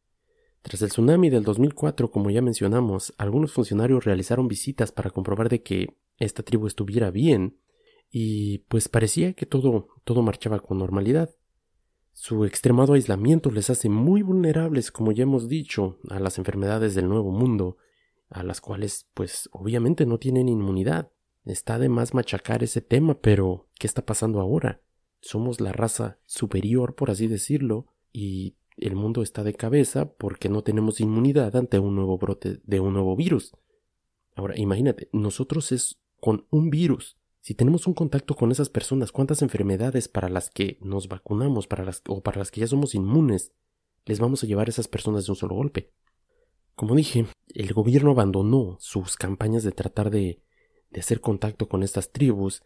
Tras 0.63 0.81
el 0.81 0.89
tsunami 0.89 1.29
del 1.29 1.45
2004, 1.45 2.11
como 2.11 2.31
ya 2.31 2.41
mencionamos, 2.41 3.13
algunos 3.19 3.53
funcionarios 3.53 4.07
realizaron 4.07 4.49
visitas 4.49 4.91
para 4.91 5.11
comprobar 5.11 5.51
de 5.51 5.63
que 5.63 5.99
esta 6.17 6.43
tribu 6.43 6.67
estuviera 6.67 7.11
bien, 7.11 7.61
y 8.11 8.61
pues 8.69 8.89
parecía 8.89 9.35
que 9.35 9.45
todo 9.45 9.89
todo 10.05 10.23
marchaba 10.23 10.61
con 10.61 10.79
normalidad. 10.79 11.29
Su 12.15 12.47
extremado 12.47 12.95
aislamiento 12.95 13.51
les 13.51 13.69
hace 13.69 13.91
muy 13.91 14.23
vulnerables, 14.23 14.91
como 14.91 15.13
ya 15.13 15.25
hemos 15.25 15.51
dicho, 15.51 15.99
a 16.09 16.21
las 16.21 16.39
enfermedades 16.39 16.95
del 16.95 17.07
Nuevo 17.07 17.33
Mundo, 17.33 17.77
a 18.31 18.43
las 18.43 18.63
cuales 18.63 19.11
pues 19.13 19.51
obviamente 19.53 20.07
no 20.07 20.17
tienen 20.17 20.49
inmunidad. 20.49 21.13
Está 21.49 21.79
de 21.79 21.89
más 21.89 22.13
machacar 22.13 22.63
ese 22.63 22.83
tema, 22.83 23.21
pero 23.21 23.69
¿qué 23.79 23.87
está 23.87 24.05
pasando 24.05 24.41
ahora? 24.41 24.83
Somos 25.23 25.61
la 25.61 25.73
raza 25.73 26.19
superior, 26.27 26.95
por 26.95 27.11
así 27.11 27.27
decirlo, 27.27 27.87
y 28.13 28.57
el 28.77 28.95
mundo 28.95 29.23
está 29.23 29.43
de 29.43 29.55
cabeza 29.55 30.13
porque 30.13 30.51
no 30.51 30.63
tenemos 30.63 31.01
inmunidad 31.01 31.57
ante 31.57 31.79
un 31.79 31.97
nuevo 31.97 32.19
brote 32.19 32.61
de 32.65 32.81
un 32.81 32.93
nuevo 32.93 33.17
virus. 33.17 33.57
Ahora, 34.37 34.59
imagínate, 34.59 35.09
nosotros 35.13 35.73
es 35.73 35.99
con 36.21 36.47
un 36.51 36.69
virus. 36.69 37.17
Si 37.41 37.55
tenemos 37.55 37.87
un 37.87 37.95
contacto 37.95 38.37
con 38.37 38.53
esas 38.53 38.69
personas, 38.69 39.11
¿cuántas 39.11 39.41
enfermedades 39.41 40.07
para 40.07 40.29
las 40.29 40.51
que 40.51 40.77
nos 40.83 41.09
vacunamos 41.09 41.67
para 41.67 41.83
las, 41.83 42.03
o 42.09 42.23
para 42.23 42.41
las 42.41 42.51
que 42.51 42.61
ya 42.61 42.67
somos 42.67 42.95
inmunes 42.95 43.53
les 44.05 44.21
vamos 44.21 44.45
a 44.45 44.47
llevar 44.47 44.67
a 44.67 44.71
esas 44.71 44.87
personas 44.87 45.25
de 45.25 45.33
un 45.33 45.37
solo 45.37 45.55
golpe? 45.55 45.93
Como 46.75 46.95
dije, 46.95 47.27
el 47.55 47.73
gobierno 47.73 48.11
abandonó 48.11 48.77
sus 48.81 49.17
campañas 49.17 49.63
de 49.63 49.73
tratar 49.73 50.11
de, 50.11 50.43
de 50.91 51.01
hacer 51.01 51.21
contacto 51.21 51.69
con 51.69 51.83
estas 51.83 52.13
tribus 52.13 52.63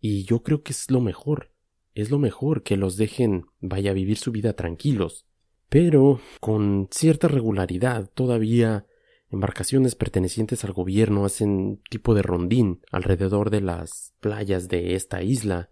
y 0.00 0.24
yo 0.24 0.42
creo 0.42 0.62
que 0.62 0.72
es 0.72 0.90
lo 0.90 1.00
mejor. 1.00 1.52
Es 1.94 2.10
lo 2.10 2.18
mejor 2.18 2.62
que 2.62 2.76
los 2.76 2.96
dejen 2.96 3.46
vaya 3.60 3.90
a 3.90 3.94
vivir 3.94 4.16
su 4.16 4.32
vida 4.32 4.54
tranquilos. 4.54 5.26
Pero 5.68 6.20
con 6.40 6.88
cierta 6.90 7.28
regularidad 7.28 8.10
todavía 8.12 8.86
embarcaciones 9.30 9.94
pertenecientes 9.94 10.64
al 10.64 10.72
gobierno 10.72 11.24
hacen 11.24 11.80
tipo 11.88 12.14
de 12.14 12.22
rondín 12.22 12.82
alrededor 12.90 13.48
de 13.48 13.62
las 13.62 14.12
playas 14.20 14.68
de 14.68 14.94
esta 14.94 15.22
isla, 15.22 15.70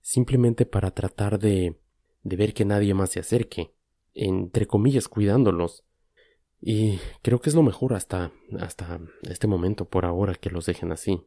simplemente 0.00 0.64
para 0.64 0.92
tratar 0.92 1.38
de, 1.38 1.78
de 2.22 2.36
ver 2.36 2.54
que 2.54 2.64
nadie 2.64 2.94
más 2.94 3.10
se 3.10 3.20
acerque, 3.20 3.74
entre 4.14 4.66
comillas 4.66 5.08
cuidándolos. 5.08 5.84
Y 6.60 6.98
creo 7.22 7.40
que 7.40 7.50
es 7.50 7.54
lo 7.54 7.62
mejor 7.62 7.94
hasta, 7.94 8.32
hasta 8.58 9.00
este 9.28 9.46
momento 9.46 9.84
por 9.84 10.04
ahora 10.04 10.34
que 10.34 10.50
los 10.50 10.66
dejen 10.66 10.92
así. 10.92 11.22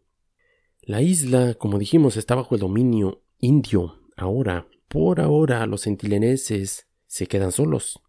La 0.81 1.01
isla, 1.01 1.53
como 1.53 1.77
dijimos, 1.77 2.17
está 2.17 2.35
bajo 2.35 2.55
el 2.55 2.61
dominio 2.61 3.21
indio. 3.37 3.99
Ahora, 4.17 4.67
por 4.87 5.21
ahora, 5.21 5.65
los 5.65 5.81
centileneses 5.81 6.87
se 7.05 7.27
quedan 7.27 7.51
solos 7.51 8.01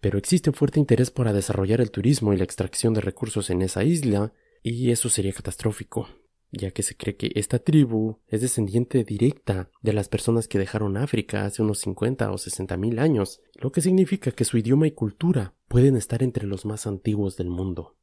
pero 0.00 0.18
existe 0.18 0.50
un 0.50 0.54
fuerte 0.54 0.78
interés 0.78 1.10
para 1.10 1.32
desarrollar 1.32 1.80
el 1.80 1.90
turismo 1.90 2.32
y 2.32 2.36
la 2.36 2.44
extracción 2.44 2.94
de 2.94 3.00
recursos 3.00 3.50
en 3.50 3.62
esa 3.62 3.84
isla, 3.84 4.32
y 4.62 4.90
eso 4.90 5.08
sería 5.08 5.32
catastrófico, 5.32 6.08
ya 6.50 6.70
que 6.70 6.82
se 6.82 6.96
cree 6.96 7.16
que 7.16 7.32
esta 7.34 7.58
tribu 7.58 8.18
es 8.26 8.40
descendiente 8.40 9.04
directa 9.04 9.70
de 9.82 9.92
las 9.92 10.08
personas 10.08 10.48
que 10.48 10.58
dejaron 10.58 10.96
África 10.96 11.44
hace 11.44 11.62
unos 11.62 11.78
50 11.80 12.30
o 12.30 12.38
60 12.38 12.76
mil 12.76 12.98
años, 12.98 13.42
lo 13.54 13.70
que 13.72 13.80
significa 13.80 14.30
que 14.32 14.44
su 14.44 14.56
idioma 14.56 14.86
y 14.86 14.92
cultura 14.92 15.54
pueden 15.68 15.96
estar 15.96 16.22
entre 16.22 16.46
los 16.46 16.64
más 16.64 16.86
antiguos 16.86 17.36
del 17.36 17.50
mundo. 17.50 17.96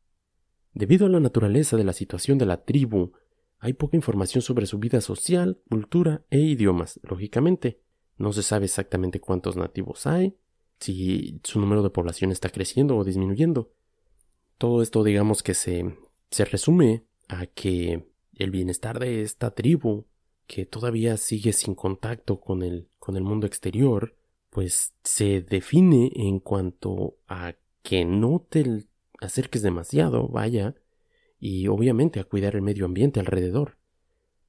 Debido 0.74 1.06
a 1.06 1.10
la 1.10 1.20
naturaleza 1.20 1.78
de 1.78 1.86
la 1.86 1.94
situación 1.94 2.38
de 2.38 2.46
la 2.46 2.64
tribu, 2.64 3.14
hay 3.60 3.74
poca 3.74 3.96
información 3.96 4.42
sobre 4.42 4.68
su 4.68 4.78
vida 4.78 5.02
social, 5.02 5.60
cultura 5.70 6.26
e 6.30 6.40
idiomas, 6.40 7.00
lógicamente. 7.04 7.80
No 8.18 8.32
se 8.34 8.44
sabe 8.44 8.66
exactamente 8.66 9.20
cuántos 9.20 9.56
nativos 9.56 10.06
hay, 10.06 10.36
si 10.80 11.40
su 11.44 11.60
número 11.60 11.82
de 11.82 11.90
población 11.90 12.32
está 12.32 12.50
creciendo 12.50 12.98
o 12.98 13.04
disminuyendo. 13.04 13.72
Todo 14.58 14.82
esto 14.82 15.04
digamos 15.04 15.42
que 15.44 15.54
se, 15.54 15.98
se 16.30 16.46
resume 16.46 17.06
a 17.28 17.46
que 17.48 18.06
el 18.36 18.52
bienestar 18.52 19.00
de 19.00 19.22
esta 19.22 19.52
tribu, 19.52 20.06
que 20.48 20.66
todavía 20.66 21.18
sigue 21.18 21.54
sin 21.54 21.76
contacto 21.76 22.40
con 22.40 22.62
el, 22.62 22.88
con 23.00 23.18
el 23.18 23.24
mundo 23.24 23.48
exterior, 23.48 24.16
pues 24.50 24.94
se 25.04 25.42
define 25.42 26.12
en 26.16 26.40
cuanto 26.40 27.18
a 27.28 27.56
que 27.82 28.06
no 28.06 28.46
te 28.48 28.86
acerques 29.20 29.62
demasiado, 29.62 30.28
vaya, 30.28 30.76
y 31.40 31.68
obviamente 31.68 32.20
a 32.20 32.24
cuidar 32.24 32.56
el 32.56 32.62
medio 32.62 32.86
ambiente 32.86 33.20
alrededor. 33.20 33.78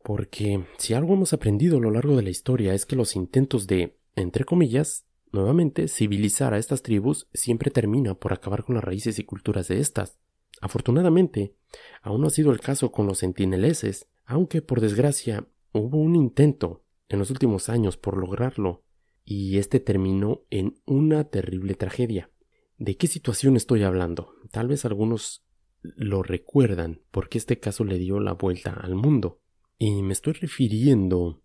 Porque 0.02 0.64
si 0.78 0.94
algo 0.94 1.14
hemos 1.14 1.32
aprendido 1.32 1.78
a 1.78 1.80
lo 1.80 1.90
largo 1.90 2.16
de 2.16 2.22
la 2.22 2.30
historia 2.30 2.74
es 2.74 2.86
que 2.86 2.96
los 2.96 3.16
intentos 3.16 3.66
de, 3.66 3.96
entre 4.14 4.44
comillas, 4.44 5.06
Nuevamente, 5.32 5.88
civilizar 5.88 6.54
a 6.54 6.58
estas 6.58 6.82
tribus 6.82 7.28
siempre 7.34 7.70
termina 7.70 8.14
por 8.14 8.32
acabar 8.32 8.64
con 8.64 8.74
las 8.74 8.84
raíces 8.84 9.18
y 9.18 9.24
culturas 9.24 9.68
de 9.68 9.80
estas. 9.80 10.18
Afortunadamente, 10.60 11.54
aún 12.02 12.22
no 12.22 12.28
ha 12.28 12.30
sido 12.30 12.52
el 12.52 12.60
caso 12.60 12.92
con 12.92 13.06
los 13.06 13.18
sentineleses, 13.18 14.08
aunque 14.24 14.62
por 14.62 14.80
desgracia 14.80 15.46
hubo 15.72 15.98
un 15.98 16.16
intento 16.16 16.84
en 17.08 17.18
los 17.18 17.30
últimos 17.30 17.68
años 17.68 17.96
por 17.96 18.16
lograrlo, 18.16 18.82
y 19.24 19.58
este 19.58 19.80
terminó 19.80 20.42
en 20.50 20.80
una 20.86 21.24
terrible 21.24 21.74
tragedia. 21.74 22.30
¿De 22.78 22.96
qué 22.96 23.06
situación 23.06 23.56
estoy 23.56 23.82
hablando? 23.82 24.34
Tal 24.50 24.68
vez 24.68 24.84
algunos 24.84 25.44
lo 25.82 26.22
recuerdan 26.22 27.00
porque 27.10 27.38
este 27.38 27.58
caso 27.58 27.84
le 27.84 27.98
dio 27.98 28.20
la 28.20 28.32
vuelta 28.34 28.72
al 28.72 28.94
mundo. 28.94 29.40
Y 29.78 30.02
me 30.02 30.12
estoy 30.12 30.34
refiriendo 30.34 31.42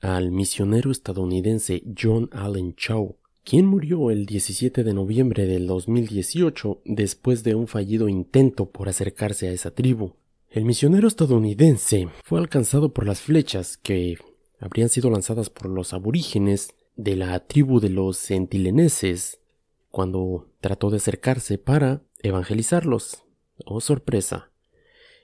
al 0.00 0.30
misionero 0.30 0.90
estadounidense 0.90 1.82
John 1.96 2.28
Allen 2.32 2.74
Chow, 2.74 3.18
quien 3.44 3.66
murió 3.66 4.10
el 4.10 4.26
17 4.26 4.84
de 4.84 4.94
noviembre 4.94 5.46
del 5.46 5.66
2018 5.66 6.82
después 6.84 7.42
de 7.42 7.54
un 7.54 7.66
fallido 7.66 8.08
intento 8.08 8.70
por 8.70 8.88
acercarse 8.88 9.48
a 9.48 9.52
esa 9.52 9.72
tribu. 9.72 10.14
El 10.50 10.64
misionero 10.64 11.08
estadounidense 11.08 12.08
fue 12.24 12.38
alcanzado 12.38 12.92
por 12.92 13.06
las 13.06 13.20
flechas 13.20 13.76
que 13.76 14.18
habrían 14.60 14.88
sido 14.88 15.10
lanzadas 15.10 15.50
por 15.50 15.66
los 15.68 15.92
aborígenes 15.92 16.74
de 16.96 17.16
la 17.16 17.46
tribu 17.46 17.80
de 17.80 17.88
los 17.88 18.18
centileneses 18.18 19.40
cuando 19.90 20.48
trató 20.60 20.90
de 20.90 20.98
acercarse 20.98 21.58
para 21.58 22.02
evangelizarlos. 22.22 23.24
Oh 23.64 23.80
sorpresa. 23.80 24.50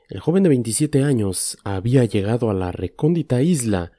El 0.08 0.20
joven 0.20 0.42
de 0.42 0.48
27 0.48 1.02
años 1.02 1.58
había 1.64 2.04
llegado 2.04 2.50
a 2.50 2.54
la 2.54 2.72
recóndita 2.72 3.42
isla 3.42 3.92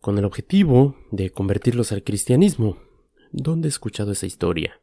con 0.00 0.16
el 0.16 0.24
objetivo 0.24 0.96
de 1.10 1.30
convertirlos 1.30 1.90
al 1.90 2.04
cristianismo. 2.04 2.87
¿Dónde 3.32 3.68
he 3.68 3.70
escuchado 3.70 4.12
esa 4.12 4.26
historia? 4.26 4.80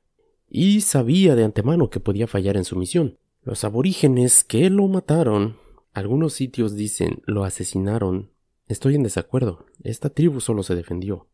Y 0.49 0.81
sabía 0.81 1.35
de 1.35 1.43
antemano 1.43 1.89
que 1.89 1.99
podía 1.99 2.27
fallar 2.27 2.57
en 2.57 2.65
su 2.65 2.75
misión. 2.75 3.17
Los 3.41 3.63
aborígenes 3.63 4.43
que 4.43 4.69
lo 4.69 4.87
mataron, 4.87 5.57
algunos 5.93 6.33
sitios 6.33 6.75
dicen 6.75 7.21
lo 7.25 7.43
asesinaron. 7.43 8.31
Estoy 8.67 8.95
en 8.95 9.03
desacuerdo. 9.03 9.65
Esta 9.83 10.09
tribu 10.09 10.41
solo 10.41 10.63
se 10.63 10.75
defendió. 10.75 11.27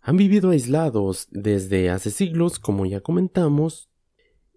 Han 0.00 0.16
vivido 0.16 0.50
aislados 0.50 1.28
desde 1.30 1.90
hace 1.90 2.10
siglos, 2.10 2.58
como 2.58 2.86
ya 2.86 3.00
comentamos, 3.00 3.88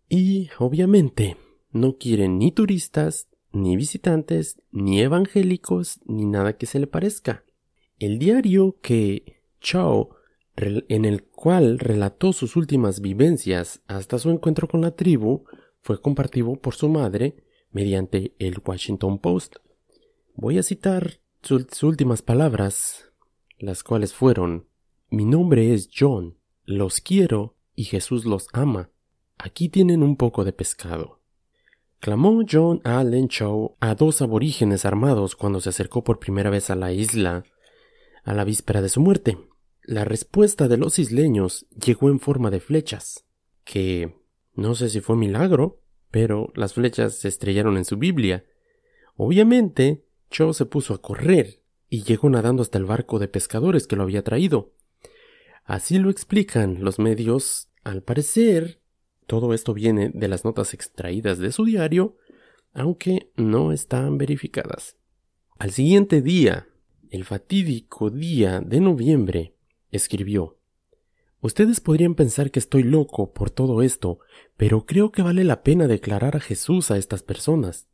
y 0.08 0.50
obviamente 0.60 1.38
no 1.72 1.98
quieren 1.98 2.38
ni 2.38 2.52
turistas, 2.52 3.28
ni 3.52 3.76
visitantes, 3.76 4.62
ni 4.72 5.02
evangélicos, 5.02 6.00
ni 6.06 6.26
nada 6.26 6.58
que 6.58 6.66
se 6.66 6.80
le 6.80 6.88
parezca. 6.88 7.44
El 8.00 8.20
diario 8.20 8.78
que 8.82 9.42
Chow, 9.60 10.10
en 10.56 11.06
el 11.06 11.24
cual 11.24 11.80
relató 11.80 12.34
sus 12.34 12.56
últimas 12.56 13.02
vivencias 13.02 13.82
hasta 13.88 14.20
su 14.20 14.30
encuentro 14.30 14.68
con 14.68 14.82
la 14.82 14.92
tribu, 14.92 15.46
fue 15.80 16.02
compartido 16.02 16.56
por 16.56 16.76
su 16.76 16.90
madre 16.90 17.44
mediante 17.72 18.36
el 18.40 18.62
Washington 18.64 19.20
Post. 19.20 19.58
Voy 20.36 20.58
a 20.58 20.64
citar 20.64 21.20
sus 21.42 21.84
últimas 21.84 22.22
palabras, 22.22 23.12
las 23.58 23.84
cuales 23.84 24.14
fueron 24.14 24.68
Mi 25.10 25.26
nombre 25.26 25.74
es 25.74 25.90
John, 25.96 26.38
los 26.66 27.02
quiero 27.02 27.56
y 27.76 27.86
Jesús 27.86 28.26
los 28.26 28.48
ama. 28.54 28.90
Aquí 29.38 29.70
tienen 29.70 30.04
un 30.04 30.16
poco 30.18 30.44
de 30.44 30.54
pescado. 30.54 31.20
Clamó 32.00 32.42
John 32.50 32.82
Allen 32.84 33.28
Chow 33.28 33.76
a 33.80 33.96
dos 33.96 34.22
aborígenes 34.22 34.86
armados 34.86 35.36
cuando 35.36 35.62
se 35.62 35.70
acercó 35.70 36.04
por 36.04 36.20
primera 36.20 36.50
vez 36.50 36.70
a 36.70 36.76
la 36.76 36.92
isla 36.92 37.44
a 38.24 38.34
la 38.34 38.44
víspera 38.44 38.82
de 38.82 38.90
su 38.90 39.02
muerte. 39.02 39.38
La 39.92 40.06
respuesta 40.06 40.70
de 40.70 40.78
los 40.78 41.00
isleños 41.00 41.66
llegó 41.72 42.10
en 42.10 42.22
forma 42.22 42.50
de 42.50 42.62
flechas, 42.62 43.26
que 43.66 44.16
no 44.54 44.74
sé 44.74 44.88
si 44.88 45.02
fue 45.02 45.18
milagro, 45.18 45.82
pero 46.12 46.54
las 46.56 46.76
flechas 46.76 47.16
se 47.16 47.28
estrellaron 47.28 47.76
en 47.76 47.84
su 47.84 47.98
Biblia. 47.98 48.46
Obviamente, 49.18 50.06
Cho 50.30 50.54
se 50.54 50.66
puso 50.66 50.94
a 50.94 51.02
correr 51.02 51.62
y 51.90 52.04
llegó 52.04 52.30
nadando 52.30 52.62
hasta 52.62 52.78
el 52.78 52.86
barco 52.86 53.20
de 53.20 53.28
pescadores 53.28 53.86
que 53.86 53.98
lo 53.98 54.04
había 54.04 54.24
traído. 54.24 54.72
Así 55.66 56.00
lo 56.00 56.10
explican 56.10 56.86
los 56.86 56.98
medios. 56.98 57.68
Al 57.84 58.02
parecer, 58.02 58.80
todo 59.28 59.54
esto 59.54 59.74
viene 59.74 60.10
de 60.14 60.30
las 60.30 60.46
notas 60.46 60.74
extraídas 60.74 61.38
de 61.38 61.52
su 61.52 61.66
diario, 61.66 62.16
aunque 62.72 63.30
no 63.36 63.74
están 63.74 64.18
verificadas. 64.18 64.96
Al 65.60 65.72
siguiente 65.72 66.22
día, 66.22 66.70
el 67.10 67.26
fatídico 67.26 68.10
día 68.10 68.62
de 68.62 68.80
noviembre, 68.80 69.58
escribió 69.92 70.58
Ustedes 71.42 71.80
podrían 71.80 72.14
pensar 72.14 72.52
que 72.52 72.60
estoy 72.60 72.84
loco 72.84 73.34
por 73.34 73.50
todo 73.50 73.82
esto, 73.82 74.20
pero 74.58 74.86
creo 74.86 75.12
que 75.12 75.24
vale 75.24 75.44
la 75.44 75.64
pena 75.64 75.88
declarar 75.88 76.36
a 76.36 76.40
Jesús 76.40 76.92
a 76.92 76.98
estas 76.98 77.24
personas. 77.24 77.88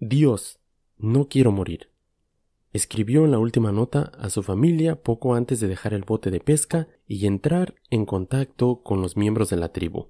Dios, 0.00 0.58
no 0.96 1.28
quiero 1.28 1.52
morir. 1.52 1.90
Escribió 2.72 3.24
en 3.24 3.30
la 3.30 3.38
última 3.38 3.70
nota 3.70 4.12
a 4.18 4.30
su 4.30 4.42
familia 4.42 5.00
poco 5.00 5.34
antes 5.34 5.60
de 5.60 5.68
dejar 5.68 5.94
el 5.94 6.02
bote 6.02 6.32
de 6.32 6.40
pesca 6.40 6.88
y 7.06 7.26
entrar 7.26 7.76
en 7.88 8.04
contacto 8.04 8.82
con 8.82 9.00
los 9.00 9.16
miembros 9.16 9.48
de 9.50 9.56
la 9.56 9.72
tribu. 9.72 10.08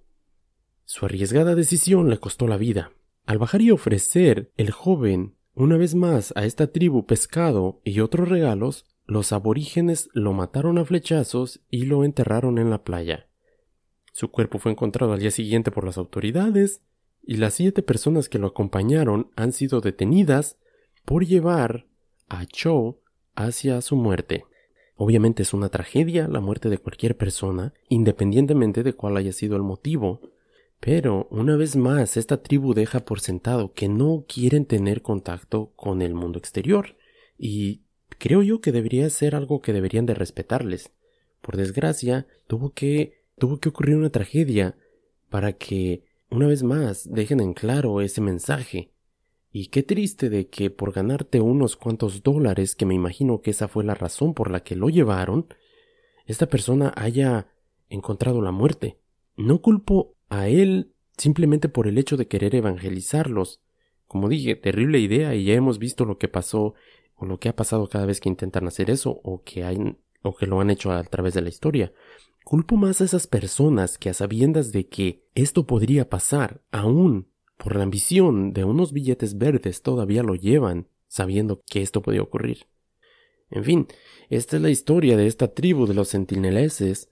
Su 0.85 1.05
arriesgada 1.05 1.55
decisión 1.55 2.09
le 2.09 2.19
costó 2.19 2.49
la 2.49 2.57
vida, 2.57 2.93
Al 3.27 3.37
bajar 3.37 3.61
y 3.61 3.71
ofrecer 3.71 4.51
el 4.57 4.71
joven 4.71 5.37
una 5.55 5.77
vez 5.77 5.95
más 5.95 6.33
a 6.35 6.47
esta 6.47 6.73
tribu 6.73 7.05
pescado 7.05 7.83
y 7.85 8.01
otros 8.01 8.29
regalos, 8.29 8.87
los 9.09 9.33
aborígenes 9.33 10.11
lo 10.13 10.35
mataron 10.35 10.77
a 10.77 10.85
flechazos 10.85 11.61
y 11.71 11.87
lo 11.87 12.05
enterraron 12.05 12.59
en 12.59 12.69
la 12.69 12.85
playa. 12.85 13.27
Su 14.13 14.31
cuerpo 14.31 14.59
fue 14.59 14.71
encontrado 14.71 15.15
al 15.15 15.21
día 15.21 15.31
siguiente 15.31 15.71
por 15.71 15.85
las 15.85 15.97
autoridades 15.97 16.83
y 17.23 17.39
las 17.39 17.55
siete 17.55 17.83
personas 17.83 18.29
que 18.29 18.39
lo 18.39 18.49
acompañaron 18.49 19.31
han 19.35 19.53
sido 19.53 19.81
detenidas 19.81 20.59
por 21.07 21.25
llevar 21.25 21.87
a 22.29 22.45
Cho 22.45 23.01
hacia 23.35 23.81
su 23.81 23.97
muerte. 23.97 24.45
Obviamente 24.95 25.43
es 25.43 25.55
una 25.55 25.71
tragedia 25.71 26.29
la 26.29 26.41
muerte 26.41 26.69
de 26.69 26.77
cualquier 26.77 27.17
persona, 27.17 27.73
independientemente 27.89 28.83
de 28.83 28.93
cuál 28.93 29.17
haya 29.17 29.33
sido 29.33 29.57
el 29.57 29.63
motivo, 29.63 30.21
pero 30.81 31.29
una 31.31 31.57
vez 31.57 31.77
más 31.77 32.19
esta 32.19 32.43
tribu 32.43 32.75
deja 32.75 33.07
por 33.07 33.21
sentado 33.21 33.73
que 33.73 33.89
no 33.89 34.27
quieren 34.29 34.67
tener 34.67 35.01
contacto 35.01 35.73
con 35.77 36.03
el 36.03 36.13
mundo 36.13 36.39
exterior, 36.39 36.97
y 37.39 37.85
creo 38.19 38.43
yo 38.43 38.61
que 38.61 38.73
debería 38.73 39.09
ser 39.11 39.35
algo 39.35 39.61
que 39.61 39.73
deberían 39.73 40.07
de 40.07 40.15
respetarles. 40.15 40.93
Por 41.41 41.57
desgracia, 41.57 42.27
tuvo 42.47 42.73
que 42.73 43.19
tuvo 43.39 43.59
que 43.59 43.69
ocurrir 43.69 43.97
una 43.97 44.11
tragedia 44.11 44.77
para 45.31 45.53
que 45.53 46.05
una 46.31 46.47
vez 46.47 46.63
más 46.63 47.09
dejen 47.11 47.41
en 47.41 47.55
claro 47.55 48.01
ese 48.01 48.21
mensaje 48.21 48.93
y 49.51 49.69
qué 49.69 49.83
triste 49.83 50.29
de 50.29 50.49
que 50.49 50.71
por 50.71 50.93
ganarte 50.93 51.41
unos 51.41 51.77
cuantos 51.77 52.23
dólares, 52.23 52.75
que 52.75 52.85
me 52.85 52.95
imagino 52.95 53.41
que 53.41 53.51
esa 53.51 53.69
fue 53.69 53.85
la 53.85 53.95
razón 53.95 54.35
por 54.35 54.51
la 54.51 54.61
que 54.61 54.77
lo 54.77 54.89
llevaron, 54.91 55.47
esta 56.27 56.47
persona 56.47 56.93
haya 56.97 57.49
encontrado 57.89 58.43
la 58.43 58.53
muerte. 58.53 58.99
No 59.37 59.63
culpo 59.63 60.15
a 60.29 60.49
él 60.49 60.93
simplemente 61.17 61.69
por 61.69 61.87
el 61.87 61.97
hecho 61.97 62.17
de 62.17 62.29
querer 62.29 62.55
evangelizarlos. 62.55 63.61
Como 64.07 64.29
dije, 64.29 64.55
terrible 64.55 64.99
idea 64.99 65.35
y 65.35 65.45
ya 65.45 65.55
hemos 65.55 65.79
visto 65.79 66.05
lo 66.05 66.19
que 66.19 66.29
pasó 66.29 66.75
o 67.19 67.27
lo 67.27 67.39
que 67.39 67.49
ha 67.49 67.57
pasado 67.57 67.89
cada 67.89 68.07
vez 68.07 68.21
que 68.21 68.29
intentan 68.29 68.67
hacer 68.67 68.91
eso 68.91 69.21
o 69.23 69.43
que 69.43 69.65
hay, 69.65 69.97
o 70.23 70.35
que 70.37 70.47
lo 70.47 70.61
han 70.61 70.71
hecho 70.71 70.93
a 70.93 71.03
través 71.05 71.35
de 71.35 71.43
la 71.43 71.49
historia. 71.49 71.93
Culpo 72.45 72.77
más 72.77 73.01
a 73.01 73.05
esas 73.05 73.27
personas 73.27 73.99
que 73.99 74.09
a 74.09 74.15
sabiendas 74.15 74.73
de 74.73 74.89
que 74.89 75.25
esto 75.35 75.67
podría 75.67 76.09
pasar 76.09 76.63
aún 76.71 77.29
por 77.59 77.77
la 77.77 77.83
ambición 77.83 78.53
de 78.53 78.65
unos 78.65 78.93
billetes 78.93 79.37
verdes 79.37 79.83
todavía 79.83 80.23
lo 80.23 80.37
llevan, 80.37 80.87
sabiendo 81.09 81.61
que 81.67 81.83
esto 81.83 82.01
podía 82.01 82.23
ocurrir. 82.23 82.67
En 83.51 83.65
fin, 83.65 83.87
esta 84.31 84.57
es 84.57 84.63
la 84.63 84.71
historia 84.71 85.17
de 85.17 85.27
esta 85.27 85.49
tribu 85.49 85.87
de 85.87 85.95
los 85.95 86.09
sentineleses, 86.09 87.11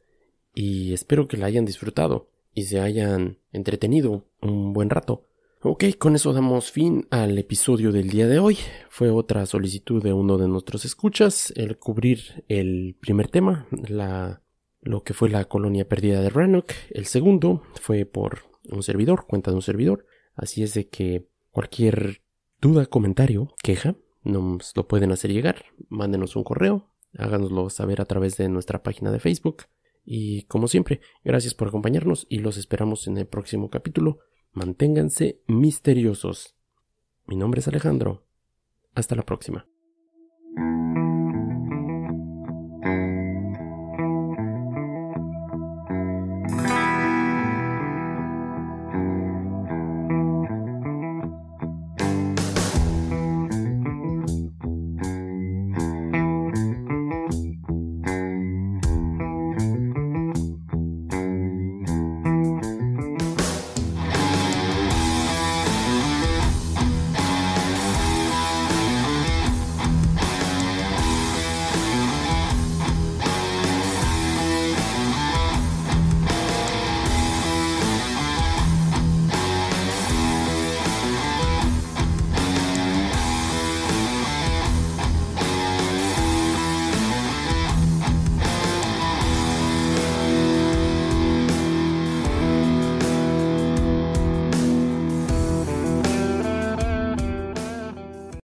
y 0.55 0.93
espero 0.93 1.29
que 1.29 1.37
la 1.37 1.47
hayan 1.47 1.65
disfrutado 1.65 2.31
y 2.55 2.63
se 2.65 2.81
hayan 2.81 3.39
entretenido 3.53 4.25
un 4.41 4.73
buen 4.73 4.89
rato. 4.89 5.27
Ok, 5.69 5.83
con 5.99 6.15
eso 6.15 6.33
damos 6.33 6.71
fin 6.71 7.09
al 7.11 7.37
episodio 7.39 7.91
del 7.91 8.09
día 8.09 8.29
de 8.29 8.39
hoy. 8.39 8.57
Fue 8.89 9.11
otra 9.11 9.45
solicitud 9.47 10.01
de 10.01 10.13
uno 10.13 10.39
de 10.39 10.47
nuestros 10.47 10.85
escuchas, 10.85 11.53
el 11.57 11.77
cubrir 11.77 12.45
el 12.47 12.97
primer 13.01 13.27
tema, 13.27 13.67
la, 13.89 14.43
lo 14.81 15.03
que 15.03 15.13
fue 15.13 15.29
la 15.29 15.47
colonia 15.47 15.89
perdida 15.89 16.21
de 16.21 16.31
Rannoch. 16.31 16.71
El 16.91 17.07
segundo 17.07 17.65
fue 17.81 18.07
por 18.07 18.43
un 18.71 18.85
servidor, 18.85 19.27
cuenta 19.27 19.51
de 19.51 19.57
un 19.57 19.63
servidor. 19.63 20.07
Así 20.37 20.63
es 20.63 20.73
de 20.75 20.87
que 20.87 21.27
cualquier 21.51 22.23
duda, 22.61 22.87
comentario, 22.87 23.53
queja, 23.61 23.97
nos 24.23 24.73
lo 24.77 24.87
pueden 24.87 25.11
hacer 25.11 25.33
llegar. 25.33 25.65
Mándenos 25.89 26.37
un 26.37 26.45
correo, 26.45 26.93
háganoslo 27.19 27.71
saber 27.71 28.01
a 28.01 28.05
través 28.05 28.37
de 28.37 28.49
nuestra 28.49 28.85
página 28.85 29.11
de 29.11 29.19
Facebook. 29.19 29.65
Y 30.05 30.43
como 30.43 30.69
siempre, 30.69 31.01
gracias 31.25 31.55
por 31.55 31.67
acompañarnos 31.67 32.25
y 32.31 32.39
los 32.39 32.57
esperamos 32.57 33.09
en 33.09 33.19
el 33.19 33.27
próximo 33.27 33.69
capítulo. 33.69 34.21
Manténganse 34.57 35.43
misteriosos. 35.49 36.57
Mi 37.27 37.37
nombre 37.37 37.61
es 37.61 37.69
Alejandro. 37.69 38.25
Hasta 38.95 39.15
la 39.15 39.23
próxima. 39.23 39.67